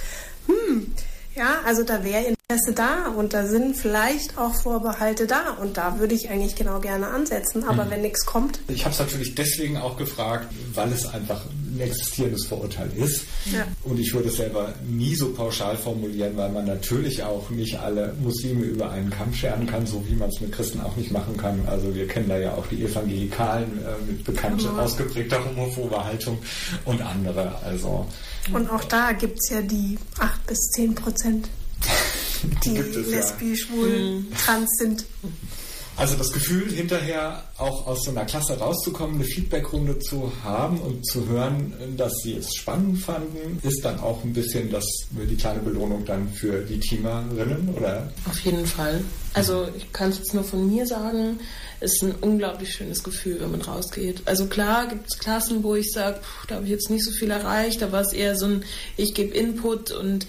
hm, 0.46 0.92
ja, 1.34 1.60
also 1.64 1.84
da 1.84 2.04
wäre 2.04 2.38
Interesse 2.51 2.72
da 2.72 3.09
und 3.11 3.34
da 3.34 3.46
sind 3.46 3.76
vielleicht 3.76 4.38
auch 4.38 4.55
Vorbehalte 4.55 5.26
da 5.26 5.51
und 5.61 5.76
da 5.76 5.99
würde 5.99 6.14
ich 6.14 6.30
eigentlich 6.30 6.57
genau 6.57 6.80
gerne 6.80 7.09
ansetzen, 7.09 7.62
aber 7.64 7.84
mhm. 7.84 7.90
wenn 7.90 8.01
nichts 8.01 8.24
kommt. 8.24 8.59
Ich 8.68 8.86
habe 8.86 8.94
es 8.94 9.01
natürlich 9.01 9.34
deswegen 9.34 9.76
auch 9.76 9.99
gefragt, 9.99 10.46
weil 10.72 10.90
es 10.90 11.05
einfach 11.05 11.44
ein 11.44 11.78
existierendes 11.78 12.46
Vorurteil 12.46 12.90
ist 12.96 13.26
ja. 13.53 13.66
und 13.84 14.01
ich 14.01 14.14
würde 14.14 14.30
es 14.30 14.36
selber 14.36 14.72
nie 14.88 15.14
so 15.14 15.34
pauschal 15.34 15.76
formulieren, 15.76 16.38
weil 16.38 16.49
man 16.49 16.64
natürlich 16.64 17.22
auch 17.22 17.51
nicht 17.51 17.78
alle 17.78 18.14
Muslime 18.18 18.64
über 18.64 18.92
einen 18.92 19.11
Kamm 19.11 19.34
scheren 19.34 19.66
kann, 19.66 19.86
so 19.86 20.03
wie 20.09 20.14
man 20.14 20.30
es 20.30 20.40
mit 20.40 20.51
Christen 20.51 20.80
auch 20.80 20.96
nicht 20.96 21.11
machen 21.11 21.36
kann. 21.36 21.61
Also 21.66 21.94
wir 21.94 22.09
kennen 22.09 22.30
da 22.30 22.38
ja 22.38 22.55
auch 22.55 22.66
die 22.68 22.82
Evangelikalen 22.82 23.78
äh, 23.84 24.11
mit 24.11 24.24
bekannter, 24.24 24.72
mhm. 24.72 24.78
ausgeprägter 24.78 25.44
homophober 25.44 26.03
Haltung 26.03 26.38
und 26.86 27.03
andere. 27.03 27.61
Also 27.62 28.07
und 28.55 28.70
auch 28.70 28.84
da 28.84 29.12
gibt 29.12 29.36
es 29.38 29.51
ja 29.51 29.61
die 29.61 29.99
8 30.18 30.46
bis 30.46 30.59
10 30.70 30.94
Prozent, 30.94 31.46
die, 32.64 32.70
die 32.70 33.11
lesbisch, 33.11 33.61
ja. 33.61 33.66
schwul, 33.66 33.99
mhm. 33.99 34.26
trans 34.34 34.70
sind. 34.78 35.05
Also 35.99 36.14
das 36.14 36.32
Gefühl, 36.32 36.70
hinterher 36.70 37.43
auch 37.57 37.89
aus 37.89 38.05
so 38.05 38.12
einer 38.12 38.24
Klasse 38.24 38.57
rauszukommen, 38.57 39.16
eine 39.16 39.24
Feedbackrunde 39.24 39.99
zu 39.99 40.32
haben 40.45 40.78
und 40.78 41.05
zu 41.05 41.26
hören, 41.26 41.74
dass 41.97 42.12
sie 42.22 42.36
es 42.36 42.55
spannend 42.55 43.01
fanden, 43.01 43.59
ist 43.64 43.84
dann 43.84 43.99
auch 43.99 44.22
ein 44.22 44.32
bisschen 44.32 44.70
das, 44.70 44.84
die 45.11 45.34
kleine 45.34 45.59
Belohnung 45.59 46.05
dann 46.05 46.28
für 46.32 46.61
die 46.61 46.78
Teamerinnen, 46.78 47.74
oder? 47.76 48.12
Auf 48.30 48.39
jeden 48.41 48.64
Fall. 48.64 49.03
Also 49.34 49.66
ich 49.76 49.93
kann 49.93 50.11
es 50.11 50.18
jetzt 50.18 50.34
nur 50.34 50.45
von 50.45 50.68
mir 50.72 50.86
sagen, 50.86 51.41
es 51.80 51.95
ist 51.95 52.05
ein 52.05 52.14
unglaublich 52.20 52.72
schönes 52.72 53.03
Gefühl, 53.03 53.41
wenn 53.41 53.51
man 53.51 53.62
rausgeht. 53.62 54.22
Also 54.24 54.47
klar 54.47 54.86
gibt 54.86 55.09
es 55.11 55.18
Klassen, 55.18 55.64
wo 55.64 55.74
ich 55.74 55.91
sage, 55.91 56.20
da 56.47 56.57
habe 56.57 56.64
ich 56.66 56.70
jetzt 56.70 56.91
nicht 56.91 57.05
so 57.05 57.11
viel 57.11 57.32
erreicht, 57.32 57.82
da 57.82 57.91
war 57.91 58.03
es 58.03 58.12
eher 58.12 58.36
so 58.36 58.47
ein, 58.47 58.64
ich 58.97 59.14
gebe 59.14 59.34
Input 59.36 59.91
und 59.91 60.28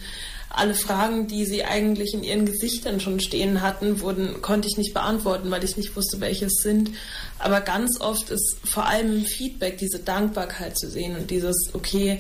alle 0.50 0.74
Fragen, 0.74 1.28
die 1.28 1.46
sie 1.46 1.64
eigentlich 1.64 2.14
in 2.14 2.24
ihren 2.24 2.46
Gesichtern 2.46 3.00
schon 3.00 3.20
stehen 3.20 3.62
hatten, 3.62 4.02
wurden, 4.02 4.42
konnte 4.42 4.68
ich 4.68 4.78
nicht 4.78 4.94
beantworten, 4.94 5.52
weil 5.52 5.64
ich 5.64 5.78
nicht 5.78 5.96
wusste, 5.96 6.20
welche 6.22 6.46
es 6.46 6.62
sind. 6.64 6.92
Aber 7.38 7.62
ganz 7.62 8.02
oft 8.02 8.30
ist 8.30 8.58
vor 8.64 8.88
allem 8.88 9.24
Feedback, 9.26 9.78
diese 9.78 10.00
Dankbarkeit 10.00 10.78
zu 10.78 10.90
sehen 10.90 11.16
und 11.16 11.30
dieses, 11.30 11.70
okay, 11.74 12.20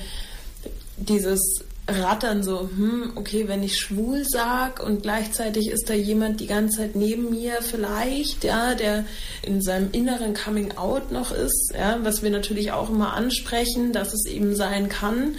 dieses 0.97 1.63
Rattern 1.87 2.43
so, 2.43 2.69
hm, 2.69 3.13
okay, 3.15 3.47
wenn 3.47 3.63
ich 3.63 3.79
schwul 3.79 4.23
sag 4.27 4.83
und 4.83 5.01
gleichzeitig 5.01 5.69
ist 5.69 5.89
da 5.89 5.95
jemand 5.95 6.39
die 6.39 6.45
ganze 6.47 6.77
Zeit 6.77 6.95
neben 6.95 7.31
mir 7.31 7.61
vielleicht, 7.61 8.43
ja, 8.43 8.75
der 8.75 9.05
in 9.41 9.61
seinem 9.61 9.89
inneren 9.91 10.35
Coming 10.35 10.77
Out 10.77 11.11
noch 11.11 11.31
ist, 11.31 11.73
ja, 11.73 11.97
was 12.03 12.21
wir 12.21 12.29
natürlich 12.29 12.71
auch 12.71 12.91
immer 12.91 13.13
ansprechen, 13.13 13.91
dass 13.91 14.13
es 14.13 14.25
eben 14.25 14.55
sein 14.55 14.87
kann 14.87 15.35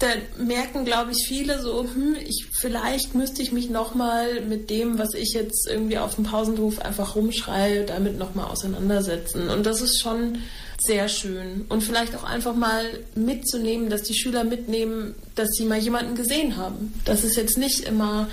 da 0.00 0.08
merken, 0.42 0.84
glaube 0.86 1.12
ich, 1.12 1.26
viele 1.28 1.60
so, 1.60 1.82
hm, 1.82 2.16
ich, 2.26 2.46
vielleicht 2.52 3.14
müsste 3.14 3.42
ich 3.42 3.52
mich 3.52 3.68
nochmal 3.68 4.40
mit 4.40 4.70
dem, 4.70 4.98
was 4.98 5.14
ich 5.14 5.34
jetzt 5.34 5.68
irgendwie 5.68 5.98
auf 5.98 6.14
dem 6.14 6.24
Pausenhof 6.24 6.80
einfach 6.80 7.14
rumschreie, 7.14 7.84
damit 7.84 8.18
nochmal 8.18 8.46
auseinandersetzen. 8.46 9.50
Und 9.50 9.66
das 9.66 9.82
ist 9.82 10.00
schon 10.00 10.38
sehr 10.78 11.08
schön. 11.08 11.66
Und 11.68 11.82
vielleicht 11.82 12.16
auch 12.16 12.24
einfach 12.24 12.54
mal 12.54 12.84
mitzunehmen, 13.14 13.90
dass 13.90 14.02
die 14.02 14.14
Schüler 14.14 14.42
mitnehmen, 14.44 15.14
dass 15.34 15.50
sie 15.50 15.66
mal 15.66 15.78
jemanden 15.78 16.14
gesehen 16.14 16.56
haben. 16.56 16.94
Dass 17.04 17.22
es 17.22 17.36
jetzt 17.36 17.58
nicht 17.58 17.80
immer 17.80 18.28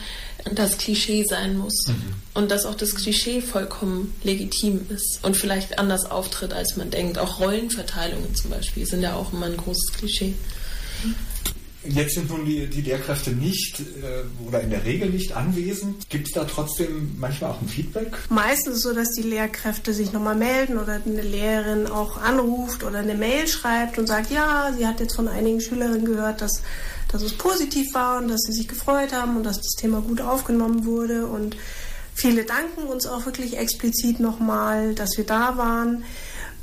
das 0.53 0.77
Klischee 0.77 1.25
sein 1.25 1.57
muss. 1.57 1.87
Mhm. 1.87 1.95
Und 2.33 2.51
dass 2.51 2.65
auch 2.65 2.75
das 2.75 2.95
Klischee 2.95 3.41
vollkommen 3.41 4.15
legitim 4.23 4.85
ist 4.87 5.19
und 5.23 5.35
vielleicht 5.35 5.79
anders 5.79 6.09
auftritt, 6.09 6.53
als 6.53 6.77
man 6.77 6.89
denkt. 6.89 7.17
Auch 7.17 7.41
Rollenverteilungen 7.41 8.33
zum 8.35 8.51
Beispiel 8.51 8.85
sind 8.85 9.01
ja 9.01 9.15
auch 9.15 9.33
immer 9.33 9.47
ein 9.47 9.57
großes 9.57 9.91
Klischee. 9.97 10.33
Jetzt 11.89 12.15
sind 12.15 12.29
nun 12.29 12.45
die, 12.45 12.67
die 12.67 12.81
Lehrkräfte 12.81 13.31
nicht 13.31 13.79
äh, 13.79 14.45
oder 14.47 14.61
in 14.61 14.69
der 14.69 14.83
Regel 14.83 15.09
nicht 15.09 15.35
anwesend. 15.35 16.09
Gibt 16.09 16.27
es 16.27 16.33
da 16.33 16.43
trotzdem 16.45 17.15
manchmal 17.17 17.51
auch 17.51 17.61
ein 17.61 17.67
Feedback? 17.67 18.17
Meistens 18.29 18.81
so, 18.81 18.93
dass 18.93 19.11
die 19.11 19.23
Lehrkräfte 19.23 19.93
sich 19.93 20.11
nochmal 20.11 20.35
melden 20.35 20.77
oder 20.77 21.01
eine 21.05 21.21
Lehrerin 21.21 21.87
auch 21.87 22.21
anruft 22.21 22.83
oder 22.83 22.99
eine 22.99 23.15
Mail 23.15 23.47
schreibt 23.47 23.97
und 23.97 24.07
sagt, 24.07 24.31
ja, 24.31 24.73
sie 24.77 24.85
hat 24.85 24.99
jetzt 24.99 25.15
von 25.15 25.27
einigen 25.27 25.61
Schülerinnen 25.61 26.05
gehört, 26.05 26.41
dass, 26.41 26.61
dass 27.11 27.21
es 27.21 27.33
positiv 27.33 27.93
war 27.93 28.19
und 28.19 28.27
dass 28.27 28.41
sie 28.41 28.53
sich 28.53 28.67
gefreut 28.67 29.13
haben 29.13 29.37
und 29.37 29.43
dass 29.43 29.57
das 29.57 29.75
Thema 29.79 30.01
gut 30.01 30.21
aufgenommen 30.21 30.85
wurde. 30.85 31.25
Und 31.27 31.55
viele 32.13 32.43
danken 32.43 32.83
uns 32.83 33.05
auch 33.07 33.25
wirklich 33.25 33.57
explizit 33.57 34.19
nochmal, 34.19 34.93
dass 34.93 35.17
wir 35.17 35.25
da 35.25 35.57
waren. 35.57 36.03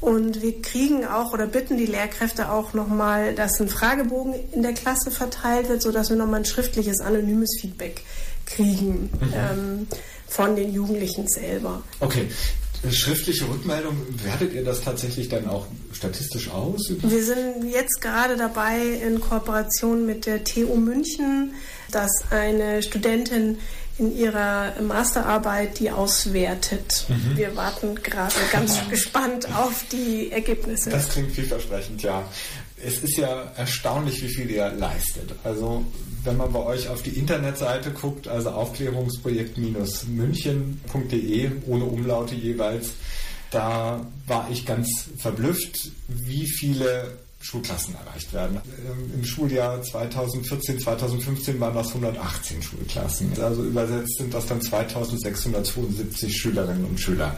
Und 0.05 0.43
wir 0.43 0.61
kriegen 0.61 1.07
auch 1.07 1.33
oder 1.33 1.47
bitten 1.47 1.79
die 1.79 1.87
Lehrkräfte 1.87 2.53
auch 2.53 2.75
nochmal, 2.75 3.35
dass 3.35 3.59
ein 3.59 3.71
Fragebogen 3.71 4.35
in 4.53 4.63
der 4.63 4.75
Klasse 4.75 5.11
verteilt 5.11 5.71
wird, 5.71 5.81
sodass 5.81 6.11
wir 6.11 6.17
nochmal 6.19 6.41
ein 6.41 6.45
schriftliches, 6.45 7.01
anonymes 7.01 7.57
Feedback 7.59 8.03
kriegen 8.45 9.09
mhm. 9.19 9.33
ähm, 9.35 9.87
von 10.29 10.57
den 10.57 10.75
Jugendlichen 10.75 11.27
selber. 11.27 11.83
Okay. 12.01 12.29
Schriftliche 12.91 13.49
Rückmeldung, 13.49 13.97
wertet 14.23 14.53
ihr 14.53 14.63
das 14.63 14.83
tatsächlich 14.83 15.31
dann 15.31 15.49
auch 15.49 15.67
statistisch 15.95 16.51
aus? 16.51 16.93
Wir 17.01 17.25
sind 17.25 17.73
jetzt 17.73 18.03
gerade 18.03 18.37
dabei, 18.37 18.79
in 19.03 19.23
Kooperation 19.23 20.05
mit 20.05 20.27
der 20.27 20.45
TU 20.45 20.77
München, 20.77 21.55
dass 21.91 22.11
eine 22.29 22.83
Studentin 22.83 23.57
in 23.99 24.17
ihrer 24.17 24.81
Masterarbeit 24.81 25.79
die 25.79 25.91
auswertet. 25.91 27.05
Mhm. 27.09 27.37
Wir 27.37 27.55
warten 27.57 27.97
gerade 27.97 28.35
ganz 28.51 28.79
gespannt 28.91 29.47
auf 29.55 29.85
die 29.93 30.33
Ergebnisse. 30.33 30.91
Das 30.91 31.09
klingt 31.09 31.33
vielversprechend, 31.33 32.03
ja. 32.03 32.25
es 32.85 32.99
ist 32.99 33.17
ja 33.17 33.53
erstaunlich, 33.57 34.23
wie 34.23 34.29
viel 34.29 34.51
ihr 34.51 34.69
leistet. 34.71 35.33
Also 35.45 35.85
wenn 36.25 36.37
man 36.37 36.53
bei 36.53 36.59
euch 36.61 36.89
auf 36.89 37.03
die 37.03 37.11
Internetseite 37.11 37.93
guckt, 37.93 38.27
also 38.29 38.51
Aufklärungsprojekt-münchen.de, 38.51 41.51
ohne 41.67 41.85
Umlaute 41.85 42.35
jeweils, 42.35 42.91
da 43.51 44.07
war 44.27 44.49
ich 44.51 44.65
ganz 44.67 44.89
verblüfft, 45.17 45.93
wie 46.09 46.49
viele 46.49 47.19
Schulklassen 47.45 47.95
erreicht 47.95 48.33
werden. 48.33 48.61
Ähm, 48.87 49.13
Im 49.19 49.25
Schuljahr 49.25 49.83
2014, 49.83 50.81
2015 50.81 51.61
waren 51.61 51.75
das 51.75 51.89
118 51.89 52.63
Schulklassen. 52.63 53.33
Also 53.41 53.65
übersetzt 53.65 54.17
sind 54.17 54.33
das 54.33 54.47
dann 54.47 54.63
2672 54.63 56.35
Schülerinnen 56.35 56.87
und 56.87 56.99
Schüler. 56.99 57.37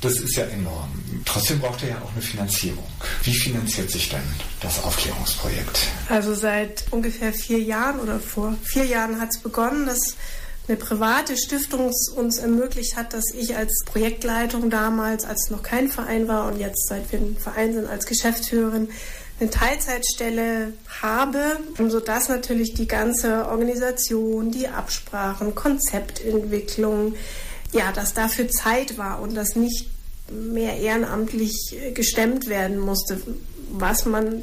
Das 0.00 0.14
ist 0.14 0.36
ja 0.36 0.44
enorm. 0.44 0.90
Trotzdem 1.26 1.60
braucht 1.60 1.82
er 1.82 1.90
ja 1.90 1.96
auch 2.02 2.12
eine 2.12 2.22
Finanzierung. 2.22 2.84
Wie 3.24 3.34
finanziert 3.34 3.90
sich 3.90 4.08
denn 4.08 4.22
das 4.60 4.82
Aufklärungsprojekt? 4.82 5.86
Also 6.08 6.34
seit 6.34 6.84
ungefähr 6.90 7.34
vier 7.34 7.60
Jahren 7.60 8.00
oder 8.00 8.18
vor 8.20 8.54
vier 8.62 8.86
Jahren 8.86 9.20
hat 9.20 9.28
es 9.34 9.38
begonnen, 9.38 9.84
dass 9.84 10.16
eine 10.68 10.76
private 10.76 11.36
Stiftung 11.36 11.90
uns 12.16 12.38
ermöglicht 12.38 12.96
hat, 12.96 13.12
dass 13.12 13.24
ich 13.34 13.56
als 13.56 13.80
Projektleitung 13.84 14.70
damals, 14.70 15.24
als 15.24 15.50
noch 15.50 15.62
kein 15.62 15.88
Verein 15.88 16.28
war 16.28 16.46
und 16.46 16.58
jetzt 16.58 16.88
seit 16.88 17.10
wir 17.12 17.18
ein 17.18 17.36
Verein 17.36 17.74
sind, 17.74 17.86
als 17.86 18.06
Geschäftsführerin 18.06 18.88
eine 19.40 19.50
Teilzeitstelle 19.50 20.72
habe, 21.00 21.58
sodass 21.88 22.28
natürlich 22.28 22.74
die 22.74 22.86
ganze 22.86 23.46
Organisation, 23.48 24.50
die 24.50 24.68
Absprachen, 24.68 25.54
Konzeptentwicklung, 25.54 27.14
ja, 27.72 27.92
dass 27.92 28.14
dafür 28.14 28.48
Zeit 28.48 28.98
war 28.98 29.20
und 29.20 29.34
das 29.34 29.56
nicht 29.56 29.88
mehr 30.30 30.76
ehrenamtlich 30.76 31.76
gestemmt 31.94 32.48
werden 32.48 32.78
musste, 32.78 33.20
was 33.70 34.04
man 34.04 34.42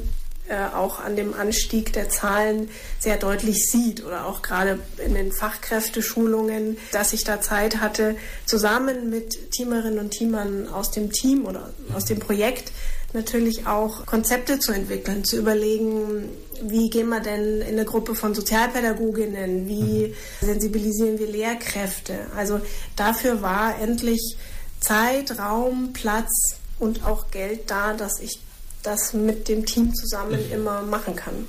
äh, 0.50 0.66
auch 0.74 0.98
an 0.98 1.14
dem 1.14 1.32
Anstieg 1.32 1.92
der 1.92 2.08
Zahlen 2.08 2.70
sehr 2.98 3.16
deutlich 3.18 3.70
sieht 3.70 4.04
oder 4.04 4.26
auch 4.26 4.42
gerade 4.42 4.80
in 5.04 5.14
den 5.14 5.30
Fachkräfteschulungen, 5.30 6.76
dass 6.90 7.12
ich 7.12 7.22
da 7.22 7.40
Zeit 7.40 7.76
hatte, 7.76 8.16
zusammen 8.46 9.10
mit 9.10 9.52
Teamerinnen 9.52 10.00
und 10.00 10.10
Teamern 10.10 10.66
aus 10.66 10.90
dem 10.90 11.12
Team 11.12 11.46
oder 11.46 11.70
aus 11.94 12.04
dem 12.04 12.18
Projekt 12.18 12.72
natürlich 13.12 13.66
auch 13.66 14.06
Konzepte 14.06 14.58
zu 14.58 14.72
entwickeln, 14.72 15.24
zu 15.24 15.38
überlegen, 15.38 16.28
wie 16.62 16.90
gehen 16.90 17.08
wir 17.08 17.20
denn 17.20 17.60
in 17.62 17.68
eine 17.68 17.84
Gruppe 17.84 18.14
von 18.14 18.34
Sozialpädagoginnen, 18.34 19.68
wie 19.68 20.08
mhm. 20.08 20.46
sensibilisieren 20.46 21.18
wir 21.18 21.26
Lehrkräfte. 21.26 22.26
Also 22.36 22.60
dafür 22.96 23.42
war 23.42 23.80
endlich 23.80 24.36
Zeit, 24.80 25.38
Raum, 25.38 25.92
Platz 25.92 26.56
und 26.78 27.04
auch 27.04 27.30
Geld 27.30 27.70
da, 27.70 27.94
dass 27.94 28.20
ich 28.20 28.40
das 28.82 29.12
mit 29.12 29.48
dem 29.48 29.66
Team 29.66 29.94
zusammen 29.94 30.46
mhm. 30.46 30.52
immer 30.52 30.82
machen 30.82 31.16
kann. 31.16 31.46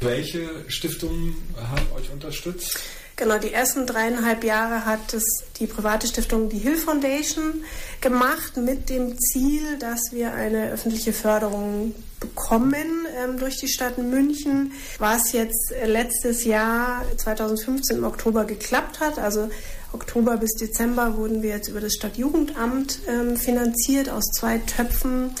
Welche 0.00 0.48
Stiftungen 0.68 1.36
haben 1.56 1.86
euch 1.94 2.10
unterstützt? 2.10 2.78
Genau, 3.20 3.36
die 3.36 3.52
ersten 3.52 3.86
dreieinhalb 3.86 4.44
Jahre 4.44 4.86
hat 4.86 5.12
es 5.12 5.24
die 5.58 5.66
private 5.66 6.06
Stiftung, 6.06 6.48
die 6.48 6.56
Hill 6.56 6.78
Foundation, 6.78 7.64
gemacht 8.00 8.56
mit 8.56 8.88
dem 8.88 9.18
Ziel, 9.18 9.76
dass 9.78 10.12
wir 10.12 10.32
eine 10.32 10.70
öffentliche 10.70 11.12
Förderung 11.12 11.94
bekommen 12.18 13.06
ähm, 13.22 13.38
durch 13.38 13.58
die 13.58 13.68
Stadt 13.68 13.98
München, 13.98 14.72
was 14.98 15.32
jetzt 15.32 15.74
letztes 15.84 16.44
Jahr 16.44 17.04
2015 17.18 17.98
im 17.98 18.04
Oktober 18.04 18.46
geklappt 18.46 19.00
hat. 19.00 19.18
Also 19.18 19.50
Oktober 19.92 20.38
bis 20.38 20.52
Dezember 20.54 21.18
wurden 21.18 21.42
wir 21.42 21.50
jetzt 21.50 21.68
über 21.68 21.82
das 21.82 21.92
Stadtjugendamt 21.92 23.00
ähm, 23.06 23.36
finanziert 23.36 24.08
aus 24.08 24.24
zwei 24.32 24.56
Töpfen. 24.60 25.32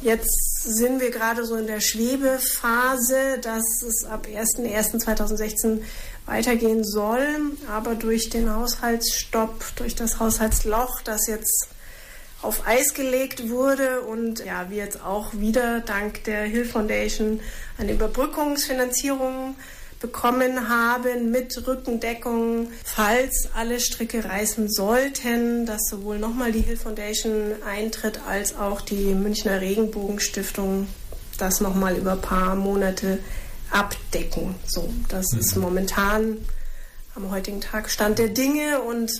Jetzt 0.00 0.62
sind 0.62 1.00
wir 1.00 1.10
gerade 1.10 1.44
so 1.44 1.54
in 1.56 1.66
der 1.66 1.80
Schwebephase, 1.80 3.38
dass 3.40 3.64
es 3.82 4.04
ab 4.04 4.26
01.01.2016 4.26 5.80
weitergehen 6.26 6.84
soll. 6.84 7.26
Aber 7.72 7.94
durch 7.94 8.28
den 8.28 8.54
Haushaltsstopp, 8.54 9.76
durch 9.76 9.94
das 9.94 10.20
Haushaltsloch, 10.20 11.00
das 11.02 11.26
jetzt 11.28 11.68
auf 12.42 12.66
Eis 12.66 12.94
gelegt 12.94 13.48
wurde 13.48 14.02
und 14.02 14.44
ja, 14.44 14.66
wir 14.68 14.76
jetzt 14.76 15.02
auch 15.02 15.32
wieder 15.34 15.80
dank 15.80 16.24
der 16.24 16.42
Hill 16.42 16.64
Foundation 16.64 17.40
eine 17.78 17.92
Überbrückungsfinanzierung 17.92 19.56
bekommen 20.00 20.68
haben 20.68 21.30
mit 21.30 21.66
Rückendeckung, 21.66 22.68
falls 22.84 23.48
alle 23.54 23.80
Stricke 23.80 24.24
reißen 24.24 24.70
sollten, 24.70 25.64
dass 25.64 25.88
sowohl 25.88 26.18
nochmal 26.18 26.52
die 26.52 26.60
Hill 26.60 26.76
Foundation 26.76 27.54
eintritt 27.66 28.20
als 28.28 28.56
auch 28.56 28.82
die 28.82 29.14
Münchner 29.14 29.60
Regenbogenstiftung 29.60 30.86
das 31.38 31.60
nochmal 31.60 31.96
über 31.96 32.12
ein 32.12 32.20
paar 32.20 32.54
Monate 32.54 33.18
abdecken. 33.70 34.54
So, 34.66 34.92
das 35.08 35.26
mhm. 35.32 35.40
ist 35.40 35.56
momentan 35.56 36.38
am 37.14 37.30
heutigen 37.30 37.60
Tag 37.60 37.90
Stand 37.90 38.18
der 38.18 38.28
Dinge 38.28 38.80
und 38.82 39.10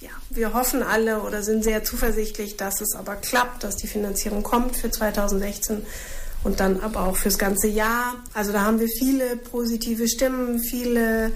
ja, 0.00 0.10
wir 0.30 0.54
hoffen 0.54 0.82
alle 0.82 1.22
oder 1.22 1.42
sind 1.42 1.64
sehr 1.64 1.84
zuversichtlich, 1.84 2.56
dass 2.56 2.80
es 2.80 2.94
aber 2.96 3.16
klappt, 3.16 3.64
dass 3.64 3.76
die 3.76 3.86
Finanzierung 3.86 4.42
kommt 4.42 4.76
für 4.76 4.90
2016 4.90 5.86
und 6.42 6.60
dann 6.60 6.80
aber 6.80 7.04
auch 7.06 7.16
fürs 7.16 7.38
ganze 7.38 7.68
Jahr. 7.68 8.14
Also 8.34 8.52
da 8.52 8.62
haben 8.62 8.80
wir 8.80 8.88
viele 8.88 9.36
positive 9.36 10.08
Stimmen, 10.08 10.60
viele 10.60 11.32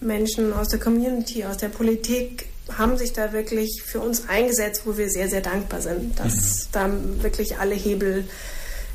Menschen 0.00 0.52
aus 0.52 0.68
der 0.68 0.78
Community, 0.78 1.44
aus 1.44 1.56
der 1.56 1.68
Politik 1.68 2.46
haben 2.78 2.96
sich 2.96 3.12
da 3.12 3.32
wirklich 3.32 3.82
für 3.84 4.00
uns 4.00 4.28
eingesetzt, 4.28 4.82
wo 4.84 4.96
wir 4.96 5.10
sehr, 5.10 5.28
sehr 5.28 5.40
dankbar 5.40 5.80
sind, 5.82 6.18
dass 6.18 6.34
mhm. 6.34 6.68
da 6.72 6.90
wirklich 7.22 7.58
alle 7.58 7.74
Hebel 7.74 8.24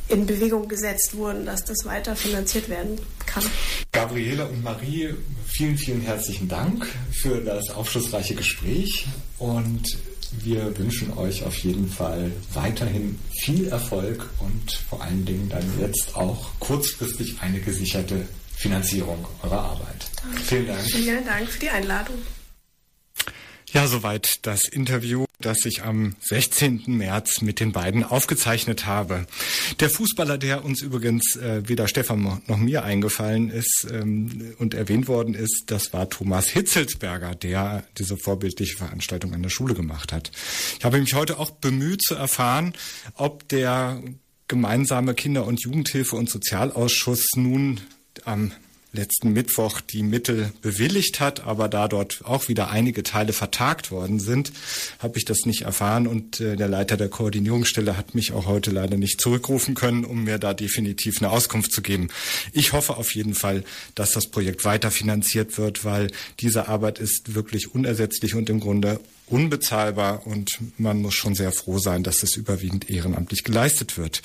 in 0.10 0.26
Bewegung 0.26 0.68
gesetzt 0.68 1.16
wurden, 1.16 1.45
dass 1.45 1.66
das 1.66 1.86
weiter 1.86 2.16
finanziert 2.16 2.70
werden 2.70 2.99
kann. 3.26 3.43
Gabriele 3.91 4.47
und 4.47 4.64
Marie, 4.64 5.14
vielen, 5.45 5.78
vielen 5.78 6.01
herzlichen 6.01 6.47
Dank 6.47 6.88
für 7.12 7.41
das 7.41 7.70
aufschlussreiche 7.70 8.36
Gespräch 8.36 9.05
und 9.38 9.84
wir 10.43 10.78
wünschen 10.78 11.18
euch 11.18 11.43
auf 11.43 11.58
jeden 11.60 11.89
Fall 11.89 12.32
weiterhin 12.53 13.18
viel 13.41 13.68
Erfolg 13.68 14.30
und 14.39 14.72
vor 14.89 15.01
allen 15.01 15.26
Dingen 15.26 15.49
dann 15.49 15.64
jetzt 15.80 16.16
auch 16.16 16.51
kurzfristig 16.60 17.38
eine 17.41 17.60
gesicherte 17.60 18.28
Finanzierung 18.55 19.26
eurer 19.43 19.60
Arbeit. 19.60 20.10
Vielen 20.43 20.68
Dank. 20.68 20.82
Vielen 20.82 21.26
Dank 21.26 21.49
für 21.49 21.60
die 21.60 21.70
Einladung. 21.70 22.18
Ja, 23.72 23.88
soweit 23.88 24.45
das 24.45 24.68
Interview, 24.68 25.26
das 25.39 25.65
ich 25.65 25.83
am 25.83 26.15
16. 26.21 26.83
März 26.88 27.41
mit 27.41 27.59
den 27.59 27.71
beiden 27.71 28.03
aufgezeichnet 28.03 28.88
habe. 28.88 29.27
Der 29.79 29.89
Fußballer, 29.89 30.38
der 30.38 30.65
uns 30.65 30.81
übrigens 30.81 31.35
äh, 31.35 31.67
weder 31.67 31.88
Stefan 31.88 32.41
noch 32.47 32.57
mir 32.57 32.83
eingefallen 32.83 33.51
ist 33.51 33.88
ähm, 33.91 34.55
und 34.57 34.73
erwähnt 34.73 35.07
worden 35.07 35.35
ist, 35.35 35.65
das 35.67 35.93
war 35.93 36.09
Thomas 36.09 36.47
Hitzelsberger, 36.47 37.35
der 37.35 37.83
diese 37.97 38.17
vorbildliche 38.17 38.77
Veranstaltung 38.77 39.33
an 39.33 39.43
der 39.43 39.49
Schule 39.49 39.75
gemacht 39.75 40.11
hat. 40.11 40.31
Ich 40.79 40.83
habe 40.83 40.99
mich 40.99 41.13
heute 41.13 41.38
auch 41.38 41.51
bemüht 41.51 42.01
zu 42.01 42.15
erfahren, 42.15 42.73
ob 43.13 43.47
der 43.49 44.01
gemeinsame 44.47 45.13
Kinder- 45.13 45.45
und 45.45 45.61
Jugendhilfe- 45.61 46.15
und 46.15 46.29
Sozialausschuss 46.29 47.25
nun 47.35 47.81
am 48.25 48.51
letzten 48.93 49.33
Mittwoch 49.33 49.81
die 49.81 50.03
Mittel 50.03 50.51
bewilligt 50.61 51.19
hat, 51.19 51.41
aber 51.45 51.67
da 51.67 51.88
dort 51.88 52.21
auch 52.23 52.47
wieder 52.47 52.69
einige 52.69 53.03
Teile 53.03 53.33
vertagt 53.33 53.91
worden 53.91 54.19
sind, 54.19 54.51
habe 54.99 55.17
ich 55.17 55.25
das 55.25 55.45
nicht 55.45 55.63
erfahren 55.63 56.07
und 56.07 56.39
äh, 56.39 56.55
der 56.55 56.67
Leiter 56.67 56.97
der 56.97 57.09
Koordinierungsstelle 57.09 57.97
hat 57.97 58.15
mich 58.15 58.31
auch 58.31 58.45
heute 58.45 58.71
leider 58.71 58.97
nicht 58.97 59.21
zurückrufen 59.21 59.75
können, 59.75 60.05
um 60.05 60.23
mir 60.23 60.39
da 60.39 60.53
definitiv 60.53 61.21
eine 61.21 61.31
Auskunft 61.31 61.71
zu 61.71 61.81
geben. 61.81 62.09
Ich 62.53 62.73
hoffe 62.73 62.97
auf 62.97 63.13
jeden 63.13 63.35
Fall, 63.35 63.63
dass 63.95 64.11
das 64.11 64.27
Projekt 64.27 64.65
weiter 64.65 64.91
finanziert 64.91 65.57
wird, 65.57 65.83
weil 65.85 66.11
diese 66.39 66.67
Arbeit 66.67 66.99
ist 66.99 67.35
wirklich 67.35 67.73
unersetzlich 67.73 68.35
und 68.35 68.49
im 68.49 68.59
Grunde 68.59 68.99
unbezahlbar 69.28 70.25
und 70.25 70.57
man 70.78 71.01
muss 71.01 71.15
schon 71.15 71.36
sehr 71.36 71.51
froh 71.51 71.80
sein, 71.80 72.03
dass 72.03 72.23
es 72.23 72.36
überwiegend 72.36 72.89
ehrenamtlich 72.89 73.43
geleistet 73.43 73.97
wird. 73.97 74.21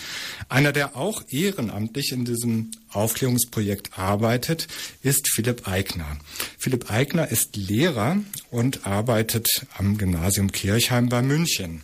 Einer, 0.48 0.72
der 0.72 0.96
auch 0.96 1.22
ehrenamtlich 1.28 2.12
in 2.12 2.24
diesem 2.24 2.70
Aufklärungsprojekt 2.90 3.98
arbeitet, 3.98 4.68
ist 5.02 5.28
Philipp 5.32 5.66
Eigner. 5.66 6.18
Philipp 6.58 6.90
Eigner 6.90 7.28
ist 7.28 7.56
Lehrer 7.56 8.18
und 8.50 8.86
arbeitet 8.86 9.48
am 9.76 9.98
Gymnasium 9.98 10.52
Kirchheim 10.52 11.08
bei 11.08 11.22
München. 11.22 11.82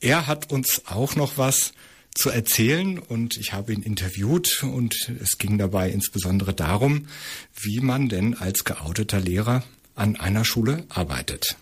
Er 0.00 0.26
hat 0.26 0.50
uns 0.50 0.82
auch 0.86 1.16
noch 1.16 1.36
was 1.36 1.72
zu 2.14 2.30
erzählen 2.30 2.98
und 2.98 3.36
ich 3.36 3.52
habe 3.52 3.72
ihn 3.72 3.82
interviewt 3.82 4.62
und 4.64 5.12
es 5.22 5.38
ging 5.38 5.58
dabei 5.58 5.90
insbesondere 5.90 6.54
darum, 6.54 7.08
wie 7.60 7.80
man 7.80 8.08
denn 8.08 8.34
als 8.34 8.64
geouteter 8.64 9.20
Lehrer 9.20 9.62
an 9.94 10.16
einer 10.16 10.44
Schule 10.44 10.84
arbeitet. 10.88 11.56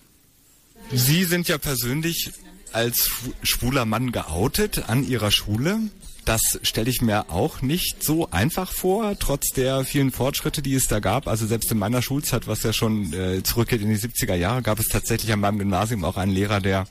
Sie 0.92 1.24
sind 1.24 1.48
ja 1.48 1.58
persönlich 1.58 2.30
als 2.72 3.10
schwuler 3.42 3.84
Mann 3.84 4.12
geoutet 4.12 4.88
an 4.88 5.06
Ihrer 5.06 5.30
Schule. 5.30 5.78
Das 6.24 6.40
stelle 6.62 6.90
ich 6.90 7.00
mir 7.00 7.30
auch 7.30 7.62
nicht 7.62 8.02
so 8.02 8.30
einfach 8.30 8.72
vor, 8.72 9.18
trotz 9.18 9.48
der 9.54 9.84
vielen 9.84 10.10
Fortschritte, 10.10 10.60
die 10.60 10.74
es 10.74 10.84
da 10.84 11.00
gab. 11.00 11.26
Also 11.26 11.46
selbst 11.46 11.70
in 11.72 11.78
meiner 11.78 12.02
Schulzeit, 12.02 12.46
was 12.46 12.62
ja 12.62 12.72
schon 12.72 13.12
äh, 13.12 13.42
zurückgeht 13.42 13.80
in 13.80 13.88
die 13.88 13.98
70er 13.98 14.34
Jahre, 14.34 14.62
gab 14.62 14.78
es 14.78 14.88
tatsächlich 14.88 15.32
an 15.32 15.40
meinem 15.40 15.58
Gymnasium 15.58 16.04
auch 16.04 16.16
einen 16.16 16.32
Lehrer, 16.32 16.60
der 16.60 16.86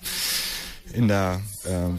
in 0.93 1.07
der 1.07 1.41
äh, 1.65 1.97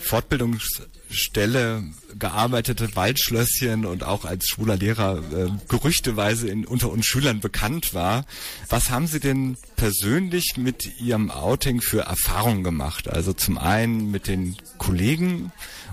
Fortbildungsstelle 1.09 1.85
gearbeitete 2.19 2.95
Waldschlösschen 2.97 3.85
und 3.85 4.05
auch 4.05 4.25
als 4.25 4.47
schwuler 4.47 4.77
Lehrer 4.77 5.23
äh, 5.33 5.51
gerüchteweise 5.69 6.49
in, 6.49 6.67
unter 6.67 6.91
uns 6.91 7.07
Schülern 7.07 7.41
bekannt 7.41 7.95
war. 7.95 8.25
Was 8.69 8.91
haben 8.91 9.07
Sie 9.07 9.21
denn 9.21 9.57
persönlich 9.77 10.55
mit 10.57 11.01
Ihrem 11.01 11.31
Outing 11.31 11.81
für 11.81 12.03
Erfahrungen 12.03 12.65
gemacht? 12.65 13.09
Also 13.09 13.33
zum 13.33 13.59
einen 13.59 14.11
mit 14.11 14.27
den 14.27 14.57
Kollegen 14.79 15.53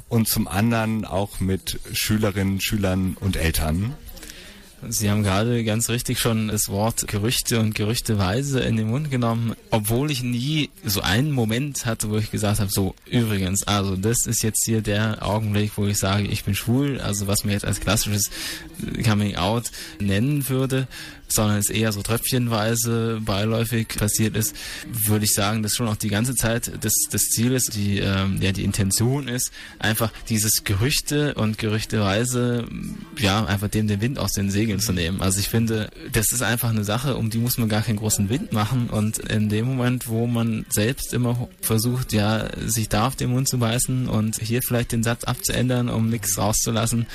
und 0.09 0.27
zum 0.27 0.47
anderen 0.47 1.05
auch 1.05 1.39
mit 1.39 1.79
Schülerinnen, 1.93 2.61
Schülern 2.61 3.17
und 3.19 3.35
Eltern. 3.35 3.95
Sie 4.87 5.09
haben 5.09 5.23
gerade 5.23 5.63
ganz 5.63 5.89
richtig 5.89 6.19
schon 6.19 6.49
das 6.49 6.67
Wort 6.67 7.07
Gerüchte 7.07 7.59
und 7.59 7.73
Gerüchteweise 7.73 8.59
in 8.59 8.77
den 8.77 8.89
Mund 8.89 9.09
genommen, 9.09 9.55
obwohl 9.71 10.11
ich 10.11 10.21
nie 10.21 10.69
so 10.83 11.01
einen 11.01 11.31
Moment 11.31 11.85
hatte, 11.85 12.09
wo 12.09 12.17
ich 12.17 12.29
gesagt 12.29 12.59
habe, 12.59 12.69
so 12.69 12.93
übrigens, 13.05 13.63
also 13.67 13.95
das 13.95 14.25
ist 14.25 14.43
jetzt 14.43 14.63
hier 14.65 14.81
der 14.81 15.25
Augenblick, 15.25 15.71
wo 15.77 15.87
ich 15.87 15.97
sage, 15.97 16.27
ich 16.27 16.43
bin 16.43 16.55
schwul, 16.55 16.99
also 17.01 17.27
was 17.27 17.43
mir 17.43 17.53
jetzt 17.53 17.65
als 17.65 17.79
klassisches 17.79 18.29
Coming 19.03 19.37
Out 19.37 19.71
nennen 19.99 20.47
würde 20.49 20.87
sondern 21.27 21.57
es 21.57 21.69
eher 21.69 21.91
so 21.91 22.01
tröpfchenweise 22.01 23.21
beiläufig 23.23 23.87
passiert 23.89 24.35
ist, 24.35 24.55
würde 24.91 25.25
ich 25.25 25.33
sagen, 25.33 25.63
dass 25.63 25.73
schon 25.73 25.87
auch 25.87 25.95
die 25.95 26.09
ganze 26.09 26.35
Zeit 26.35 26.71
das, 26.81 26.93
das 27.11 27.21
Ziel 27.23 27.53
ist, 27.53 27.75
die, 27.75 27.99
ähm, 27.99 28.39
ja, 28.41 28.51
die 28.51 28.63
Intention 28.63 29.27
ist, 29.27 29.51
einfach 29.79 30.11
dieses 30.29 30.63
Gerüchte 30.63 31.33
und 31.35 31.57
Gerüchteweise, 31.57 32.65
ja, 33.17 33.45
einfach 33.45 33.69
dem 33.69 33.87
den 33.87 34.01
Wind 34.01 34.19
aus 34.19 34.31
den 34.31 34.51
Segeln 34.51 34.79
zu 34.79 34.93
nehmen. 34.93 35.21
Also 35.21 35.39
ich 35.39 35.49
finde, 35.49 35.89
das 36.11 36.31
ist 36.31 36.41
einfach 36.41 36.69
eine 36.69 36.83
Sache, 36.83 37.15
um 37.15 37.29
die 37.29 37.37
muss 37.37 37.57
man 37.57 37.69
gar 37.69 37.81
keinen 37.81 37.97
großen 37.97 38.29
Wind 38.29 38.53
machen 38.53 38.89
und 38.89 39.17
in 39.19 39.49
dem 39.49 39.65
Moment, 39.65 40.07
wo 40.07 40.27
man 40.27 40.65
selbst 40.69 41.13
immer 41.13 41.47
versucht, 41.61 42.13
ja, 42.13 42.47
sich 42.65 42.89
da 42.89 43.07
auf 43.07 43.15
den 43.15 43.31
Mund 43.31 43.47
zu 43.47 43.57
beißen 43.57 44.07
und 44.07 44.39
hier 44.39 44.61
vielleicht 44.61 44.91
den 44.91 45.03
Satz 45.03 45.23
abzuändern, 45.23 45.89
um 45.89 46.09
nichts 46.09 46.37
rauszulassen 46.37 47.07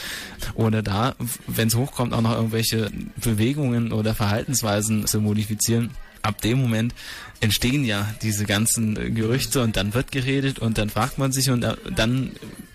oder 0.55 0.83
da, 0.83 1.15
wenn 1.47 1.69
es 1.69 1.75
hochkommt, 1.75 2.13
auch 2.13 2.21
noch 2.21 2.35
irgendwelche 2.35 2.91
Bewegungen 3.17 3.93
oder 4.01 4.14
Verhaltensweisen 4.14 5.07
zu 5.07 5.20
modifizieren. 5.20 5.90
Ab 6.22 6.40
dem 6.42 6.61
Moment 6.61 6.94
entstehen 7.40 7.84
ja 7.84 8.12
diese 8.22 8.44
ganzen 8.44 9.14
Gerüchte 9.14 9.62
und 9.62 9.76
dann 9.76 9.94
wird 9.94 10.12
geredet 10.12 10.59
und 10.59 10.76
dann 10.76 10.90
fragt 10.90 11.18
man 11.18 11.32
sich 11.32 11.48
und 11.51 11.62
äh, 11.62 11.76
dann 11.94 12.32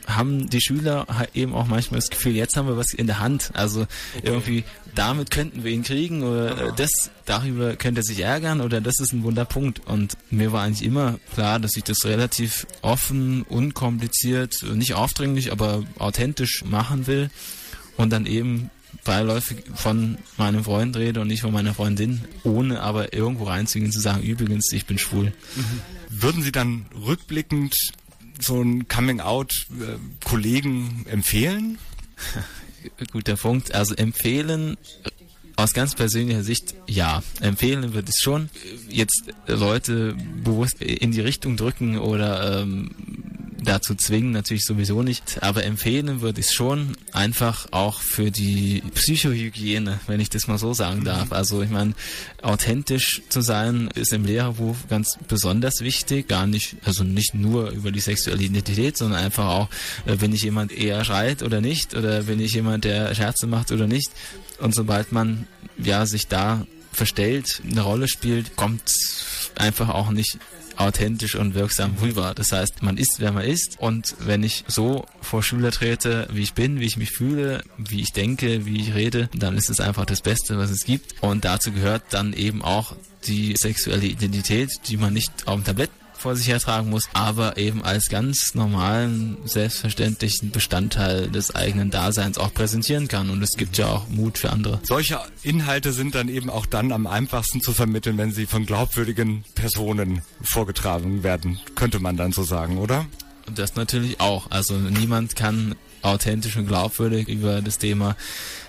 haben 0.07 0.49
die 0.49 0.61
Schüler 0.61 1.07
eben 1.33 1.53
auch 1.53 1.67
manchmal 1.67 1.99
das 1.99 2.09
Gefühl, 2.09 2.35
jetzt 2.35 2.57
haben 2.57 2.67
wir 2.67 2.77
was 2.77 2.93
in 2.93 3.07
der 3.07 3.19
Hand. 3.19 3.51
Also 3.53 3.81
okay. 3.81 4.21
irgendwie 4.23 4.63
damit 4.93 5.29
könnten 5.31 5.63
wir 5.63 5.71
ihn 5.71 5.83
kriegen 5.83 6.23
oder 6.23 6.69
äh, 6.69 6.71
das 6.75 6.89
darüber 7.25 7.75
könnte 7.75 8.01
er 8.01 8.03
sich 8.03 8.19
ärgern 8.19 8.61
oder 8.61 8.81
das 8.81 8.99
ist 8.99 9.13
ein 9.13 9.23
Wunderpunkt. 9.23 9.85
Und 9.85 10.17
mir 10.29 10.51
war 10.51 10.63
eigentlich 10.63 10.85
immer 10.85 11.19
klar, 11.33 11.59
dass 11.59 11.75
ich 11.75 11.83
das 11.83 12.05
relativ 12.05 12.65
offen, 12.81 13.43
unkompliziert, 13.43 14.55
nicht 14.73 14.93
aufdringlich, 14.93 15.51
aber 15.51 15.83
authentisch 15.99 16.63
machen 16.65 17.07
will 17.07 17.29
und 17.97 18.11
dann 18.11 18.25
eben 18.25 18.69
beiläufig 19.03 19.63
von 19.75 20.17
meinem 20.37 20.63
Freund 20.63 20.95
rede 20.95 21.21
und 21.21 21.27
nicht 21.27 21.41
von 21.41 21.53
meiner 21.53 21.73
Freundin, 21.73 22.21
ohne 22.43 22.81
aber 22.81 23.13
irgendwo 23.13 23.45
reinzugehen 23.45 23.91
zu 23.91 23.99
sagen, 23.99 24.23
übrigens, 24.23 24.71
ich 24.71 24.85
bin 24.85 24.97
schwul. 24.97 25.33
Mhm. 25.55 25.81
Würden 26.09 26.43
Sie 26.43 26.51
dann 26.51 26.85
rückblickend 27.05 27.75
so 28.39 28.61
ein 28.61 28.87
Coming-out-Kollegen 28.87 31.05
empfehlen? 31.09 31.77
Guter 33.11 33.35
Punkt. 33.35 33.73
Also 33.73 33.95
empfehlen 33.95 34.77
aus 35.55 35.73
ganz 35.73 35.95
persönlicher 35.95 36.43
Sicht 36.43 36.75
ja. 36.87 37.23
Empfehlen 37.39 37.93
wird 37.93 38.09
es 38.09 38.19
schon. 38.19 38.49
Jetzt 38.89 39.23
Leute 39.47 40.15
bewusst 40.43 40.81
in 40.81 41.11
die 41.11 41.21
Richtung 41.21 41.57
drücken 41.57 41.97
oder 41.97 42.61
ähm, 42.61 42.91
dazu 43.63 43.95
zwingen 43.95 44.31
natürlich 44.31 44.65
sowieso 44.65 45.01
nicht, 45.01 45.41
aber 45.41 45.63
empfehlen 45.63 46.21
würde 46.21 46.41
ich 46.41 46.47
es 46.47 46.53
schon, 46.53 46.97
einfach 47.11 47.67
auch 47.71 48.01
für 48.01 48.31
die 48.31 48.83
Psychohygiene, 48.93 49.99
wenn 50.07 50.19
ich 50.19 50.29
das 50.29 50.47
mal 50.47 50.57
so 50.57 50.73
sagen 50.73 51.01
mhm. 51.01 51.05
darf. 51.05 51.31
Also 51.31 51.61
ich 51.61 51.69
meine, 51.69 51.93
authentisch 52.41 53.21
zu 53.29 53.41
sein 53.41 53.89
ist 53.95 54.13
im 54.13 54.25
Lehrerberuf 54.25 54.87
ganz 54.89 55.17
besonders 55.27 55.81
wichtig, 55.81 56.27
gar 56.27 56.47
nicht, 56.47 56.75
also 56.83 57.03
nicht 57.03 57.33
nur 57.33 57.69
über 57.71 57.91
die 57.91 57.99
sexuelle 57.99 58.43
Identität, 58.43 58.97
sondern 58.97 59.23
einfach 59.23 59.47
auch, 59.47 59.69
äh, 60.05 60.17
wenn 60.19 60.33
ich 60.33 60.43
jemand 60.43 60.71
eher 60.71 61.03
schreit 61.05 61.43
oder 61.43 61.61
nicht, 61.61 61.95
oder 61.95 62.27
wenn 62.27 62.39
ich 62.39 62.53
jemand, 62.53 62.83
der 62.83 63.15
Scherze 63.15 63.47
macht 63.47 63.71
oder 63.71 63.87
nicht. 63.87 64.11
Und 64.59 64.73
sobald 64.73 65.11
man 65.11 65.47
ja 65.77 66.05
sich 66.05 66.27
da 66.27 66.65
verstellt, 66.91 67.61
eine 67.69 67.81
Rolle 67.81 68.07
spielt, 68.07 68.55
kommt 68.55 68.83
einfach 69.55 69.89
auch 69.89 70.09
nicht 70.11 70.37
authentisch 70.77 71.35
und 71.35 71.53
wirksam 71.53 71.95
rüber. 72.01 72.33
Das 72.35 72.51
heißt, 72.51 72.81
man 72.81 72.97
ist, 72.97 73.15
wer 73.19 73.31
man 73.31 73.45
ist 73.45 73.77
und 73.79 74.15
wenn 74.19 74.43
ich 74.43 74.63
so 74.67 75.05
vor 75.21 75.43
Schüler 75.43 75.71
trete, 75.71 76.27
wie 76.31 76.43
ich 76.43 76.53
bin, 76.53 76.79
wie 76.79 76.85
ich 76.85 76.97
mich 76.97 77.11
fühle, 77.11 77.63
wie 77.77 78.01
ich 78.01 78.11
denke, 78.13 78.65
wie 78.65 78.81
ich 78.81 78.93
rede, 78.93 79.29
dann 79.33 79.57
ist 79.57 79.69
es 79.69 79.79
einfach 79.79 80.05
das 80.05 80.21
Beste, 80.21 80.57
was 80.57 80.69
es 80.69 80.83
gibt 80.83 81.21
und 81.21 81.45
dazu 81.45 81.71
gehört 81.71 82.03
dann 82.11 82.33
eben 82.33 82.61
auch 82.61 82.95
die 83.27 83.55
sexuelle 83.57 84.05
Identität, 84.05 84.69
die 84.87 84.97
man 84.97 85.13
nicht 85.13 85.31
auf 85.47 85.55
dem 85.55 85.63
Tablett 85.63 85.89
vor 86.25 86.35
sich 86.35 86.47
hertragen 86.47 86.89
muss, 86.89 87.07
aber 87.13 87.57
eben 87.57 87.83
als 87.83 88.09
ganz 88.09 88.55
normalen, 88.55 89.37
selbstverständlichen 89.45 90.49
Bestandteil 90.49 91.29
des 91.29 91.53
eigenen 91.53 91.91
Daseins 91.91 92.39
auch 92.39 92.51
präsentieren 92.51 93.07
kann. 93.07 93.29
Und 93.29 93.43
es 93.43 93.51
gibt 93.55 93.77
ja 93.77 93.85
auch 93.89 94.09
Mut 94.09 94.39
für 94.39 94.49
andere. 94.49 94.79
Solche 94.81 95.19
Inhalte 95.43 95.93
sind 95.93 96.15
dann 96.15 96.27
eben 96.27 96.49
auch 96.49 96.65
dann 96.65 96.91
am 96.91 97.05
einfachsten 97.05 97.61
zu 97.61 97.73
vermitteln, 97.73 98.17
wenn 98.17 98.31
sie 98.31 98.47
von 98.47 98.65
glaubwürdigen 98.65 99.43
Personen 99.53 100.23
vorgetragen 100.41 101.21
werden, 101.21 101.59
könnte 101.75 101.99
man 101.99 102.17
dann 102.17 102.31
so 102.31 102.41
sagen, 102.41 102.79
oder? 102.79 103.05
Und 103.45 103.59
das 103.59 103.75
natürlich 103.75 104.19
auch. 104.19 104.49
Also 104.49 104.73
niemand 104.79 105.35
kann 105.35 105.75
authentisch 106.01 106.57
und 106.57 106.65
glaubwürdig 106.65 107.27
über 107.27 107.61
das 107.61 107.77
Thema 107.77 108.15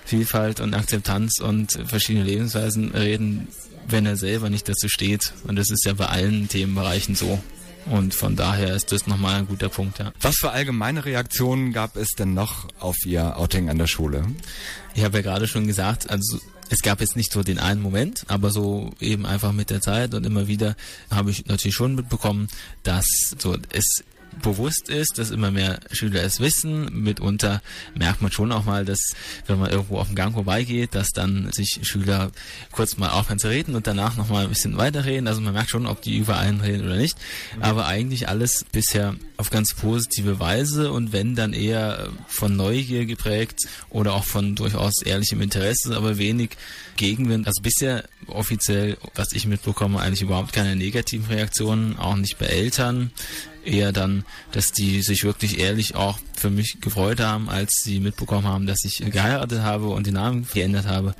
Vielfalt 0.07 0.61
und 0.61 0.73
Akzeptanz 0.73 1.39
und 1.39 1.73
verschiedene 1.85 2.23
Lebensweisen 2.23 2.91
reden, 2.91 3.49
wenn 3.87 4.05
er 4.05 4.15
selber 4.15 4.49
nicht 4.49 4.67
dazu 4.67 4.87
steht. 4.87 5.33
Und 5.45 5.57
das 5.57 5.69
ist 5.69 5.85
ja 5.85 5.93
bei 5.93 6.07
allen 6.07 6.47
Themenbereichen 6.47 7.15
so. 7.15 7.39
Und 7.89 8.13
von 8.13 8.35
daher 8.35 8.73
ist 8.75 8.91
das 8.91 9.07
nochmal 9.07 9.35
ein 9.35 9.47
guter 9.47 9.69
Punkt, 9.69 9.99
ja. 9.99 10.11
Was 10.21 10.35
für 10.37 10.51
allgemeine 10.51 11.05
Reaktionen 11.05 11.71
gab 11.71 11.95
es 11.95 12.09
denn 12.17 12.33
noch 12.33 12.67
auf 12.79 12.97
Ihr 13.05 13.37
Outing 13.37 13.69
an 13.69 13.77
der 13.77 13.87
Schule? 13.87 14.25
Ich 14.93 15.03
habe 15.03 15.17
ja 15.17 15.23
gerade 15.23 15.47
schon 15.47 15.67
gesagt, 15.67 16.09
also 16.09 16.39
es 16.69 16.81
gab 16.81 16.99
jetzt 16.99 17.15
nicht 17.15 17.31
so 17.31 17.43
den 17.43 17.59
einen 17.59 17.81
Moment, 17.81 18.25
aber 18.27 18.51
so 18.51 18.91
eben 18.99 19.25
einfach 19.25 19.53
mit 19.53 19.69
der 19.69 19.81
Zeit 19.81 20.13
und 20.13 20.25
immer 20.25 20.47
wieder 20.47 20.75
habe 21.09 21.31
ich 21.31 21.45
natürlich 21.45 21.75
schon 21.75 21.95
mitbekommen, 21.95 22.49
dass 22.83 23.05
so 23.37 23.55
es 23.71 24.03
bewusst 24.41 24.89
ist, 24.89 25.17
dass 25.17 25.31
immer 25.31 25.51
mehr 25.51 25.79
Schüler 25.91 26.23
es 26.23 26.39
wissen. 26.39 27.03
Mitunter 27.03 27.61
merkt 27.95 28.21
man 28.21 28.31
schon 28.31 28.51
auch 28.51 28.65
mal, 28.65 28.85
dass 28.85 28.99
wenn 29.45 29.59
man 29.59 29.71
irgendwo 29.71 29.97
auf 29.97 30.07
dem 30.07 30.15
Gang 30.15 30.33
vorbeigeht, 30.33 30.95
dass 30.95 31.09
dann 31.09 31.51
sich 31.51 31.79
Schüler 31.83 32.31
kurz 32.71 32.97
mal 32.97 33.09
aufhören 33.09 33.39
zu 33.39 33.49
reden 33.49 33.75
und 33.75 33.87
danach 33.87 34.17
nochmal 34.17 34.43
ein 34.43 34.49
bisschen 34.49 34.77
weiterreden. 34.77 35.27
Also 35.27 35.41
man 35.41 35.53
merkt 35.53 35.69
schon, 35.69 35.87
ob 35.87 36.01
die 36.01 36.17
über 36.17 36.37
einen 36.37 36.61
reden 36.61 36.85
oder 36.85 36.97
nicht. 36.97 37.17
Aber 37.59 37.87
eigentlich 37.87 38.29
alles 38.29 38.65
bisher 38.71 39.15
auf 39.37 39.51
ganz 39.51 39.73
positive 39.75 40.39
Weise 40.39 40.91
und 40.91 41.13
wenn 41.13 41.35
dann 41.35 41.53
eher 41.53 42.09
von 42.27 42.55
Neugier 42.55 43.05
geprägt 43.05 43.67
oder 43.89 44.13
auch 44.13 44.23
von 44.23 44.55
durchaus 44.55 45.01
ehrlichem 45.03 45.41
Interesse, 45.41 45.95
aber 45.95 46.17
wenig 46.17 46.51
Gegenwind. 46.95 47.47
Also 47.47 47.61
bisher 47.61 48.03
offiziell, 48.27 48.97
was 49.13 49.31
ich 49.33 49.45
mitbekomme, 49.45 49.99
eigentlich 49.99 50.23
überhaupt 50.23 50.53
keine 50.53 50.75
negativen 50.75 51.27
Reaktionen, 51.27 51.97
auch 51.97 52.15
nicht 52.15 52.39
bei 52.39 52.47
Eltern 52.47 53.11
eher 53.63 53.91
dann, 53.91 54.23
dass 54.51 54.71
die 54.71 55.01
sich 55.01 55.23
wirklich 55.23 55.59
ehrlich 55.59 55.95
auch 55.95 56.17
für 56.33 56.49
mich 56.49 56.77
gefreut 56.81 57.19
haben, 57.19 57.49
als 57.49 57.81
sie 57.83 57.99
mitbekommen 57.99 58.47
haben, 58.47 58.65
dass 58.65 58.83
ich 58.85 59.03
geheiratet 59.11 59.61
habe 59.61 59.89
und 59.89 60.07
den 60.07 60.15
Namen 60.15 60.47
geändert 60.51 60.87
habe. 60.87 61.13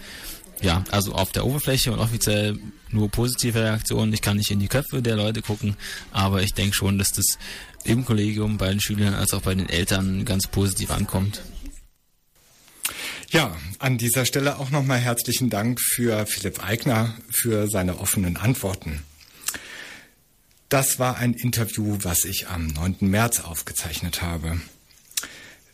Ja, 0.62 0.84
also 0.92 1.14
auf 1.14 1.32
der 1.32 1.46
Oberfläche 1.46 1.92
und 1.92 2.00
offiziell 2.00 2.58
nur 2.90 3.10
positive 3.10 3.62
Reaktionen. 3.62 4.14
Ich 4.14 4.22
kann 4.22 4.38
nicht 4.38 4.52
in 4.52 4.60
die 4.60 4.68
Köpfe 4.68 5.02
der 5.02 5.16
Leute 5.16 5.42
gucken, 5.42 5.76
aber 6.12 6.42
ich 6.42 6.54
denke 6.54 6.76
schon, 6.76 6.98
dass 6.98 7.12
das 7.12 7.38
im 7.84 8.06
Kollegium 8.06 8.58
bei 8.58 8.70
den 8.70 8.82
Schülern 8.82 9.14
als 9.14 9.34
auch 9.34 9.42
bei 9.42 9.56
den 9.56 9.70
Eltern 9.70 10.26
ganz 10.26 10.48
positiv 10.48 10.92
ankommt. 10.92 11.42
Ja, 13.30 13.56
an 13.80 13.98
dieser 13.98 14.26
Stelle 14.26 14.58
auch 14.58 14.70
nochmal 14.70 15.00
herzlichen 15.00 15.50
Dank 15.50 15.82
für 15.82 16.26
Philipp 16.26 16.64
Eigner 16.64 17.14
für 17.30 17.68
seine 17.68 18.00
offenen 18.00 18.38
Antworten. 18.38 19.04
Das 20.70 21.00
war 21.00 21.18
ein 21.18 21.34
Interview, 21.34 21.98
was 22.02 22.26
ich 22.26 22.48
am 22.48 22.68
9. 22.68 22.98
März 23.02 23.42
aufgezeichnet 23.42 24.22
habe. 24.22 24.60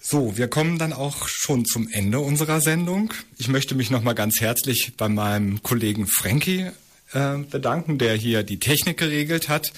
So, 0.06 0.36
wir 0.36 0.49
kommen 0.49 0.78
dann 0.78 0.91
auch 0.91 1.30
schon 1.30 1.64
zum 1.64 1.88
Ende 1.89 2.20
unserer 2.20 2.60
Sendung. 2.60 3.14
Ich 3.38 3.47
möchte 3.47 3.74
mich 3.74 3.89
nochmal 3.89 4.16
ganz 4.16 4.41
herzlich 4.41 4.91
bei 4.97 5.08
meinem 5.08 5.64
Kollegen 5.64 6.08
Frankie 6.08 6.72
äh, 7.14 7.38
bedanken, 7.38 7.97
der 7.99 8.14
hier 8.16 8.43
die 8.43 8.60
Technik 8.60 8.97
geregelt 8.97 9.47
hat. 9.47 9.72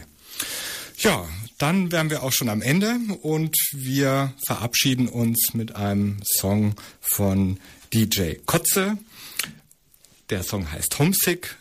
Ja, 0.98 1.30
dann 1.60 1.92
wären 1.92 2.10
wir 2.10 2.24
auch 2.24 2.34
schon 2.34 2.50
am 2.50 2.64
Ende 2.64 2.98
und 3.22 3.56
wir 3.74 4.34
verabschieden 4.48 5.08
uns 5.08 5.54
mit 5.54 5.76
einem 5.76 6.18
Song 6.24 6.74
von 7.00 7.60
DJ 7.94 8.38
Kotze. 8.46 8.98
Der 10.32 10.42
Song 10.42 10.72
heißt 10.72 10.98
Homesick, 10.98 11.58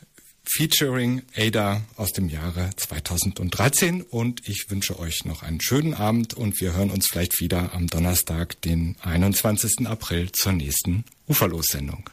featuring 0.55 1.23
Ada 1.35 1.81
aus 1.97 2.13
dem 2.13 2.29
Jahre 2.29 2.71
2013 2.77 4.03
und 4.03 4.47
ich 4.47 4.67
wünsche 4.69 4.99
euch 4.99 5.25
noch 5.25 5.43
einen 5.43 5.61
schönen 5.61 5.95
Abend 5.95 6.35
und 6.35 6.61
wir 6.61 6.75
hören 6.75 6.91
uns 6.91 7.09
vielleicht 7.11 7.41
wieder 7.41 7.73
am 7.75 7.87
Donnerstag, 7.87 8.61
den 8.61 8.97
21. 9.01 9.87
April 9.87 10.31
zur 10.33 10.53
nächsten 10.53 11.05
Uferlos-Sendung. 11.27 12.11